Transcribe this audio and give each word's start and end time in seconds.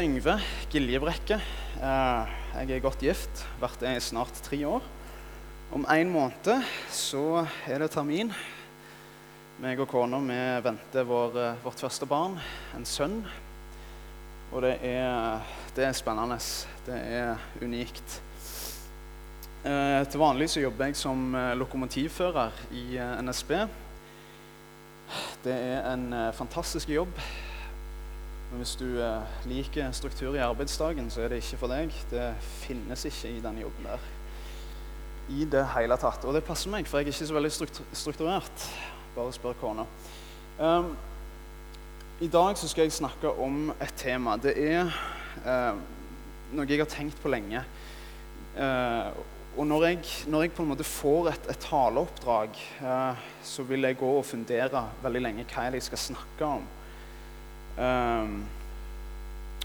Yngve 0.00 0.40
Giljebrekke. 0.72 1.36
Eh, 1.82 2.28
Jeg 2.54 2.70
er 2.70 2.80
godt 2.82 3.02
gift, 3.04 3.42
vært 3.60 3.80
det 3.82 3.90
i 3.96 4.00
snart 4.00 4.32
tre 4.42 4.58
år. 4.66 4.82
Om 5.72 5.84
en 5.92 6.10
måned 6.10 6.64
så 6.90 7.46
er 7.68 7.78
det 7.82 7.90
termin. 7.92 8.32
Meg 9.60 9.80
og 9.80 9.90
kona 9.92 10.18
vi 10.24 10.38
venter 10.64 11.04
vår, 11.04 11.36
eh, 11.36 11.60
vårt 11.62 11.80
første 11.84 12.06
barn, 12.08 12.38
en 12.74 12.84
sønn. 12.84 13.26
Og 14.52 14.62
det 14.62 14.78
er, 14.82 15.40
det 15.76 15.84
er 15.84 15.92
spennende. 15.92 16.38
Det 16.86 16.96
er 16.96 17.36
unikt. 17.60 18.20
Eh, 19.64 20.04
Til 20.08 20.20
vanlig 20.20 20.48
så 20.48 20.60
jobber 20.64 20.86
jeg 20.86 20.96
som 20.96 21.34
lokomotivfører 21.60 22.50
i 22.72 22.96
NSB. 23.20 23.68
Det 25.44 25.52
er 25.52 25.92
en 25.92 26.32
fantastisk 26.32 26.88
jobb. 26.88 27.12
Men 28.50 28.64
hvis 28.64 28.72
du 28.80 28.86
eh, 28.98 29.34
liker 29.46 29.92
struktur 29.94 30.34
i 30.34 30.42
arbeidsdagen, 30.42 31.06
så 31.10 31.22
er 31.22 31.30
det 31.30 31.38
ikke 31.38 31.60
for 31.60 31.70
deg. 31.70 31.92
Det 32.10 32.24
finnes 32.64 33.04
ikke 33.06 33.30
i 33.30 33.42
denne 33.44 33.62
jobben 33.62 33.86
der. 33.86 34.08
I 35.30 35.44
det 35.46 35.62
hele 35.76 35.98
tatt. 36.02 36.24
Og 36.26 36.34
det 36.34 36.42
passer 36.46 36.72
meg, 36.72 36.88
for 36.90 36.98
jeg 36.98 37.06
er 37.06 37.12
ikke 37.12 37.28
så 37.28 37.36
veldig 37.36 37.52
struktu- 37.54 37.86
strukturert. 37.94 38.64
Bare 39.14 39.34
spør 39.36 39.54
kona. 39.60 39.84
Um, 40.58 40.96
I 42.20 42.26
dag 42.26 42.58
så 42.58 42.68
skal 42.68 42.88
jeg 42.88 42.96
snakke 42.98 43.30
om 43.38 43.70
et 43.78 43.94
tema. 43.96 44.34
Det 44.36 44.56
er 44.58 44.90
um, 45.46 45.78
noe 46.58 46.66
jeg 46.66 46.82
har 46.82 46.90
tenkt 46.90 47.22
på 47.22 47.30
lenge. 47.30 47.62
Uh, 48.58 49.14
og 49.60 49.66
når 49.66 49.86
jeg, 49.86 50.02
når 50.26 50.42
jeg 50.42 50.54
på 50.56 50.66
en 50.66 50.72
måte 50.72 50.86
får 50.86 51.30
et, 51.30 51.48
et 51.54 51.62
taleoppdrag, 51.70 52.58
uh, 52.82 53.30
så 53.46 53.62
vil 53.70 53.86
jeg 53.86 54.02
gå 54.02 54.10
og 54.18 54.26
fundere 54.26 54.84
veldig 55.06 55.22
lenge 55.22 55.46
hva 55.54 55.70
jeg 55.70 55.86
skal 55.86 56.06
snakke 56.10 56.52
om. 56.58 56.68
Ehm, 57.80 58.40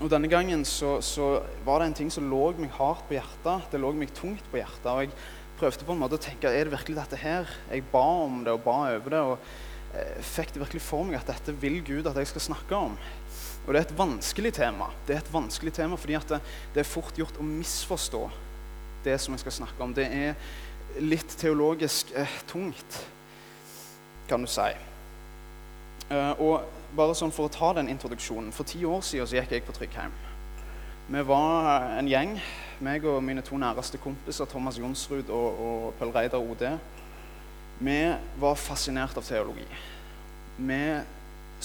og 0.03 0.09
Denne 0.11 0.27
gangen 0.31 0.65
så, 0.67 0.97
så 1.03 1.39
var 1.65 1.79
det 1.79 1.89
en 1.89 1.97
ting 2.01 2.11
som 2.11 2.27
lå 2.31 2.49
meg 2.59 2.73
hardt 2.75 3.05
på 3.07 3.15
hjertet. 3.15 3.69
Det 3.71 3.79
lå 3.79 3.93
meg 3.95 4.11
tungt 4.15 4.43
på 4.51 4.59
hjertet. 4.59 4.89
Og 4.91 5.05
jeg 5.05 5.13
prøvde 5.59 5.87
på 5.87 5.95
en 5.95 6.01
måte 6.01 6.19
å 6.19 6.25
tenke 6.25 6.51
er 6.51 6.67
det 6.67 6.75
virkelig 6.75 6.97
dette 6.99 7.19
her? 7.19 7.51
Jeg 7.71 7.85
ba 7.93 8.03
om 8.25 8.41
det 8.43 8.55
og 8.55 8.65
ba 8.65 8.79
over 8.95 9.15
det. 9.15 9.21
og 9.23 9.95
eh, 9.95 10.17
fikk 10.35 10.55
det 10.55 10.63
virkelig 10.65 10.83
for 10.83 11.07
meg 11.07 11.21
at 11.21 11.31
dette 11.31 11.55
vil 11.61 11.79
Gud 11.87 12.09
at 12.11 12.19
jeg 12.19 12.31
skal 12.33 12.47
snakke 12.49 12.81
om. 12.89 12.97
Og 13.65 13.71
det 13.71 13.79
er 13.79 13.87
et 13.87 13.97
vanskelig 13.97 14.51
tema. 14.59 14.91
Det 15.07 15.15
er 15.15 15.23
et 15.23 15.33
vanskelig 15.33 15.73
tema 15.73 15.97
fordi 15.99 16.19
at 16.19 16.35
det, 16.35 16.41
det 16.75 16.83
er 16.83 16.91
fort 16.91 17.15
gjort 17.17 17.39
å 17.39 17.47
misforstå 17.47 18.25
det 19.05 19.15
som 19.21 19.35
jeg 19.35 19.45
skal 19.45 19.59
snakke 19.61 19.85
om. 19.85 19.95
Det 19.95 20.05
er 20.05 20.99
litt 21.03 21.39
teologisk 21.39 22.11
eh, 22.19 22.35
tungt, 22.51 22.99
kan 24.27 24.43
du 24.43 24.49
si. 24.49 24.73
Eh, 26.09 26.41
og 26.41 26.65
bare 26.95 27.15
sånn 27.17 27.33
for 27.33 27.49
å 27.49 27.53
ta 27.53 27.71
den 27.79 27.89
introduksjonen. 27.89 28.53
For 28.53 28.67
ti 28.67 28.83
år 28.85 29.01
siden 29.05 29.29
så 29.29 29.39
gikk 29.39 29.55
jeg 29.55 29.65
på 29.65 29.73
Tryggheim. 29.75 30.13
Vi 31.09 31.23
var 31.25 31.69
eh, 31.71 31.97
en 31.99 32.09
gjeng, 32.09 32.35
meg 32.85 33.07
og 33.09 33.23
mine 33.25 33.43
to 33.45 33.57
næreste 33.61 33.99
kompiser, 34.01 34.49
Thomas 34.49 34.77
Jonsrud 34.81 35.31
og, 35.33 35.61
og 35.65 35.87
Pøl 35.99 36.13
Reidar 36.13 36.43
OD. 36.43 36.67
Vi 37.81 37.99
var 38.39 38.59
fascinert 38.59 39.17
av 39.17 39.25
teologi. 39.25 39.65
Vi 40.55 40.81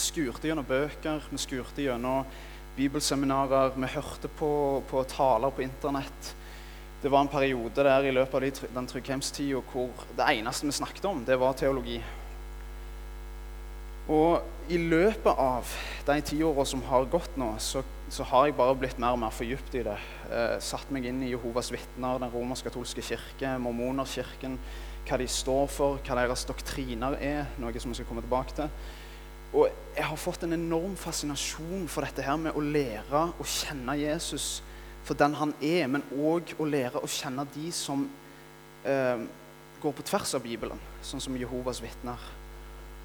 skurte 0.00 0.48
gjennom 0.48 0.66
bøker, 0.66 1.27
vi 1.30 1.38
skurte 1.38 1.84
gjennom 1.84 2.25
bibelseminarer, 2.77 3.75
vi 3.77 3.91
hørte 3.92 4.30
på, 4.41 4.52
på 4.88 5.02
taler 5.10 5.52
på 5.52 5.66
internett. 5.66 6.32
Det 7.00 7.08
var 7.12 7.25
en 7.25 7.32
periode 7.32 7.84
der 7.84 8.08
i 8.08 8.12
løpet 8.12 8.64
av 8.64 8.72
den 8.75 8.88
tryggheimstida 8.88 9.60
hvor 9.72 10.04
det 10.16 10.27
eneste 10.32 10.69
vi 10.69 10.75
snakket 10.77 11.06
om, 11.08 11.22
det 11.25 11.38
var 11.41 11.56
teologi. 11.56 12.00
Og 14.11 14.70
i 14.70 14.78
løpet 14.78 15.39
av 15.39 15.66
de 16.06 16.16
ti 16.27 16.41
åra 16.42 16.64
som 16.66 16.83
har 16.89 17.06
gått 17.11 17.36
nå, 17.39 17.53
så, 17.62 17.83
så 18.11 18.25
har 18.27 18.48
jeg 18.48 18.56
bare 18.58 18.75
blitt 18.78 18.98
mer 19.03 19.14
og 19.14 19.20
mer 19.22 19.34
fordypt 19.34 19.77
i 19.78 19.84
det. 19.86 19.97
Eh, 20.30 20.55
satt 20.62 20.91
meg 20.94 21.06
inn 21.06 21.20
i 21.22 21.30
Jehovas 21.30 21.70
vitner, 21.70 22.19
den 22.19 22.33
romersk-katolske 22.33 23.05
kirke, 23.06 23.53
mormonerkirken, 23.62 24.56
hva 25.06 25.19
de 25.20 25.28
står 25.31 25.70
for, 25.70 26.00
hva 26.06 26.19
deres 26.19 26.42
doktriner 26.48 27.15
er, 27.22 27.47
noe 27.62 27.82
som 27.82 27.94
vi 27.94 28.00
skal 28.00 28.09
komme 28.10 28.25
tilbake 28.26 28.56
til. 28.59 28.75
Og 29.50 29.70
jeg 29.94 30.06
har 30.06 30.22
fått 30.22 30.47
en 30.47 30.59
enorm 30.59 30.99
fascinasjon 30.99 31.87
for 31.91 32.06
dette 32.06 32.26
her 32.26 32.38
med 32.38 32.54
å 32.54 32.62
lære 32.62 33.25
å 33.31 33.47
kjenne 33.47 33.99
Jesus 33.99 34.60
for 35.06 35.19
den 35.19 35.38
han 35.38 35.54
er, 35.62 35.87
men 35.91 36.06
òg 36.19 36.54
å 36.59 36.66
lære 36.66 37.03
å 37.03 37.10
kjenne 37.10 37.47
de 37.54 37.70
som 37.75 38.04
eh, 38.87 39.25
går 39.82 39.97
på 39.97 40.06
tvers 40.10 40.34
av 40.34 40.47
Bibelen, 40.47 40.82
sånn 41.06 41.22
som 41.22 41.38
Jehovas 41.38 41.82
vitner. 41.82 42.39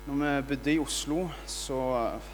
Når 0.05 0.19
vi 0.21 0.31
bodde 0.51 0.73
i 0.75 0.77
Oslo, 0.77 1.23
så 1.49 1.79
eh, 1.97 2.25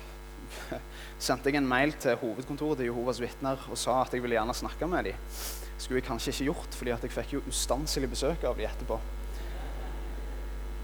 sendte 1.23 1.47
jeg 1.47 1.61
en 1.61 1.69
mail 1.69 1.93
til 1.95 2.17
hovedkontoret 2.19 2.81
til 2.81 2.89
Jehovas 2.89 3.21
vitner 3.23 3.63
og 3.71 3.79
sa 3.79 4.01
at 4.01 4.11
jeg 4.11 4.25
ville 4.25 4.35
gjerne 4.35 4.55
snakke 4.57 4.89
med 4.91 5.07
dem. 5.07 5.39
skulle 5.77 6.01
jeg 6.01 6.07
kanskje 6.09 6.33
ikke 6.33 6.49
gjort, 6.49 6.75
fordi 6.75 6.91
jeg 6.91 7.13
fikk 7.15 7.33
jo 7.37 7.43
ustanselig 7.47 8.11
besøk 8.11 8.43
av 8.43 8.59
dem 8.59 8.67
etterpå. 8.67 8.99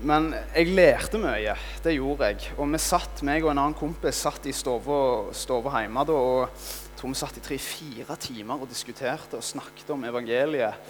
Men 0.07 0.31
jeg 0.55 0.71
lærte 0.77 1.19
mye. 1.19 1.57
Det 1.83 1.97
gjorde 1.97 2.31
jeg. 2.31 2.55
Og 2.55 2.71
vi 2.71 2.79
satt, 2.79 3.21
meg 3.27 3.43
og 3.43 3.51
en 3.51 3.65
annen 3.65 3.77
kompis 3.77 4.23
satt 4.23 4.47
i 4.47 4.55
stua 4.55 5.81
hjemme 5.81 6.07
da, 6.07 6.15
og 6.15 6.67
tror 6.97 7.11
vi 7.11 7.19
satt 7.19 7.37
i 7.41 7.43
tre-fire 7.43 8.15
timer 8.15 8.63
og 8.63 8.71
diskuterte 8.71 9.41
og 9.41 9.45
snakket 9.45 9.91
om 9.91 10.07
evangeliet. 10.07 10.87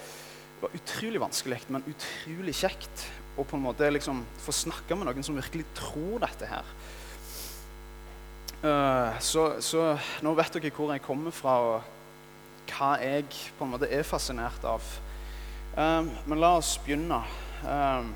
Det 0.58 0.62
var 0.62 0.78
utrolig 0.78 1.26
vanskelig, 1.26 1.64
men 1.74 1.90
utrolig 1.90 2.54
kjekt 2.62 3.10
å 3.38 3.46
på 3.46 3.58
en 3.58 3.64
måte 3.64 3.90
liksom 3.94 4.24
få 4.42 4.56
snakke 4.56 4.98
med 4.98 5.10
noen 5.10 5.26
som 5.26 5.38
virkelig 5.38 5.68
tror 5.78 6.24
dette 6.26 6.50
her. 6.50 6.66
Eh, 8.64 9.20
så, 9.20 9.62
så 9.62 9.92
nå 10.26 10.34
vet 10.38 10.56
dere 10.58 10.72
hvor 10.74 10.90
jeg 10.94 11.04
kommer 11.06 11.34
fra, 11.36 11.58
og 11.62 12.72
hva 12.72 12.96
jeg 13.02 13.28
på 13.58 13.66
en 13.66 13.76
måte 13.76 13.90
er 13.94 14.08
fascinert 14.08 14.66
av. 14.66 14.86
Eh, 15.78 16.10
men 16.26 16.42
la 16.42 16.56
oss 16.58 16.74
begynne. 16.82 17.22
Eh, 17.62 18.10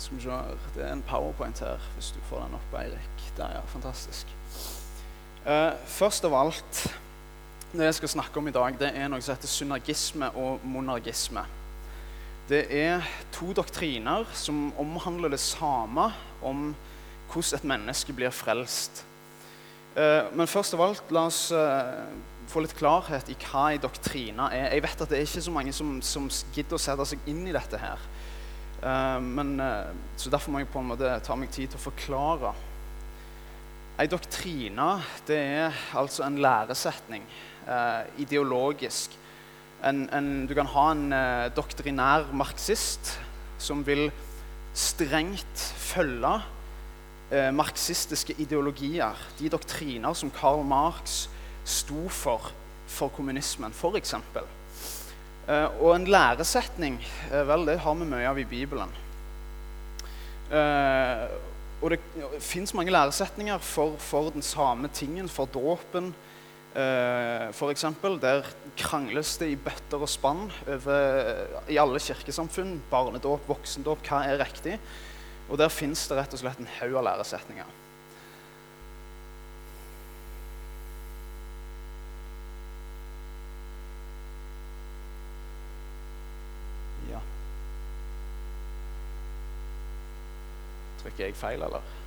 skal 0.00 0.16
vi 0.16 0.22
se. 0.24 0.40
Det 0.76 0.86
er 0.86 0.94
en 0.94 1.04
powerpoint 1.04 1.60
her, 1.60 1.82
hvis 1.96 2.14
du 2.14 2.22
får 2.30 2.46
den 2.46 2.58
opp, 2.60 2.78
Eirik. 2.78 3.26
Der, 3.36 3.58
ja. 3.58 3.66
Fantastisk. 3.74 4.30
Først 5.88 6.24
av 6.28 6.34
alt, 6.36 6.80
det 7.72 7.86
jeg 7.86 7.96
skal 7.96 8.10
snakke 8.12 8.40
om 8.40 8.48
i 8.48 8.52
dag, 8.52 8.74
det 8.80 8.90
er 8.92 9.08
noe 9.08 9.22
som 9.24 9.32
heter 9.32 9.48
synergisme 9.48 10.28
og 10.36 10.64
monargisme. 10.68 11.44
Det 12.50 12.64
er 12.74 13.04
to 13.30 13.52
doktriner 13.54 14.24
som 14.34 14.72
omhandler 14.80 15.30
det 15.30 15.38
samme 15.38 16.08
om 16.42 16.72
hvordan 17.30 17.60
et 17.60 17.66
menneske 17.70 18.14
blir 18.16 18.32
frelst. 18.34 19.04
Eh, 19.94 20.26
men 20.34 20.50
først 20.50 20.74
av 20.74 20.82
alt, 20.82 21.12
la 21.14 21.28
oss 21.28 21.44
eh, 21.54 22.08
få 22.50 22.64
litt 22.64 22.74
klarhet 22.74 23.30
i 23.30 23.36
hva 23.38 23.68
en 23.70 23.84
doktrine 23.84 24.48
er. 24.50 24.66
Jeg 24.74 24.82
vet 24.82 25.04
at 25.04 25.12
det 25.12 25.20
er 25.20 25.28
ikke 25.28 25.44
så 25.46 25.54
mange 25.54 25.76
som, 25.76 25.92
som 26.02 26.26
gidder 26.50 26.74
å 26.74 26.82
sette 26.82 27.06
seg 27.12 27.30
inn 27.30 27.44
i 27.46 27.54
dette 27.54 27.78
her. 27.78 28.02
Eh, 28.82 29.20
men, 29.22 29.54
så 30.18 30.34
derfor 30.34 30.50
må 30.50 30.64
jeg 30.64 30.72
på 30.74 30.82
en 30.82 30.90
måte 30.90 31.14
ta 31.22 31.38
meg 31.38 31.54
tid 31.54 31.70
til 31.70 31.78
å 31.78 31.86
forklare. 31.86 32.54
En 34.00 34.10
doktrine 34.10 34.90
det 35.30 35.38
er 35.38 35.80
altså 35.94 36.26
en 36.26 36.42
læresetning, 36.42 37.22
ideologisk. 38.18 39.19
En, 39.86 40.04
en, 40.12 40.30
du 40.46 40.54
kan 40.54 40.68
ha 40.74 40.86
en 40.92 41.06
eh, 41.16 41.48
doktrinær 41.56 42.28
marxist 42.36 43.14
som 43.60 43.80
vil 43.86 44.08
strengt 44.76 45.66
følge 45.80 46.34
eh, 47.32 47.50
marxistiske 47.54 48.36
ideologier. 48.38 49.16
De 49.40 49.48
doktriner 49.52 50.16
som 50.16 50.32
Karl 50.34 50.64
Marx 50.68 51.26
sto 51.64 52.08
for 52.12 52.52
for 52.90 53.12
kommunismen, 53.14 53.72
f.eks. 53.72 54.14
Eh, 55.48 55.68
og 55.80 55.94
en 55.94 56.08
læresetning, 56.10 56.98
eh, 57.30 57.46
vel, 57.48 57.66
det 57.66 57.78
har 57.84 57.94
vi 57.94 58.08
mye 58.08 58.28
av 58.28 58.38
i 58.38 58.48
Bibelen. 58.48 58.90
Eh, 60.50 61.24
og 61.80 61.94
det 61.94 62.00
fins 62.42 62.74
mange 62.74 62.92
læresetninger 62.92 63.58
for, 63.64 63.96
for 63.98 64.30
den 64.34 64.42
samme 64.42 64.90
tingen, 64.92 65.28
for 65.28 65.48
dåpen. 65.48 66.12
Eh, 66.70 67.50
for 67.50 67.72
eksempel, 67.72 68.14
der 68.22 68.46
krangles 68.78 69.34
det 69.40 69.48
i 69.50 69.58
bøtter 69.58 69.98
og 69.98 70.08
spann 70.08 70.44
over, 70.70 71.64
i 71.66 71.80
alle 71.82 71.98
kirkesamfunn. 71.98 72.76
Barnedåp, 72.92 73.48
voksendåp, 73.50 74.04
hva 74.06 74.22
er 74.28 74.38
riktig? 74.38 74.78
Og 75.50 75.58
der 75.58 75.68
fins 75.68 76.06
det 76.06 76.20
rett 76.20 76.34
og 76.36 76.44
slett 76.44 76.62
en 76.62 76.70
haug 76.78 76.94
av 77.00 77.08
læresetninger. 77.08 77.78
Ja. 87.10 87.24
Trykker 91.02 91.26
jeg 91.26 91.34
feil, 91.34 91.66
eller? 91.66 91.98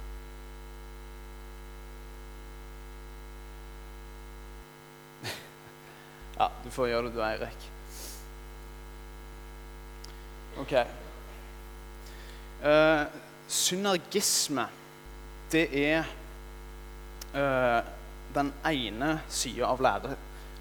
Ja, 6.74 6.76
du 6.76 6.82
får 6.82 6.90
gjøre 6.90 7.06
det 7.06 7.14
du, 7.14 7.20
Eirik. 7.22 7.66
Ok. 10.58 10.72
Uh, 12.64 13.04
synergisme, 13.46 14.66
det 15.54 15.68
er 15.78 16.10
uh, 17.36 17.86
den 18.34 18.50
ene 18.66 19.12
sida 19.30 19.70
av 19.70 19.86
lære, 19.86 20.16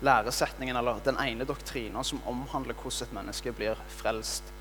læresetningen, 0.05 0.77
eller 0.77 1.01
den 1.07 1.17
ene 1.25 1.49
doktrina 1.49 2.05
som 2.05 2.21
omhandler 2.29 2.77
hvordan 2.77 3.09
et 3.09 3.17
menneske 3.17 3.57
blir 3.57 3.81
frelst. 3.97 4.53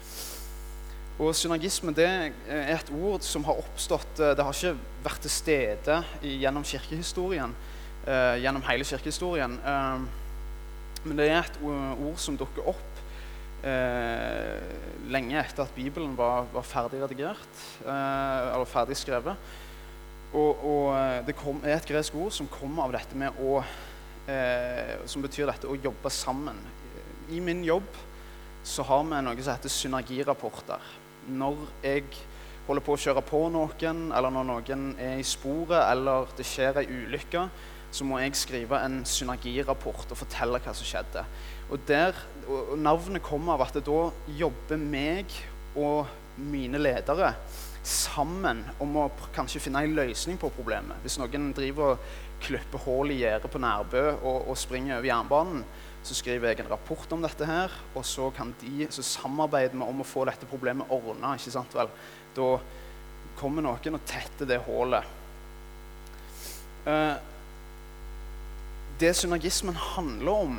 Og 1.20 1.36
Synergisme 1.36 1.92
det 1.92 2.08
er 2.48 2.78
et 2.78 2.96
ord 2.96 3.28
som 3.28 3.44
har 3.44 3.60
oppstått 3.60 4.24
eh, 4.24 4.32
Det 4.34 4.46
har 4.48 4.56
ikke 4.56 5.04
vært 5.04 5.20
til 5.22 5.34
stede 5.36 6.00
gjennom 6.24 6.64
kirkehistorien, 6.64 7.60
Uh, 8.02 8.34
gjennom 8.42 8.64
hele 8.66 8.82
kirkehistorien. 8.82 9.60
Eh, 9.62 10.21
men 11.04 11.18
det 11.18 11.30
er 11.32 11.40
et 11.42 11.62
ord 11.66 12.20
som 12.22 12.38
dukker 12.38 12.68
opp 12.70 13.02
eh, 13.66 14.62
lenge 15.12 15.38
etter 15.40 15.66
at 15.66 15.74
Bibelen 15.76 16.14
var, 16.18 16.48
var 16.54 16.66
ferdig 16.66 17.02
redigert, 17.02 17.64
eh, 17.86 18.52
eller 18.54 18.70
ferdig 18.70 18.98
skrevet. 19.00 19.50
Og, 20.32 20.62
og 20.64 20.86
eh, 20.96 21.18
det 21.28 21.36
kom, 21.40 21.62
er 21.66 21.78
et 21.80 21.90
gresk 21.90 22.16
ord 22.18 22.34
som 22.36 22.50
kommer 22.52 22.88
av 22.88 23.00
dette 23.00 23.18
med 23.18 23.42
å 23.42 23.62
Som 25.10 25.24
betyr 25.26 25.50
dette 25.50 25.68
å 25.68 25.76
jobbe 25.76 26.08
sammen. 26.14 26.56
I 27.34 27.40
min 27.44 27.64
jobb 27.66 27.88
så 28.64 28.86
har 28.86 29.02
vi 29.04 29.18
noe 29.26 29.42
som 29.42 29.56
heter 29.58 29.74
synergirapporter. 29.74 30.86
Når 31.28 31.58
jeg 31.84 32.06
holder 32.68 32.86
på 32.86 32.96
å 32.96 33.02
kjøre 33.02 33.24
på 33.26 33.42
noen, 33.52 34.04
eller 34.14 34.32
når 34.32 34.48
noen 34.48 34.86
er 35.02 35.18
i 35.20 35.26
sporet, 35.28 35.82
eller 35.82 36.30
det 36.38 36.46
skjer 36.48 36.80
ei 36.80 36.86
ulykke, 36.86 37.48
så 37.92 38.08
må 38.08 38.22
jeg 38.22 38.38
skrive 38.40 38.80
en 38.86 39.02
synergirapport 39.08 40.14
og 40.14 40.20
fortelle 40.20 40.62
hva 40.64 40.74
som 40.76 40.88
skjedde. 40.88 41.26
Og, 41.72 41.80
der, 41.88 42.16
og 42.48 42.74
Navnet 42.80 43.24
kommer 43.24 43.58
av 43.58 43.68
at 43.68 43.80
da 43.84 44.00
jobber 44.40 44.80
meg 44.80 45.36
og 45.76 46.08
mine 46.42 46.80
ledere 46.80 47.34
sammen 47.84 48.62
om 48.82 48.98
å 49.02 49.08
kanskje 49.34 49.62
finne 49.64 49.82
en 49.84 49.96
løsning 49.98 50.38
på 50.40 50.52
problemet. 50.54 51.00
Hvis 51.04 51.18
noen 51.20 51.50
driver 51.58 51.96
og 51.96 52.12
klipper 52.42 52.84
hull 52.86 53.14
i 53.14 53.22
gjerdet 53.22 53.50
på 53.52 53.62
Nærbø 53.62 54.04
og, 54.20 54.48
og, 54.50 54.58
springer 54.58 55.00
over 55.00 55.10
jernbanen, 55.10 55.64
så 56.02 56.18
skriver 56.18 56.50
jeg 56.50 56.64
en 56.64 56.72
rapport 56.72 57.12
om 57.14 57.22
dette 57.22 57.46
her, 57.46 57.74
og 57.94 58.06
så, 58.08 58.32
kan 58.34 58.54
de, 58.62 58.88
så 58.90 59.04
samarbeider 59.06 59.78
vi 59.78 59.86
om 59.86 60.02
å 60.02 60.08
få 60.08 60.26
dette 60.30 60.50
problemet 60.50 60.90
ordna. 60.94 61.36
Da 62.32 62.48
kommer 63.38 63.66
noen 63.66 63.98
og 63.98 64.08
tetter 64.10 64.50
det 64.50 64.62
hullet. 64.66 65.18
Uh, 66.82 67.14
det 69.02 69.16
synergismen 69.18 69.76
handler 69.76 70.32
om 70.46 70.58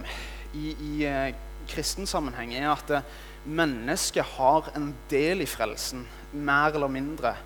i, 0.55 0.73
i 0.73 1.05
eh, 1.07 1.35
kristen 1.71 2.09
sammenheng, 2.11 2.55
er 2.59 2.73
at 2.73 2.91
eh, 2.91 3.11
mennesket 3.47 4.35
har 4.37 4.73
en 4.77 4.91
del 5.11 5.45
i 5.45 5.49
frelsen, 5.49 6.05
mer 6.33 6.75
eller 6.75 6.91
mindre. 6.91 7.37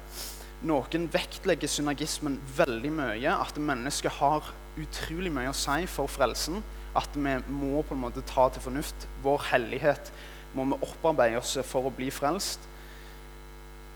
Noen 0.67 1.09
vektlegger 1.13 1.69
synergismen 1.69 2.39
veldig 2.57 2.93
mye, 2.97 3.35
at 3.35 3.61
mennesket 3.61 4.17
har 4.23 4.49
utrolig 4.81 5.33
mye 5.33 5.53
å 5.53 5.57
si 5.57 5.85
for 5.91 6.09
frelsen. 6.11 6.63
At 6.97 7.13
vi 7.13 7.35
må 7.53 7.83
på 7.85 7.93
en 7.93 8.01
måte 8.07 8.25
ta 8.25 8.49
til 8.49 8.65
fornuft. 8.65 9.05
Vår 9.25 9.51
hellighet 9.51 10.09
må 10.57 10.65
vi 10.71 10.81
opparbeide 10.81 11.43
oss 11.43 11.59
for 11.69 11.89
å 11.89 11.93
bli 11.93 12.09
frelst. 12.13 12.65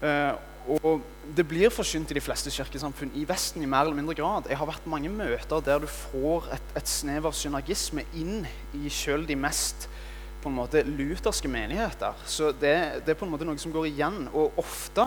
Uh, 0.04 0.36
og 0.68 1.00
det 1.36 1.44
blir 1.46 1.70
forsynt 1.72 2.10
i 2.10 2.16
de 2.16 2.22
fleste 2.22 2.50
kirkesamfunn 2.52 3.12
i 3.18 3.24
Vesten 3.28 3.62
i 3.62 3.68
mer 3.68 3.84
eller 3.84 3.98
mindre 3.98 4.16
grad. 4.18 4.48
Jeg 4.50 4.58
har 4.58 4.68
vært 4.68 4.86
mange 4.90 5.10
møter 5.12 5.62
der 5.64 5.82
du 5.82 5.86
får 5.90 6.48
et, 6.56 6.72
et 6.80 6.90
snev 6.90 7.28
av 7.28 7.36
synergisme 7.36 8.04
inn 8.18 8.46
i 8.74 8.90
sjøl 8.92 9.26
de 9.28 9.36
mest 9.38 9.86
på 10.40 10.50
en 10.50 10.56
måte 10.56 10.82
lutherske 10.86 11.50
menigheter. 11.52 12.16
Så 12.26 12.50
det, 12.56 12.74
det, 13.04 13.12
er 13.12 13.18
på 13.20 13.28
en 13.28 13.34
måte 13.34 13.46
noe 13.46 13.60
som 13.60 13.74
går 13.74 13.90
igjen. 13.90 14.24
Og 14.32 14.58
ofte 14.60 15.06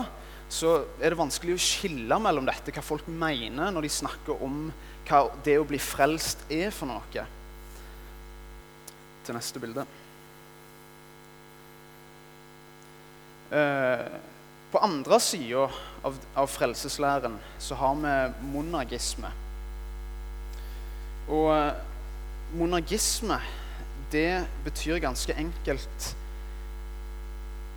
så 0.52 0.76
er 1.00 1.12
det 1.12 1.18
vanskelig 1.18 1.56
å 1.56 1.62
skille 1.62 2.18
mellom 2.22 2.46
dette, 2.48 2.72
hva 2.72 2.84
folk 2.84 3.08
mener 3.10 3.72
når 3.74 3.88
de 3.88 3.92
snakker 3.92 4.44
om 4.44 4.68
hva 5.08 5.24
det 5.44 5.58
å 5.60 5.66
bli 5.68 5.80
frelst 5.82 6.46
er 6.52 6.70
for 6.72 6.88
noe. 6.88 7.26
Til 9.24 9.36
neste 9.36 9.60
bilde. 9.60 9.84
Uh, 13.54 14.06
på 14.72 14.80
andre 14.82 15.18
sida 15.22 15.68
av, 16.04 16.18
av, 16.36 16.48
frelseslæren 16.50 17.38
så 17.58 17.76
har 17.80 17.96
vi 18.00 18.14
monagisme. 18.52 19.30
Og 21.32 21.48
eh, 21.56 21.80
monagisme, 22.58 23.38
det 24.12 24.44
betyr 24.66 25.00
ganske 25.02 25.34
enkelt 25.40 26.10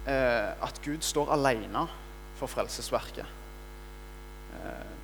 eh, 0.07 0.51
at 0.51 0.81
Gud 0.83 1.05
står 1.07 1.31
alene 1.37 1.85
for 2.37 2.51
frelsesverket. 2.51 3.25
Eh, 4.57 4.97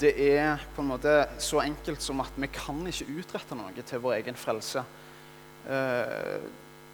det 0.00 0.14
er 0.20 0.64
på 0.74 0.82
en 0.82 0.90
måte 0.90 1.12
så 1.40 1.62
enkelt 1.62 2.02
som 2.04 2.20
at 2.24 2.32
vi 2.36 2.48
kan 2.52 2.80
ikke 2.88 3.08
utrette 3.20 3.56
noe 3.56 3.84
til 3.84 4.02
vår 4.04 4.18
egen 4.18 4.36
frelse. 4.36 4.82
Eh, 5.68 6.40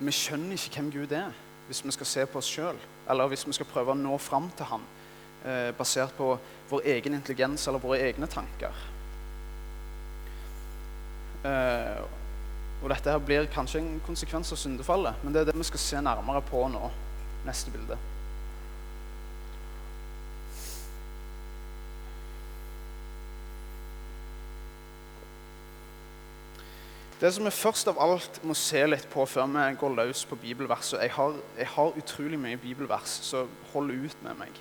vi 0.03 0.15
skjønner 0.15 0.59
ikke 0.59 0.81
hvem 0.81 0.93
Gud 0.95 1.15
er 1.15 1.35
hvis 1.65 1.81
vi 1.81 1.95
skal 1.95 2.06
se 2.06 2.27
på 2.29 2.43
oss 2.43 2.51
sjøl, 2.51 2.77
eller 3.09 3.31
hvis 3.31 3.47
vi 3.49 3.55
skal 3.56 3.69
prøve 3.71 3.95
å 3.95 3.97
nå 3.97 4.19
fram 4.21 4.51
til 4.59 4.69
Han 4.69 4.83
eh, 5.44 5.70
basert 5.76 6.17
på 6.17 6.35
vår 6.70 6.88
egen 6.96 7.14
intelligens 7.14 7.69
eller 7.69 7.82
våre 7.82 8.00
egne 8.08 8.29
tanker. 8.31 8.82
Eh, 11.44 12.00
og 12.82 12.91
dette 12.93 13.12
her 13.12 13.20
blir 13.23 13.46
kanskje 13.52 13.81
en 13.81 14.00
konsekvens 14.05 14.52
av 14.52 14.61
syndefallet, 14.61 15.23
men 15.23 15.32
det 15.32 15.44
er 15.44 15.52
det 15.52 15.61
vi 15.61 15.69
skal 15.69 15.81
se 15.81 16.02
nærmere 16.05 16.44
på 16.49 16.67
nå. 16.73 16.91
Neste 17.44 17.73
bilde. 17.73 17.96
Det 27.20 27.31
som 27.32 27.44
vi 27.46 27.50
først 27.55 27.88
av 27.88 28.00
alt 28.02 28.41
må 28.44 28.52
se 28.58 28.81
litt 28.85 29.06
på 29.12 29.25
før 29.25 29.46
vi 29.49 29.62
går 29.81 29.94
løs 29.96 30.25
på 30.29 30.37
bibelverset 30.43 31.00
jeg 31.00 31.12
har, 31.14 31.37
jeg 31.56 31.69
har 31.73 31.99
utrolig 32.00 32.41
mye 32.41 32.58
bibelvers, 32.61 33.14
så 33.25 33.46
hold 33.73 33.94
ut 33.94 34.25
med 34.26 34.37
meg. 34.43 34.58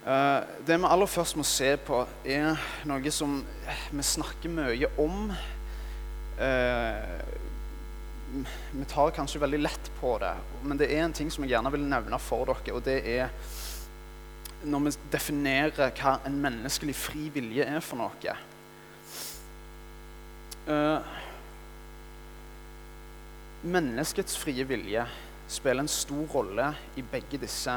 Uh, 0.00 0.40
det 0.64 0.78
vi 0.80 0.88
aller 0.88 1.10
først 1.10 1.36
må 1.36 1.44
se 1.44 1.74
på, 1.84 2.00
er 2.24 2.56
noe 2.88 3.12
som 3.12 3.40
vi 3.92 4.04
snakker 4.06 4.52
mye 4.52 4.88
om. 5.00 5.28
Uh, 6.40 7.18
vi 8.72 8.86
tar 8.88 9.12
kanskje 9.12 9.42
veldig 9.42 9.60
lett 9.60 9.90
på 10.00 10.14
det, 10.22 10.32
men 10.64 10.78
det 10.80 10.88
er 10.94 11.04
en 11.04 11.16
ting 11.16 11.32
som 11.32 11.44
jeg 11.44 11.52
gjerne 11.52 11.72
vil 11.74 11.84
nevne 11.84 12.20
for 12.22 12.48
dere. 12.48 12.76
Og 12.76 12.84
det 12.86 13.00
er 13.18 13.34
når 14.64 14.86
vi 14.86 14.96
definerer 15.12 15.92
hva 15.96 16.18
en 16.28 16.36
menneskelig 16.40 16.94
fri 16.96 17.28
vilje 17.34 17.64
er 17.64 17.84
for 17.84 18.00
noe. 18.00 18.36
Uh, 20.68 21.00
Menneskets 23.60 24.38
frie 24.40 24.64
vilje 24.64 25.02
spiller 25.50 25.84
en 25.84 25.90
stor 25.92 26.22
rolle 26.32 26.70
i 26.96 27.02
begge 27.04 27.36
disse 27.42 27.74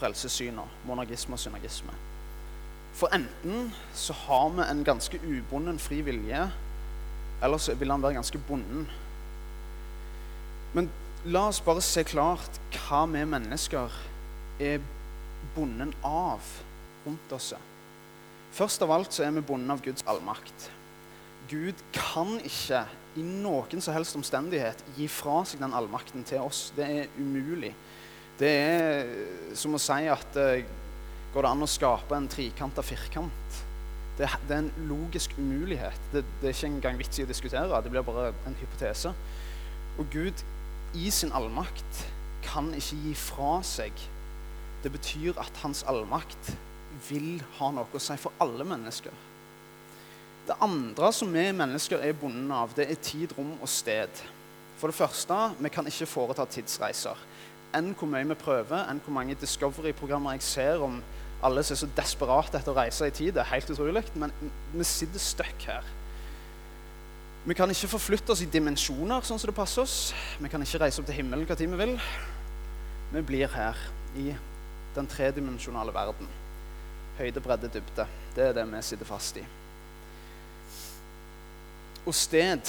frelsessynene, 0.00 0.64
monagisme 0.88 1.36
og 1.36 1.42
synergisme. 1.42 1.94
For 2.96 3.12
enten 3.14 3.70
så 3.94 4.16
har 4.26 4.48
vi 4.56 4.66
en 4.66 4.82
ganske 4.84 5.20
ubonden 5.22 5.78
fri 5.78 6.00
vilje, 6.06 6.48
eller 7.42 7.58
så 7.62 7.74
vil 7.78 7.92
han 7.92 8.02
være 8.02 8.18
ganske 8.18 8.40
bonden. 8.48 8.88
Men 10.74 10.90
la 11.24 11.46
oss 11.48 11.60
bare 11.64 11.82
se 11.84 12.04
klart 12.04 12.60
hva 12.74 13.04
vi 13.10 13.24
mennesker 13.28 13.94
er 14.60 14.82
bonden 15.54 15.94
av 16.04 16.44
rundt 17.06 17.32
oss. 17.32 17.52
Først 18.52 18.82
av 18.82 18.92
alt 18.94 19.14
så 19.14 19.24
er 19.24 19.34
vi 19.36 19.46
bonden 19.46 19.70
av 19.72 19.82
Guds 19.84 20.04
allmakt. 20.10 20.70
Gud 21.50 21.78
kan 21.94 22.36
ikke 22.44 22.84
i 23.18 23.24
noen 23.24 23.82
som 23.82 23.94
helst 23.94 24.16
omstendighet 24.18 24.82
gi 24.96 25.08
fra 25.10 25.40
seg 25.48 25.62
den 25.62 25.74
allmakten 25.74 26.26
til 26.26 26.44
oss. 26.44 26.68
Det 26.76 26.86
er 26.86 27.16
umulig. 27.18 27.72
Det 28.40 28.50
er 28.50 29.10
som 29.58 29.74
å 29.76 29.80
si 29.82 30.06
at 30.08 30.38
uh, 30.40 30.62
går 31.34 31.44
det 31.44 31.50
an 31.50 31.66
å 31.66 31.68
skape 31.68 32.16
en 32.16 32.28
trikanta 32.30 32.84
firkant? 32.84 33.58
Det, 34.16 34.28
det, 34.48 34.54
er 34.56 34.62
en 34.62 34.88
logisk 34.88 35.34
umulighet. 35.38 36.00
Det, 36.12 36.24
det 36.40 36.48
er 36.48 36.56
ikke 36.56 36.70
engang 36.70 37.00
vits 37.00 37.20
i 37.20 37.26
å 37.26 37.28
diskutere. 37.28 37.82
Det 37.84 37.92
blir 37.92 38.04
bare 38.04 38.30
en 38.48 38.56
hypotese. 38.60 39.12
Og 40.00 40.08
Gud 40.12 40.44
i 40.96 41.10
sin 41.12 41.32
allmakt 41.36 42.04
kan 42.44 42.72
ikke 42.76 42.98
gi 43.04 43.14
fra 43.18 43.58
seg. 43.66 43.92
Det 44.80 44.92
betyr 44.92 45.36
at 45.40 45.60
hans 45.62 45.84
allmakt 45.88 46.54
vil 47.08 47.42
ha 47.58 47.70
noe 47.74 47.88
å 47.92 48.02
si 48.02 48.16
for 48.20 48.34
alle 48.42 48.64
mennesker. 48.66 49.12
Det 50.48 50.56
andre 50.64 51.12
som 51.14 51.30
vi 51.30 51.44
mennesker 51.54 52.02
er 52.02 52.16
bundet 52.16 52.56
av, 52.56 52.72
det 52.74 52.88
er 52.90 53.00
tid, 53.04 53.32
rom 53.36 53.52
og 53.60 53.68
sted. 53.70 54.22
For 54.80 54.90
det 54.90 54.96
første, 54.96 55.36
vi 55.60 55.70
kan 55.72 55.86
ikke 55.86 56.08
foreta 56.08 56.46
tidsreiser. 56.48 57.18
Enn 57.76 57.92
hvor 57.94 58.10
mye 58.10 58.26
vi 58.26 58.36
prøver, 58.38 58.84
enn 58.90 59.00
hvor 59.04 59.14
mange 59.14 59.36
Discovery-programmer 59.38 60.34
jeg 60.34 60.46
ser 60.46 60.82
om 60.82 60.98
alle 61.42 61.62
som 61.64 61.76
er 61.76 61.80
så 61.80 61.88
desperate 61.96 62.58
etter 62.58 62.72
å 62.72 62.76
reise 62.76 63.06
i 63.06 63.14
tid. 63.14 63.34
Det 63.36 63.44
er 63.44 63.52
helt 63.54 63.70
utrolig, 63.72 64.02
men 64.18 64.34
vi 64.74 64.86
sitter 64.86 65.22
stuck 65.22 65.66
her. 65.68 65.86
Vi 67.46 67.56
kan 67.56 67.70
ikke 67.72 67.88
forflytte 67.88 68.34
oss 68.34 68.42
i 68.44 68.50
dimensjoner 68.52 69.24
sånn 69.24 69.40
som 69.40 69.48
det 69.48 69.56
passer 69.56 69.86
oss. 69.86 70.10
Vi 70.42 70.50
kan 70.52 70.60
ikke 70.60 70.82
reise 70.82 71.00
opp 71.00 71.08
til 71.08 71.16
himmelen 71.22 71.46
hva 71.48 71.56
tid 71.56 71.72
vi 71.72 71.78
vil. 71.80 71.94
Vi 73.14 73.22
blir 73.26 73.48
her 73.54 73.78
i 74.20 74.34
den 74.94 75.08
tredimensjonale 75.08 75.94
verden. 75.94 76.28
Høyde, 77.16 77.40
bredde, 77.40 77.70
dybde. 77.72 78.06
Det 78.36 78.50
er 78.50 78.54
det 78.58 78.66
vi 78.68 78.82
sitter 78.84 79.08
fast 79.08 79.40
i. 79.40 79.46
Og 82.04 82.14
sted 82.16 82.68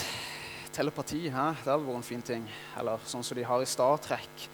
Telepati, 0.72 1.25
hæ? 1.27 1.50
det 1.51 1.67
hadde 1.67 1.84
vært 1.84 2.00
en 2.00 2.08
fin 2.08 2.24
ting. 2.24 2.43
Eller 2.79 3.03
sånn 3.03 3.25
som 3.27 3.36
de 3.36 3.43
har 3.43 3.60
i 3.60 3.67
Star 3.67 4.00
Trek. 4.00 4.48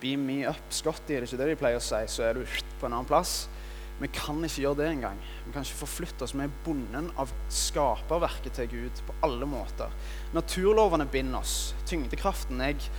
Beam 0.00 0.26
me 0.28 0.42
up, 0.48 0.60
Scotty, 0.70 1.14
er 1.14 1.22
det 1.22 1.30
ikke 1.30 1.40
det 1.40 1.52
de 1.52 1.60
pleier 1.60 1.80
å 1.80 1.84
si? 1.84 2.02
Så 2.10 2.24
er 2.26 2.36
du 2.36 2.42
på 2.80 2.88
en 2.88 2.92
annen 2.96 3.08
plass. 3.08 3.46
Vi 3.96 4.10
kan 4.12 4.42
ikke 4.44 4.60
gjøre 4.60 4.82
det 4.82 4.88
engang. 4.90 5.20
Vi 5.46 5.54
kan 5.54 5.64
ikke 5.64 5.78
forflytte 5.78 6.26
oss. 6.26 6.34
Vi 6.36 6.44
er 6.44 6.56
bonden 6.66 7.08
av 7.16 7.32
skaperverket 7.48 8.58
til 8.58 8.68
Gud 8.74 9.00
på 9.06 9.14
alle 9.24 9.48
måter. 9.48 9.92
Naturlovene 10.36 11.06
binder 11.08 11.40
oss. 11.40 11.72
Tyngdekraften 11.88 12.60
Jeg 12.60 12.90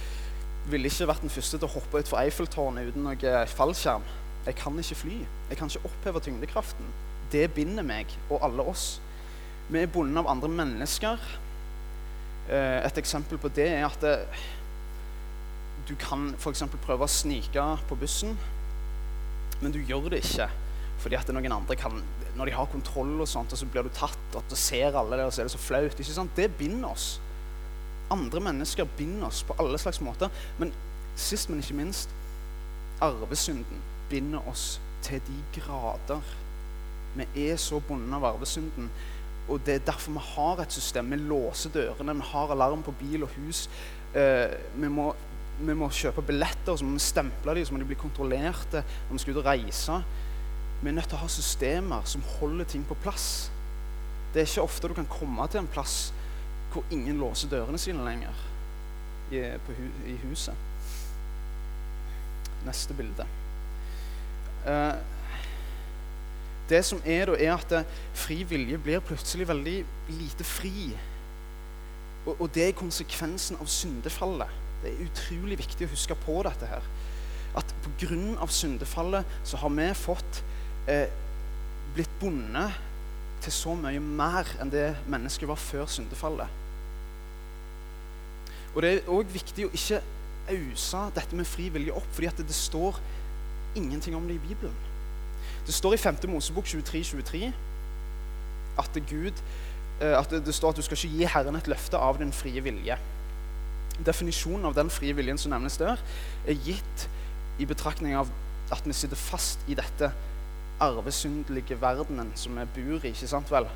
ville 0.68 0.89
ikke 0.89 1.08
vært 1.08 1.22
den 1.22 1.32
første 1.32 1.60
til 1.60 1.70
å 1.70 1.75
hoppe 1.77 2.01
utfor 2.01 2.24
Eiffeltårnet 2.24 2.89
uten 2.89 3.06
noe 3.06 3.44
fallskjerm. 3.51 4.08
Jeg 4.48 4.58
kan 4.58 4.80
ikke 4.82 4.98
fly. 5.04 5.20
Jeg 5.51 5.60
kan 5.60 5.70
ikke 5.70 5.86
oppheve 5.92 6.24
tyngdekraften. 6.25 6.89
Det 7.32 7.46
binder 7.54 7.86
meg 7.86 8.10
og 8.32 8.42
alle 8.48 8.66
oss. 8.66 8.98
Vi 9.70 9.84
er 9.84 9.92
bonden 9.92 10.18
av 10.18 10.32
andre 10.32 10.50
mennesker. 10.50 11.22
Eh, 12.48 12.80
et 12.88 12.98
eksempel 12.98 13.38
på 13.38 13.51
det 13.54 13.68
er 13.70 13.86
at 13.86 14.01
det, 14.01 14.13
du 15.88 15.96
kan 16.00 16.34
f.eks. 16.36 16.63
prøve 16.84 17.06
å 17.06 17.12
snike 17.12 17.65
på 17.88 17.98
bussen, 18.00 18.38
men 19.62 19.74
du 19.74 19.79
gjør 19.79 20.12
det 20.13 20.24
ikke 20.25 20.50
fordi 20.98 21.17
at 21.17 21.29
noen 21.29 21.53
andre 21.53 21.75
kan 21.77 22.01
Når 22.38 22.50
de 22.50 22.53
har 22.53 22.70
kontroll, 22.70 23.15
og 23.22 23.27
sånt, 23.27 23.53
og 23.53 23.58
så 23.58 23.65
blir 23.65 23.86
du 23.86 23.89
tatt, 23.94 24.36
og 24.38 24.44
så 24.50 24.58
ser 24.62 24.98
alle 24.98 25.17
det, 25.17 25.25
og 25.25 25.34
så 25.34 25.41
er 25.41 25.48
det 25.48 25.53
så 25.56 25.62
flaut. 25.62 26.00
ikke 26.00 26.13
sant? 26.13 26.36
Det 26.38 26.51
binder 26.53 26.91
oss. 26.91 27.20
Andre 28.13 28.41
mennesker 28.46 28.86
binder 28.98 29.25
oss 29.32 29.39
på 29.44 29.56
alle 29.58 29.79
slags 29.82 29.98
måter. 30.06 30.29
Men 30.60 30.74
sist, 31.15 31.50
men 31.50 31.63
ikke 31.63 31.79
minst, 31.79 32.13
arvesynden 33.01 33.82
binder 34.12 34.46
oss 34.50 34.79
til 35.01 35.22
de 35.25 35.39
grader. 35.58 36.22
Vi 37.17 37.48
er 37.48 37.58
så 37.58 37.79
bundet 37.79 38.13
av 38.20 38.29
arvesynden. 38.36 38.91
Og 39.50 39.65
det 39.65 39.79
er 39.79 39.86
derfor 39.89 40.12
vi 40.12 40.25
har 40.36 40.62
et 40.62 40.77
system. 40.77 41.10
Vi 41.12 41.17
låser 41.17 41.74
dørene, 41.74 42.20
vi 42.22 42.32
har 42.36 42.53
alarm 42.53 42.86
på 42.86 42.94
bil 43.00 43.25
og 43.25 43.34
hus. 43.39 43.65
Eh, 44.13 44.53
vi, 44.75 44.89
må, 44.94 45.10
vi, 45.60 45.74
må, 45.74 45.90
kjøpe 45.94 46.24
billetter, 46.26 46.76
så 46.78 46.86
må 46.86 46.98
vi 46.98 47.04
stemple 47.04 47.56
dem, 47.58 47.66
så 47.66 47.74
må 47.74 47.82
de 47.82 47.90
bli 47.90 47.98
kontrollerte 48.00 48.84
når 49.08 49.16
vi 49.16 49.24
skal 49.24 49.34
ut 49.34 49.42
og 49.42 49.50
reise. 49.50 49.98
Vi 50.82 50.92
er 50.92 50.98
nødt 50.98 51.10
til 51.10 51.18
å 51.18 51.24
ha 51.24 51.30
systemer 51.32 52.06
som 52.10 52.26
holder 52.38 52.70
ting 52.70 52.86
på 52.86 52.98
plass. 53.02 53.50
Det 54.34 54.44
er 54.44 54.50
ikke 54.50 54.68
ofte 54.68 54.92
du 54.92 54.96
kan 54.98 55.10
komme 55.10 55.48
til 55.50 55.64
en 55.64 55.72
plass 55.74 55.98
hvor 56.74 56.86
ingen 56.94 57.18
låser 57.18 57.50
dørene 57.50 57.80
sine 57.82 58.04
lenger 58.06 58.42
i, 59.32 59.42
hu, 59.42 59.86
i 60.06 60.18
huset. 60.28 60.54
Neste 62.68 62.94
bilde. 62.98 63.26
Uh, 64.68 64.94
det 66.70 66.84
som 66.86 67.02
er 67.06 67.30
da, 67.30 67.38
er 67.40 67.54
at 67.56 67.72
eh, 67.72 67.92
fri 68.18 68.42
vilje 68.44 68.78
blir 68.84 69.00
plutselig 69.00 69.48
veldig 69.48 69.76
lite 70.12 70.44
fri. 70.44 70.90
Og, 72.26 72.34
og 72.42 72.50
det 72.56 72.66
er 72.68 72.76
konsekvensen 72.76 73.56
av 73.64 73.70
syndefallet. 73.72 74.66
Det 74.81 74.91
er 74.91 75.05
utrolig 75.07 75.57
viktig 75.60 75.88
å 75.88 75.93
huske 75.93 76.17
på 76.25 76.41
dette 76.46 76.69
her. 76.69 76.86
At 77.57 77.72
pga. 77.84 78.48
syndefallet 78.48 79.25
så 79.43 79.57
har 79.57 79.74
vi 79.74 79.88
fått 79.98 80.43
eh, 80.88 81.10
blitt 81.96 82.19
bundet 82.22 82.77
til 83.41 83.53
så 83.53 83.74
mye 83.77 84.01
mer 84.01 84.50
enn 84.62 84.72
det 84.74 84.91
mennesket 85.10 85.50
var 85.50 85.60
før 85.62 85.86
syndefallet. 85.89 86.48
Og 88.75 88.81
Det 88.81 88.91
er 88.93 89.10
òg 89.10 89.31
viktig 89.34 89.65
å 89.65 89.74
ikke 89.74 90.01
ause 90.53 91.00
dette 91.15 91.36
med 91.36 91.50
fri 91.50 91.69
vilje 91.74 91.96
opp, 91.98 92.07
fordi 92.13 92.29
at 92.29 92.38
det, 92.38 92.48
det 92.48 92.55
står 92.55 93.00
ingenting 93.77 94.15
om 94.15 94.27
det 94.27 94.38
i 94.38 94.43
Bibelen. 94.43 94.75
Det 95.65 95.74
står 95.74 95.98
i 95.98 95.98
5. 95.98 96.22
Mosebok 96.29 96.65
23, 96.65 97.03
23 97.03 97.53
at, 98.77 99.00
Gud, 99.10 99.41
eh, 100.01 100.13
at 100.19 100.29
det, 100.29 100.55
står 100.55 100.69
at 100.69 100.79
du 100.79 100.86
skal 100.86 100.98
ikke 100.98 101.15
gi 101.17 101.29
Herren 101.34 101.57
et 101.57 101.67
løfte 101.67 102.00
av 102.00 102.19
din 102.22 102.31
frie 102.34 102.62
vilje. 102.63 102.98
Definisjonen 104.06 104.68
av 104.70 104.75
den 104.77 104.92
frie 104.94 105.16
viljen 105.18 105.39
som 105.42 105.54
nevnes 105.54 105.80
der, 105.82 106.01
er 106.46 106.66
gitt 106.68 107.08
i 107.58 107.66
betraktning 107.66 108.16
av 108.18 108.30
at 108.74 108.86
vi 108.86 108.94
sitter 108.94 109.20
fast 109.20 109.63
i 109.68 109.77
dette 109.77 110.12
arvesyndelige 110.84 111.80
verdenen 111.82 112.30
som 112.38 112.58
vi 112.60 112.66
bor 112.75 113.06
i. 113.06 113.13
ikke 113.13 113.30
sant 113.30 113.51
vel? 113.51 113.70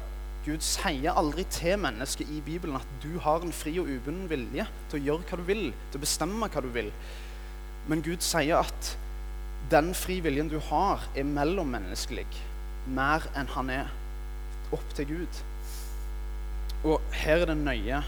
Gud 0.46 0.64
sier 0.66 1.18
aldri 1.18 1.46
til 1.54 1.78
mennesket 1.82 2.30
i 2.34 2.42
Bibelen 2.46 2.78
at 2.80 2.94
du 3.04 3.20
har 3.22 3.44
en 3.46 3.54
fri 3.54 3.76
og 3.80 3.90
ubunden 3.90 4.30
vilje 4.30 4.66
til 4.90 4.98
å 4.98 5.04
gjøre 5.06 5.28
hva 5.30 5.38
du 5.38 5.46
vil, 5.46 5.68
til 5.92 6.02
å 6.02 6.06
bestemme 6.06 6.50
hva 6.50 6.64
du 6.66 6.70
vil. 6.74 6.90
Men 7.90 8.02
Gud 8.06 8.26
sier 8.26 8.62
at 8.62 8.96
den 9.72 9.94
fri 9.98 10.20
viljen 10.22 10.50
du 10.52 10.58
har, 10.72 11.06
er 11.16 11.30
mellommenneskelig 11.30 12.26
mer 12.90 13.26
enn 13.38 13.50
han 13.54 13.70
er 13.70 13.92
opp 14.74 14.96
til 14.98 15.12
Gud. 15.12 15.42
Og 16.82 17.14
her 17.14 17.44
er 17.44 17.52
det 17.52 17.58
nøye 17.62 18.02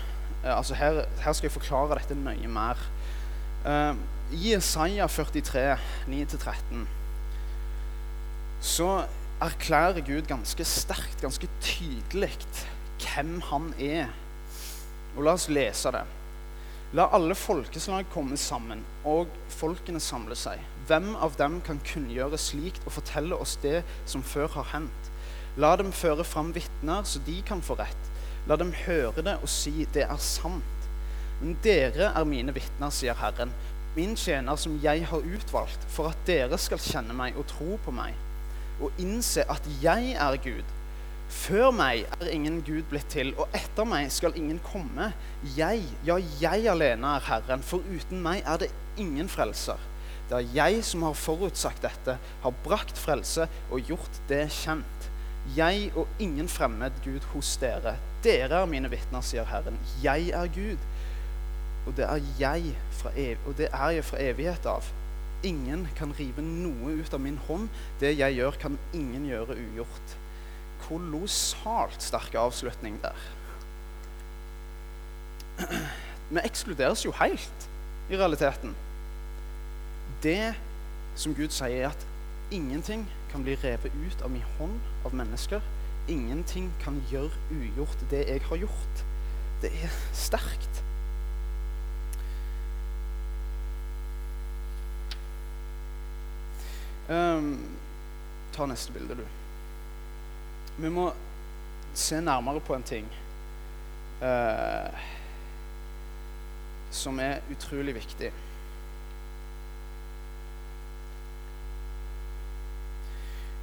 altså 0.44 0.76
her, 0.76 1.04
her 1.24 1.34
skal 1.34 1.48
jeg 1.48 1.56
forklare 1.56 2.00
dette 2.00 2.18
nøye 2.20 2.50
mer. 2.52 2.80
Uh, 3.64 3.96
I 4.34 4.56
Isaiah 4.58 5.10
43, 5.10 5.78
9-13 6.10 6.84
så 8.64 9.04
erklærer 9.44 10.00
Gud 10.08 10.28
ganske 10.28 10.64
sterkt, 10.64 11.22
ganske 11.22 11.50
tydelig, 11.62 12.32
hvem 13.04 13.42
han 13.50 13.74
er. 13.80 14.12
Og 15.18 15.24
La 15.28 15.34
oss 15.36 15.50
lese 15.52 15.92
det. 15.92 16.04
La 16.94 17.10
alle 17.12 17.36
folkeslag 17.36 18.06
komme 18.14 18.38
sammen, 18.38 18.84
og 19.04 19.28
folkene 19.52 20.00
samle 20.00 20.38
seg. 20.38 20.62
Hvem 20.88 21.16
av 21.16 21.36
dem 21.40 21.60
kan 21.66 21.82
kunngjøre 21.88 22.38
slikt 22.40 22.86
og 22.86 22.96
fortelle 23.00 23.36
oss 23.36 23.58
det 23.64 23.82
som 24.06 24.24
før 24.24 24.48
har 24.60 24.70
hendt? 24.76 25.12
La 25.58 25.76
dem 25.78 25.92
føre 25.92 26.24
fram 26.26 26.54
vitner, 26.56 27.04
så 27.04 27.22
de 27.28 27.42
kan 27.46 27.62
få 27.62 27.78
rett. 27.82 28.13
La 28.50 28.58
dem 28.60 28.74
høre 28.86 29.24
det 29.24 29.38
og 29.40 29.50
si 29.52 29.88
det 29.96 30.08
er 30.08 30.20
sant. 30.20 30.90
Men 31.40 31.56
dere 31.64 32.12
er 32.12 32.28
mine 32.28 32.54
vitner, 32.56 32.92
sier 32.94 33.18
Herren, 33.20 33.54
min 33.96 34.16
tjener 34.18 34.58
som 34.58 34.80
jeg 34.84 35.06
har 35.10 35.26
utvalgt, 35.36 35.88
for 35.92 36.12
at 36.12 36.28
dere 36.28 36.58
skal 36.62 36.82
kjenne 36.82 37.16
meg 37.18 37.38
og 37.38 37.48
tro 37.52 37.78
på 37.86 37.94
meg 37.94 38.18
og 38.82 39.02
innse 39.02 39.44
at 39.52 39.68
jeg 39.84 40.16
er 40.20 40.38
Gud. 40.44 40.72
Før 41.34 41.72
meg 41.74 42.04
er 42.20 42.30
ingen 42.34 42.60
Gud 42.66 42.84
blitt 42.92 43.10
til, 43.14 43.32
og 43.40 43.50
etter 43.58 43.88
meg 43.88 44.12
skal 44.14 44.36
ingen 44.38 44.60
komme. 44.66 45.12
Jeg, 45.58 45.82
ja, 46.06 46.20
jeg 46.42 46.68
alene 46.70 47.16
er 47.18 47.26
Herren, 47.30 47.64
for 47.66 47.86
uten 47.90 48.22
meg 48.26 48.44
er 48.46 48.66
det 48.66 48.70
ingen 49.02 49.30
frelser. 49.32 49.80
Det 50.30 50.40
er 50.40 50.52
jeg 50.56 50.84
som 50.88 51.06
har 51.08 51.18
forutsagt 51.18 51.84
dette, 51.84 52.18
har 52.44 52.62
brakt 52.66 53.00
frelse 53.00 53.48
og 53.70 53.90
gjort 53.90 54.22
det 54.30 54.46
kjent. 54.54 55.03
Jeg 55.58 55.92
og 55.96 56.08
ingen 56.24 56.48
fremmed 56.50 56.96
Gud 57.04 57.26
hos 57.34 57.58
dere. 57.60 57.98
Dere 58.24 58.62
er 58.62 58.70
mine 58.70 58.90
vitner, 58.90 59.22
sier 59.26 59.46
Herren. 59.50 59.76
Jeg 60.04 60.32
er 60.32 60.48
Gud, 60.56 60.80
og 61.88 61.96
det 61.98 62.06
er 62.08 62.20
jeg 62.40 62.76
og 63.46 63.58
det 63.58 63.68
er 63.68 63.90
jeg 63.98 64.06
fra 64.08 64.22
evighet 64.24 64.66
av. 64.66 64.88
Ingen 65.44 65.90
kan 65.98 66.14
rive 66.16 66.42
noe 66.42 66.94
ut 67.04 67.14
av 67.14 67.20
min 67.20 67.38
hånd. 67.50 67.68
Det 68.00 68.14
jeg 68.16 68.38
gjør, 68.40 68.60
kan 68.62 68.78
ingen 68.96 69.26
gjøre 69.28 69.58
ugjort. 69.60 70.16
Kolossalt 70.86 72.00
sterk 72.04 72.36
avslutning 72.40 73.02
der. 73.04 73.28
Vi 76.32 76.40
ekskluderes 76.40 77.04
jo 77.06 77.12
helt 77.20 77.68
i 78.10 78.16
realiteten. 78.16 78.72
Det 80.24 80.54
som 81.20 81.36
Gud 81.36 81.52
sier, 81.52 81.84
er 81.84 81.92
at 81.92 82.08
ingenting 82.52 83.04
kan 83.34 83.44
bli 83.44 83.56
revet 83.58 83.94
ut 84.06 84.22
av 84.22 84.32
min 84.32 84.46
hånd 84.60 84.80
av 85.06 85.16
mennesker. 85.18 85.62
Ingenting 86.08 86.70
kan 86.84 87.00
gjøre 87.10 87.34
ugjort 87.52 88.08
det 88.12 88.28
jeg 88.30 88.42
har 88.46 88.62
gjort. 88.62 89.06
Det 89.64 89.72
er 89.84 89.96
sterkt. 90.14 90.84
Um, 97.10 97.58
ta 98.54 98.68
neste 98.70 98.94
bilde, 98.94 99.18
du. 99.18 99.26
Vi 100.78 100.90
må 100.94 101.10
se 101.94 102.22
nærmere 102.22 102.62
på 102.64 102.78
en 102.78 102.86
ting 102.86 103.10
uh, 104.22 105.04
som 106.94 107.20
er 107.20 107.42
utrolig 107.52 107.98
viktig. 107.98 108.32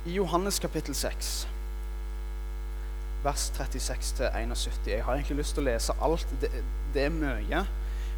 I 0.06 0.12
Johannes 0.12 0.58
kapittel 0.58 0.94
6, 0.94 1.48
vers 3.22 3.52
36-71 3.56 4.86
Jeg 4.86 5.04
har 5.04 5.12
egentlig 5.12 5.36
lyst 5.36 5.52
til 5.52 5.60
å 5.60 5.66
lese 5.66 5.92
alt. 6.00 6.30
Det, 6.40 6.48
det, 6.94 7.02
er 7.04 7.12
mye. 7.12 7.60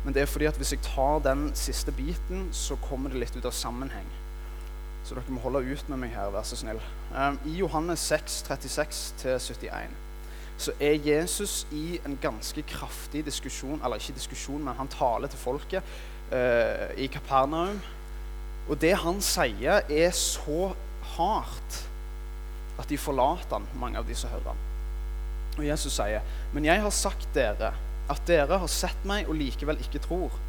Men 0.04 0.14
det 0.14 0.22
er 0.22 0.30
fordi 0.30 0.46
at 0.46 0.60
hvis 0.60 0.70
jeg 0.76 0.84
tar 0.86 1.18
den 1.24 1.48
siste 1.58 1.90
biten, 1.92 2.44
så 2.54 2.76
kommer 2.84 3.10
det 3.10 3.18
litt 3.18 3.34
ut 3.34 3.48
av 3.50 3.54
sammenheng. 3.58 4.06
Så 5.02 5.16
dere 5.18 5.34
må 5.34 5.42
holde 5.42 5.64
ut 5.66 5.90
med 5.90 6.04
meg 6.04 6.14
her, 6.14 6.30
vær 6.30 6.46
så 6.46 6.60
snill. 6.60 6.78
Um, 7.10 7.40
I 7.50 7.56
Johannes 7.58 8.06
6, 8.12 8.44
36-71 8.46 9.98
så 10.62 10.70
er 10.78 11.00
Jesus 11.02 11.64
i 11.74 11.98
en 12.06 12.14
ganske 12.22 12.62
kraftig 12.62 13.24
diskusjon, 13.26 13.80
eller 13.82 13.98
ikke 13.98 14.14
diskusjon, 14.14 14.62
men 14.62 14.78
han 14.78 14.90
taler 14.92 15.26
til 15.32 15.42
folket 15.42 15.82
uh, 16.30 16.94
i 16.94 17.10
Kapernaum. 17.10 17.82
Og 18.70 18.78
det 18.78 18.94
han 19.02 19.18
sier, 19.24 19.82
er 19.90 20.14
så 20.14 20.70
hardt 21.16 21.82
at 22.80 22.88
de 22.88 22.98
forlater 22.98 23.58
han, 23.58 23.66
mange 23.78 24.00
av 24.00 24.08
de 24.08 24.16
som 24.16 24.32
hører 24.32 24.52
han. 24.52 24.62
Og 25.58 25.64
Jesus 25.66 25.92
sier, 25.92 26.22
'Men 26.52 26.64
jeg 26.64 26.80
har 26.80 26.90
sagt 26.90 27.28
dere 27.34 27.74
at 28.10 28.26
dere 28.26 28.58
har 28.58 28.68
sett 28.68 29.04
meg 29.04 29.28
og 29.28 29.36
likevel 29.36 29.76
ikke 29.76 30.02
tror.' 30.06 30.40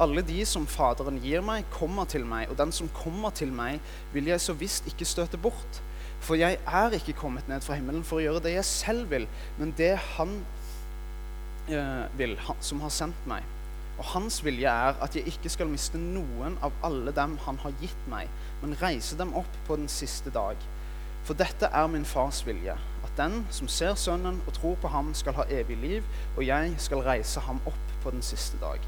Alle 0.00 0.22
de 0.26 0.44
som 0.44 0.66
Faderen 0.66 1.20
gir 1.22 1.40
meg, 1.40 1.64
kommer 1.70 2.04
til 2.04 2.24
meg, 2.26 2.48
og 2.50 2.58
den 2.58 2.72
som 2.72 2.88
kommer 2.88 3.30
til 3.30 3.52
meg, 3.54 3.80
vil 4.12 4.26
jeg 4.26 4.40
så 4.40 4.52
visst 4.52 4.86
ikke 4.90 5.06
støte 5.06 5.38
bort. 5.38 5.82
For 6.18 6.34
jeg 6.34 6.58
er 6.66 6.96
ikke 6.96 7.14
kommet 7.14 7.46
ned 7.48 7.62
fra 7.62 7.76
himmelen 7.78 8.02
for 8.02 8.18
å 8.18 8.24
gjøre 8.24 8.42
det 8.42 8.56
jeg 8.56 8.64
selv 8.64 9.10
vil, 9.10 9.28
men 9.58 9.74
det 9.78 9.94
Han 10.16 10.44
eh, 11.68 12.18
vil, 12.18 12.34
han, 12.48 12.56
som 12.60 12.80
har 12.80 12.90
sendt 12.90 13.26
meg. 13.30 13.46
Og 13.98 14.04
hans 14.04 14.40
vilje 14.44 14.70
er 14.70 14.96
at 15.04 15.14
jeg 15.16 15.28
ikke 15.30 15.52
skal 15.52 15.70
miste 15.70 15.98
noen 16.00 16.56
av 16.64 16.74
alle 16.86 17.12
dem 17.14 17.36
han 17.44 17.60
har 17.62 17.76
gitt 17.80 18.08
meg, 18.10 18.30
men 18.62 18.74
reise 18.80 19.18
dem 19.18 19.34
opp 19.38 19.60
på 19.68 19.76
den 19.78 19.88
siste 19.92 20.32
dag. 20.34 20.58
For 21.24 21.38
dette 21.38 21.70
er 21.70 21.86
min 21.88 22.04
fars 22.04 22.42
vilje, 22.46 22.74
at 23.04 23.14
den 23.16 23.44
som 23.54 23.68
ser 23.70 23.94
Sønnen 23.94 24.42
og 24.44 24.52
tror 24.58 24.74
på 24.82 24.90
ham, 24.92 25.14
skal 25.14 25.38
ha 25.38 25.46
evig 25.48 25.78
liv, 25.80 26.10
og 26.36 26.42
jeg 26.44 26.74
skal 26.82 27.04
reise 27.06 27.40
ham 27.46 27.62
opp 27.70 27.94
på 28.02 28.12
den 28.12 28.22
siste 28.22 28.58
dag. 28.60 28.82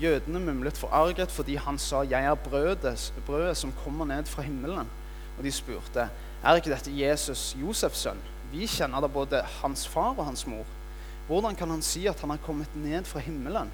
Jødene 0.00 0.40
mumlet 0.40 0.80
forarget 0.80 1.30
fordi 1.30 1.54
han 1.56 1.78
sa, 1.78 2.02
'Jeg 2.02 2.24
er 2.24 2.34
brødet, 2.34 3.12
brødet 3.26 3.56
som 3.56 3.72
kommer 3.84 4.04
ned 4.04 4.24
fra 4.24 4.42
himmelen.' 4.42 4.88
Og 5.38 5.44
de 5.44 5.52
spurte, 5.52 6.08
'Er 6.42 6.54
ikke 6.54 6.70
dette 6.70 7.00
Jesus, 7.00 7.56
Josefs 7.60 7.98
sønn?' 7.98 8.24
Vi 8.52 8.66
kjenner 8.66 9.00
da 9.00 9.06
både 9.06 9.42
hans 9.42 9.88
far 9.88 10.14
og 10.18 10.24
hans 10.24 10.46
mor. 10.46 10.64
Hvordan 11.26 11.54
kan 11.54 11.70
han 11.70 11.82
si 11.82 12.06
at 12.06 12.20
han 12.20 12.30
er 12.30 12.36
kommet 12.36 12.76
ned 12.76 13.04
fra 13.04 13.18
himmelen? 13.18 13.70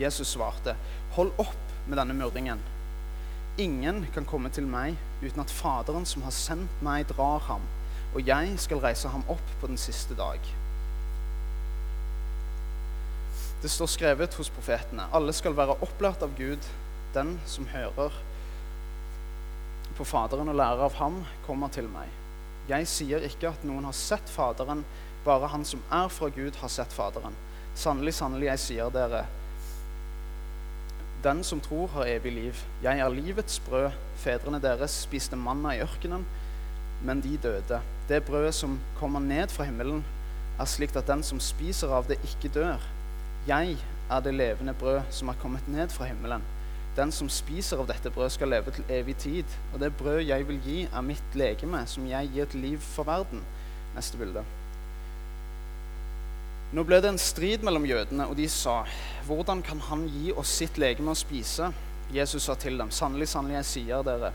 Jesus 0.00 0.28
svarte, 0.28 0.76
'Hold 1.12 1.32
opp 1.38 1.74
med 1.86 1.98
denne 1.98 2.14
murringen.' 2.14 2.62
Ingen 3.58 4.06
kan 4.14 4.24
komme 4.24 4.48
til 4.48 4.64
meg 4.66 4.96
uten 5.22 5.40
at 5.40 5.50
Faderen 5.50 6.06
som 6.06 6.22
har 6.22 6.32
sendt 6.32 6.82
meg, 6.82 7.08
drar 7.08 7.38
ham, 7.44 7.60
og 8.14 8.26
jeg 8.26 8.54
skal 8.58 8.80
reise 8.80 9.08
ham 9.08 9.24
opp 9.28 9.50
på 9.60 9.66
den 9.66 9.76
siste 9.76 10.14
dag. 10.16 10.40
Det 13.62 13.70
står 13.70 13.86
skrevet 13.86 14.34
hos 14.34 14.48
profetene, 14.48 15.04
alle 15.12 15.32
skal 15.36 15.56
være 15.56 15.76
opplært 15.84 16.22
av 16.24 16.32
Gud. 16.38 16.64
Den 17.12 17.34
som 17.46 17.66
hører 17.68 18.14
på 19.98 20.04
Faderen 20.04 20.48
og 20.48 20.56
lærer 20.56 20.86
av 20.86 20.96
ham, 20.96 21.24
kommer 21.46 21.68
til 21.68 21.90
meg. 21.92 22.08
Jeg 22.70 22.88
sier 22.88 23.26
ikke 23.26 23.50
at 23.50 23.64
noen 23.68 23.84
har 23.84 23.96
sett 23.98 24.30
Faderen, 24.32 24.84
bare 25.26 25.50
han 25.52 25.66
som 25.68 25.82
er 25.92 26.08
fra 26.08 26.30
Gud, 26.32 26.56
har 26.62 26.72
sett 26.72 26.94
Faderen. 26.96 27.36
Sannelig, 27.74 28.14
sannelig, 28.14 28.46
jeg 28.46 28.64
sier 28.64 28.94
dere, 28.94 29.26
den 31.24 31.44
som 31.44 31.60
tror, 31.60 31.86
har 31.86 32.08
evig 32.08 32.32
liv. 32.32 32.62
Jeg 32.82 32.98
er 32.98 33.08
livets 33.08 33.60
brød. 33.60 33.90
Fedrene 34.16 34.60
deres 34.62 34.90
spiste 35.04 35.36
manna 35.36 35.74
i 35.76 35.82
ørkenen, 35.84 36.26
men 37.04 37.20
de 37.20 37.36
døde. 37.36 37.80
Det 38.08 38.22
brødet 38.24 38.54
som 38.54 38.80
kommer 38.98 39.20
ned 39.20 39.48
fra 39.48 39.64
himmelen, 39.64 40.04
er 40.60 40.64
slikt 40.64 40.96
at 40.96 41.08
den 41.08 41.22
som 41.22 41.40
spiser 41.40 41.92
av 41.92 42.08
det, 42.08 42.18
ikke 42.24 42.52
dør. 42.54 42.80
Jeg 43.48 43.76
er 44.10 44.20
det 44.20 44.34
levende 44.34 44.74
brød 44.74 45.00
som 45.10 45.28
er 45.28 45.38
kommet 45.40 45.68
ned 45.68 45.88
fra 45.88 46.04
himmelen. 46.04 46.42
Den 46.96 47.12
som 47.12 47.28
spiser 47.28 47.80
av 47.80 47.88
dette 47.88 48.10
brødet, 48.10 48.32
skal 48.32 48.48
leve 48.52 48.70
til 48.74 48.84
evig 48.88 49.16
tid. 49.16 49.44
Og 49.74 49.80
det 49.80 49.94
brød 49.96 50.20
jeg 50.20 50.48
vil 50.48 50.60
gi, 50.64 50.82
er 50.92 51.06
mitt 51.06 51.34
legeme, 51.34 51.84
som 51.86 52.08
jeg 52.08 52.32
gir 52.34 52.44
til 52.44 52.60
liv 52.60 52.78
for 52.78 53.08
verden. 53.08 53.44
Neste 53.96 54.18
bilde. 54.18 54.44
Nå 56.70 56.84
ble 56.86 57.00
det 57.02 57.08
en 57.10 57.18
strid 57.18 57.64
mellom 57.66 57.82
jødene, 57.82 58.28
og 58.30 58.36
de 58.36 58.48
sa, 58.48 58.84
'Hvordan 59.26 59.62
kan 59.62 59.80
han 59.80 60.08
gi 60.08 60.32
oss 60.32 60.48
sitt 60.48 60.78
legeme 60.78 61.10
å 61.10 61.18
spise?' 61.18 61.72
Jesus 62.14 62.42
sa 62.42 62.54
til 62.54 62.78
dem, 62.78 62.90
'Sannelig, 62.90 63.28
sannelig, 63.28 63.54
jeg 63.56 63.64
sier 63.64 64.02
dere:" 64.02 64.32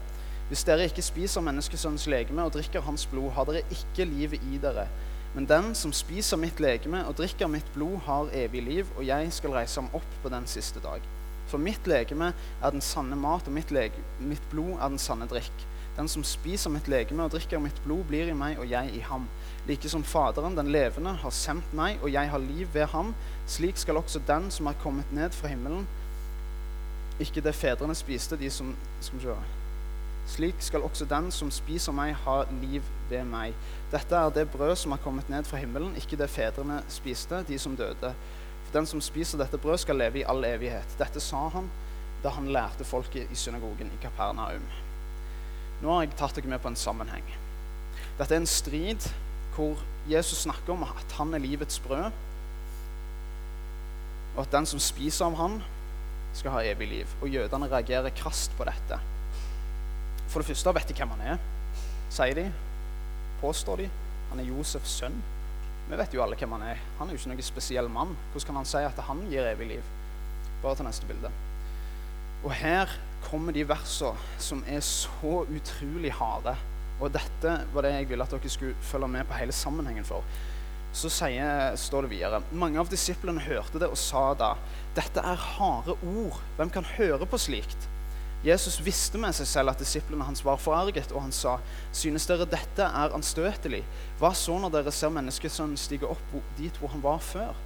Hvis 0.49 0.63
dere 0.63 0.83
ikke 0.83 1.01
spiser 1.01 1.41
menneskesønnens 1.41 2.07
legeme 2.07 2.43
og 2.43 2.51
drikker 2.53 2.81
hans 2.81 3.05
blod, 3.05 3.31
har 3.31 3.45
dere 3.45 3.63
ikke 3.71 4.05
livet 4.05 4.41
i 4.51 4.57
dere. 4.57 4.87
Men 5.33 5.45
den 5.45 5.75
som 5.75 5.93
spiser 5.93 6.37
mitt 6.37 6.59
legeme 6.59 7.05
og 7.07 7.15
drikker 7.15 7.47
mitt 7.47 7.73
blod, 7.73 7.99
har 8.05 8.29
evig 8.33 8.63
liv, 8.63 8.85
og 8.97 9.05
jeg 9.05 9.33
skal 9.33 9.51
reise 9.51 9.81
ham 9.81 9.89
opp 9.93 10.11
på 10.23 10.29
den 10.29 10.45
siste 10.45 10.79
dag. 10.79 11.01
For 11.47 11.57
mitt 11.57 11.87
legeme 11.87 12.33
er 12.61 12.69
den 12.69 12.81
sanne 12.81 13.15
mat, 13.15 13.47
og 13.47 13.53
mitt, 13.53 13.71
mitt 14.19 14.49
blod 14.51 14.77
er 14.81 14.89
den 14.89 14.99
sanne 14.99 15.25
drikk. 15.25 15.65
Den 15.97 16.07
som 16.07 16.23
spiser 16.23 16.69
mitt 16.69 16.87
legeme 16.87 17.23
og 17.23 17.31
drikker 17.31 17.59
mitt 17.59 17.83
blod, 17.85 18.03
blir 18.09 18.27
i 18.29 18.33
meg 18.33 18.59
og 18.59 18.69
jeg 18.69 18.91
i 18.95 18.99
ham. 18.99 19.27
Like 19.65 19.89
som 19.89 20.03
Faderen, 20.03 20.57
den 20.57 20.71
levende, 20.71 21.15
har 21.21 21.33
sendt 21.33 21.73
meg, 21.73 21.97
og 22.03 22.11
jeg 22.13 22.29
har 22.29 22.41
liv 22.41 22.67
ved 22.73 22.85
ham, 22.93 23.13
slik 23.49 23.77
skal 23.81 23.97
også 23.97 24.21
den 24.27 24.51
som 24.53 24.69
er 24.69 24.77
kommet 24.83 25.13
ned 25.13 25.33
fra 25.33 25.49
himmelen, 25.49 25.87
ikke 27.19 27.41
det 27.41 27.55
fedrene 27.55 27.95
spiste, 27.95 28.37
de 28.37 28.49
som 28.51 28.75
skal 29.01 29.19
vi 29.19 29.23
se, 29.23 29.37
Slik 30.25 30.55
skal 30.59 30.81
også 30.81 31.05
den 31.05 31.27
som 31.31 31.51
spiser 31.53 31.93
meg, 31.93 32.15
ha 32.25 32.39
liv 32.61 32.85
ved 33.09 33.27
meg. 33.29 33.53
Dette 33.91 34.17
er 34.17 34.31
det 34.33 34.47
brød 34.49 34.73
som 34.81 34.95
er 34.95 35.01
kommet 35.03 35.29
ned 35.29 35.45
fra 35.45 35.59
himmelen, 35.61 35.93
ikke 36.01 36.17
det 36.17 36.31
fedrene 36.33 36.79
spiste, 36.89 37.43
de 37.47 37.59
som 37.61 37.75
døde. 37.77 38.13
For 38.65 38.73
den 38.73 38.89
som 38.89 39.01
spiser 39.01 39.37
dette 39.37 39.59
brød, 39.61 39.77
skal 39.83 40.01
leve 40.01 40.23
i 40.23 40.25
all 40.25 40.41
evighet. 40.45 40.97
Dette 40.97 41.21
sa 41.21 41.47
han 41.53 41.69
da 42.23 42.31
han 42.33 42.49
lærte 42.49 42.87
folket 42.87 43.29
i 43.31 43.37
synagogen 43.37 43.91
i 43.93 44.01
Kapernaum. 44.01 44.65
Nå 45.83 45.93
har 45.93 46.07
jeg 46.07 46.17
tatt 46.17 46.39
dere 46.39 46.49
med 46.49 46.63
på 46.63 46.71
en 46.71 46.79
sammenheng. 46.79 47.27
Dette 48.17 48.33
er 48.33 48.41
en 48.41 48.49
strid 48.49 49.05
hvor 49.55 49.79
Jesus 50.09 50.43
snakker 50.43 50.73
om 50.73 50.83
at 50.83 51.17
han 51.17 51.33
er 51.33 51.43
livets 51.43 51.79
brød, 51.79 52.11
og 54.35 54.41
at 54.43 54.51
den 54.51 54.67
som 54.67 54.81
spiser 54.83 55.25
av 55.25 55.37
han, 55.39 55.61
skal 56.35 56.51
ha 56.51 56.63
evig 56.67 56.87
liv. 56.91 57.11
Og 57.23 57.31
jødene 57.31 57.69
reagerer 57.71 58.11
krast 58.15 58.51
på 58.57 58.65
dette. 58.67 58.97
For 60.27 60.41
det 60.41 60.49
første 60.49 60.73
vet 60.75 60.89
de 60.89 60.97
hvem 60.97 61.13
han 61.15 61.23
er, 61.35 61.45
sier 62.11 62.35
de. 62.35 62.49
Påstår 63.39 63.79
de. 63.79 63.87
Han 64.31 64.41
er 64.41 64.49
Josefs 64.49 64.97
sønn. 64.99 65.15
Vi 65.87 65.95
vet 65.95 66.13
jo 66.13 66.23
alle 66.25 66.35
hvem 66.35 66.57
han 66.57 66.67
er. 66.73 66.81
Han 66.99 67.07
er 67.07 67.15
jo 67.15 67.21
ikke 67.21 67.31
noen 67.31 67.47
spesiell 67.47 67.87
mann. 67.87 68.15
Hvordan 68.33 68.49
kan 68.49 68.59
han 68.59 68.67
si 68.67 68.83
at 68.83 68.99
han 69.07 69.23
gir 69.31 69.47
evig 69.47 69.69
liv? 69.75 69.89
Bare 70.63 70.75
til 70.75 70.89
neste 70.89 71.07
bilde. 71.07 71.31
Og 72.43 72.51
her 72.51 72.91
kommer 73.29 73.55
de 73.55 73.63
versene 73.67 74.41
som 74.41 74.63
er 74.67 74.83
så 74.85 75.45
utrolig 75.47 76.11
harde 76.13 76.57
og 76.99 77.11
dette 77.13 77.55
var 77.73 77.85
det 77.85 77.95
jeg 77.97 78.09
ville 78.09 78.25
at 78.25 78.35
dere 78.35 78.51
skulle 78.51 78.85
følge 78.85 79.09
med 79.11 79.27
på 79.27 79.39
hele 79.39 79.55
sammenhengen 79.55 80.07
for. 80.07 80.23
Så 80.95 81.09
sier, 81.11 81.75
står 81.75 82.05
det 82.05 82.13
videre 82.13 82.39
Mange 82.55 82.79
av 82.79 82.87
disiplene 82.87 83.43
hørte 83.43 83.81
det 83.81 83.89
og 83.91 83.99
sa 83.99 84.29
da 84.39 84.53
dette 84.95 85.19
er 85.19 85.41
harde 85.57 85.97
ord. 86.07 86.39
Hvem 86.55 86.71
kan 86.71 86.87
høre 86.95 87.27
på 87.27 87.39
slikt? 87.41 87.89
Jesus 88.45 88.77
visste 88.85 89.17
med 89.17 89.33
seg 89.33 89.47
selv 89.49 89.73
at 89.73 89.81
disiplene 89.81 90.23
hans 90.27 90.43
var 90.45 90.59
forarget, 90.61 91.09
og 91.15 91.23
han 91.25 91.33
sa, 91.33 91.55
synes 91.95 92.27
dere 92.29 92.45
dette 92.45 92.85
er 92.85 93.15
anstøtelig? 93.17 93.81
Hva 94.19 94.29
så 94.37 94.59
når 94.61 94.75
dere 94.75 94.93
ser 94.93 95.13
menneskesønnen 95.15 95.79
stige 95.81 96.07
opp 96.07 96.35
dit 96.59 96.77
hvor 96.77 96.93
han 96.93 97.03
var 97.03 97.23
før? 97.25 97.57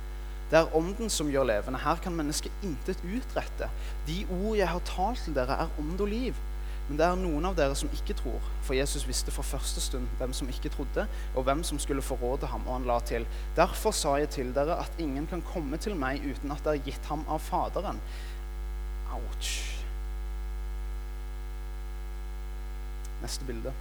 Det 0.50 0.58
er 0.58 0.72
ånden 0.74 1.12
som 1.14 1.30
gjør 1.30 1.46
levende. 1.46 1.82
Her 1.84 2.00
kan 2.02 2.16
mennesket 2.18 2.64
intet 2.66 3.04
utrette. 3.06 3.68
De 4.08 4.24
ord 4.40 4.56
jeg 4.58 4.72
har 4.72 4.86
talt 4.88 5.22
til 5.28 5.36
dere, 5.36 5.60
er 5.66 5.82
ånd 5.84 6.00
og 6.00 6.10
liv. 6.10 6.40
Men 6.90 6.98
det 6.98 7.06
er 7.06 7.20
noen 7.22 7.46
av 7.46 7.54
dere 7.58 7.76
som 7.78 7.92
ikke 7.94 8.16
tror, 8.18 8.46
for 8.66 8.74
Jesus 8.74 9.04
visste 9.06 9.30
fra 9.30 9.44
første 9.46 9.82
stund 9.84 10.10
hvem 10.18 10.32
som 10.34 10.50
ikke 10.50 10.72
trodde, 10.74 11.04
og 11.38 11.44
hvem 11.46 11.62
som 11.68 11.78
skulle 11.82 12.02
forråde 12.02 12.50
ham, 12.50 12.64
og 12.66 12.80
han 12.80 12.88
la 12.90 12.98
til. 13.06 13.28
Derfor 13.58 13.94
sa 13.94 14.16
jeg 14.18 14.32
til 14.34 14.50
dere 14.56 14.80
at 14.82 14.98
ingen 14.98 15.28
kan 15.30 15.44
komme 15.52 15.78
til 15.78 15.94
meg 16.00 16.26
uten 16.26 16.56
at 16.56 16.64
det 16.66 16.74
er 16.74 16.88
gitt 16.88 17.12
ham 17.12 17.22
av 17.30 17.44
Faderen. 17.46 18.02
Ouch. 19.14 19.52
Neste 23.22 23.46
bilde. 23.46 23.76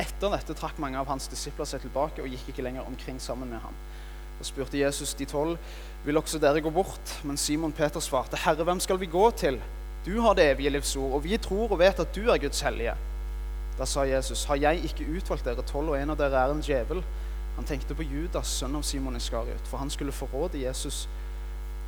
Etter 0.00 0.32
dette 0.32 0.56
trakk 0.56 0.80
mange 0.80 0.96
av 0.96 1.12
hans 1.12 1.28
disipler 1.28 1.68
seg 1.68 1.84
tilbake 1.84 2.24
og 2.24 2.32
gikk 2.32 2.48
ikke 2.54 2.64
lenger 2.64 2.88
omkring 2.88 3.20
sammen 3.20 3.52
med 3.52 3.60
ham. 3.60 3.76
Og 4.40 4.48
spurte 4.48 4.80
Jesus 4.80 5.12
de 5.20 5.28
tolv, 5.28 5.60
vil 6.06 6.16
også 6.16 6.40
dere 6.40 6.64
gå 6.64 6.72
bort? 6.72 7.18
Men 7.28 7.36
Simon 7.36 7.76
Peter 7.76 8.00
svarte, 8.00 8.40
Herre, 8.40 8.64
hvem 8.64 8.80
skal 8.80 8.96
vi 8.98 9.12
gå 9.12 9.28
til? 9.36 9.60
Du 10.04 10.18
har 10.20 10.34
det 10.34 10.50
evige 10.50 10.70
livs 10.70 10.96
ord, 10.96 11.12
og 11.12 11.24
vi 11.24 11.36
tror 11.38 11.70
og 11.70 11.78
vet 11.78 12.00
at 12.02 12.14
du 12.14 12.26
er 12.30 12.40
Guds 12.42 12.60
hellige. 12.60 12.94
Da 13.78 13.86
sa 13.86 14.02
Jesus, 14.06 14.44
har 14.44 14.58
jeg 14.60 14.84
ikke 14.84 15.06
utvalgt 15.16 15.46
dere 15.46 15.62
tolv, 15.62 15.92
og 15.92 15.98
en 16.00 16.10
av 16.12 16.18
dere 16.18 16.40
er 16.40 16.54
en 16.54 16.62
djevel? 16.64 17.02
Han 17.56 17.68
tenkte 17.68 17.94
på 17.94 18.06
Judas, 18.06 18.50
sønn 18.50 18.74
av 18.76 18.82
Simon 18.86 19.16
Iskariot, 19.16 19.68
for 19.70 19.78
han 19.78 19.90
skulle 19.92 20.14
forråde 20.14 20.60
Jesus, 20.60 21.06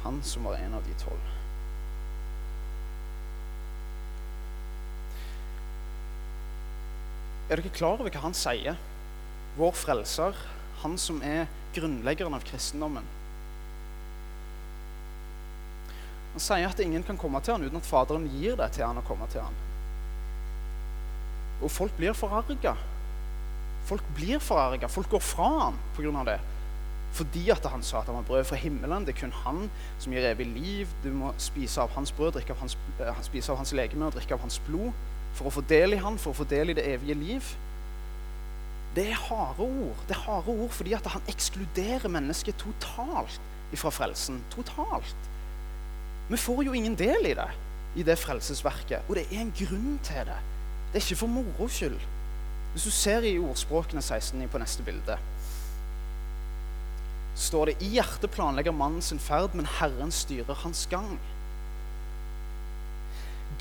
han 0.05 0.21
som 0.23 0.47
var 0.47 0.61
en 0.61 0.77
av 0.79 0.85
de 0.87 0.95
tolv. 1.01 1.33
Er 7.51 7.61
dere 7.61 7.75
klar 7.77 7.99
over 7.99 8.13
hva 8.13 8.25
han 8.25 8.37
sier? 8.37 8.79
Vår 9.59 9.75
frelser, 9.77 10.39
han 10.83 10.97
som 11.01 11.21
er 11.23 11.45
grunnleggeren 11.75 12.37
av 12.37 12.47
kristendommen. 12.47 13.05
Han 16.35 16.43
sier 16.43 16.67
at 16.67 16.81
ingen 16.83 17.05
kan 17.07 17.19
komme 17.19 17.39
til 17.45 17.55
han 17.55 17.63
uten 17.63 17.79
at 17.79 17.87
Faderen 17.87 18.27
gir 18.27 18.57
det 18.59 18.73
til 18.75 18.87
han 18.87 18.99
å 18.99 19.07
komme 19.07 19.29
til 19.31 19.45
han. 19.45 19.55
Og 21.63 21.71
folk 21.71 21.95
blir 21.97 22.17
forarga. 22.19 22.75
Folk 23.87 24.05
blir 24.17 24.43
forarga. 24.43 24.91
Folk 24.91 25.13
går 25.13 25.23
fra 25.23 25.49
han 25.61 25.79
pga. 25.97 26.25
det. 26.27 26.41
Fordi 27.15 27.51
at 27.51 27.67
han 27.71 27.83
sa 27.83 28.01
at 28.01 28.11
han 28.11 28.19
var 28.19 28.27
brød 28.27 28.45
fra 28.45 28.57
himmelen. 28.59 29.07
Det 29.07 29.15
er 29.15 29.21
kun 29.21 29.37
han 29.45 29.71
som 30.03 30.13
gir 30.13 30.27
evig 30.27 30.47
liv. 30.47 30.89
Du 31.05 31.13
må 31.15 31.31
spise 31.39 31.81
av 31.81 31.95
hans 31.95 32.11
brød, 32.13 32.41
av 32.51 32.59
hans, 32.59 32.77
eh, 32.99 33.23
spise 33.23 33.53
av 33.53 33.57
hans 33.57 33.73
legeme 33.73 34.07
og 34.07 34.15
drikke 34.15 34.35
av 34.35 34.41
hans 34.41 34.59
blod 34.59 34.93
for 35.35 35.47
å 35.47 35.55
få 35.55 35.63
del 35.69 35.95
i 35.95 36.03
han, 36.03 36.19
for 36.19 36.33
å 36.33 36.41
få 36.43 36.49
del 36.49 36.71
i 36.71 36.75
det 36.75 36.87
evige 36.87 37.15
liv. 37.15 37.55
Det 38.95 39.09
er 39.11 39.15
harde 39.29 39.63
ord. 39.63 40.03
Det 40.09 40.17
er 40.17 40.27
harde 40.27 40.51
ord 40.51 40.71
fordi 40.71 40.95
at 40.95 41.07
han 41.07 41.23
ekskluderer 41.31 42.11
mennesket 42.11 42.59
totalt 42.59 43.41
ifra 43.73 43.91
frelsen. 43.91 44.43
Totalt. 44.51 45.31
Vi 46.29 46.37
får 46.41 46.65
jo 46.65 46.73
ingen 46.73 46.97
del 46.97 47.27
i 47.29 47.35
det, 47.37 47.51
i 47.97 48.03
det 48.07 48.17
frelsesverket. 48.19 49.05
Og 49.09 49.19
det 49.19 49.27
er 49.29 49.43
en 49.43 49.53
grunn 49.59 49.99
til 50.07 50.25
det. 50.29 50.41
Det 50.93 51.01
er 51.01 51.05
ikke 51.05 51.21
for 51.21 51.33
moro 51.33 51.69
skyld. 51.69 51.99
Hvis 52.73 52.89
du 52.89 52.91
ser 52.91 53.27
i 53.29 53.37
ordspråkene 53.39 54.03
16 54.03 54.49
på 54.51 54.59
neste 54.59 54.83
bilde, 54.83 55.19
står 57.35 57.71
det 57.71 57.75
i 57.83 57.93
hjertet 57.97 58.31
planlegger 58.31 58.75
mannen 58.75 59.03
sin 59.03 59.21
ferd, 59.23 59.55
men 59.55 59.69
Herren 59.79 60.11
styrer 60.15 60.63
hans 60.65 60.87
gang. 60.91 61.19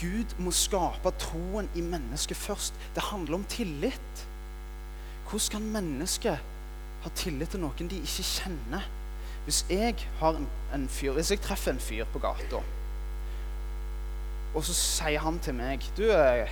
Gud 0.02 0.34
må 0.42 0.54
skape 0.56 1.12
troen 1.22 1.70
i 1.76 1.84
mennesket 1.86 2.38
først. 2.38 2.74
Det 2.96 3.10
handler 3.12 3.42
om 3.42 3.46
tillit. 3.50 4.26
Hvordan 5.30 5.52
kan 5.52 5.72
mennesket 5.76 6.52
ha 7.04 7.12
tillit 7.18 7.54
til 7.54 7.62
noen 7.62 7.90
de 7.90 8.02
ikke 8.02 8.26
kjenner? 8.26 8.86
Hvis 9.44 9.66
jeg, 9.70 9.96
har 10.20 10.38
en 10.74 10.86
fyr, 10.90 11.12
hvis 11.18 11.34
jeg 11.34 11.42
treffer 11.44 11.74
en 11.74 11.82
fyr 11.84 12.08
på 12.14 12.22
gata, 12.24 12.62
og 14.54 14.64
så 14.64 14.76
sier 14.78 15.24
han 15.24 15.40
til 15.42 15.56
meg 15.58 15.82
Du, 15.98 16.04
jeg, 16.06 16.46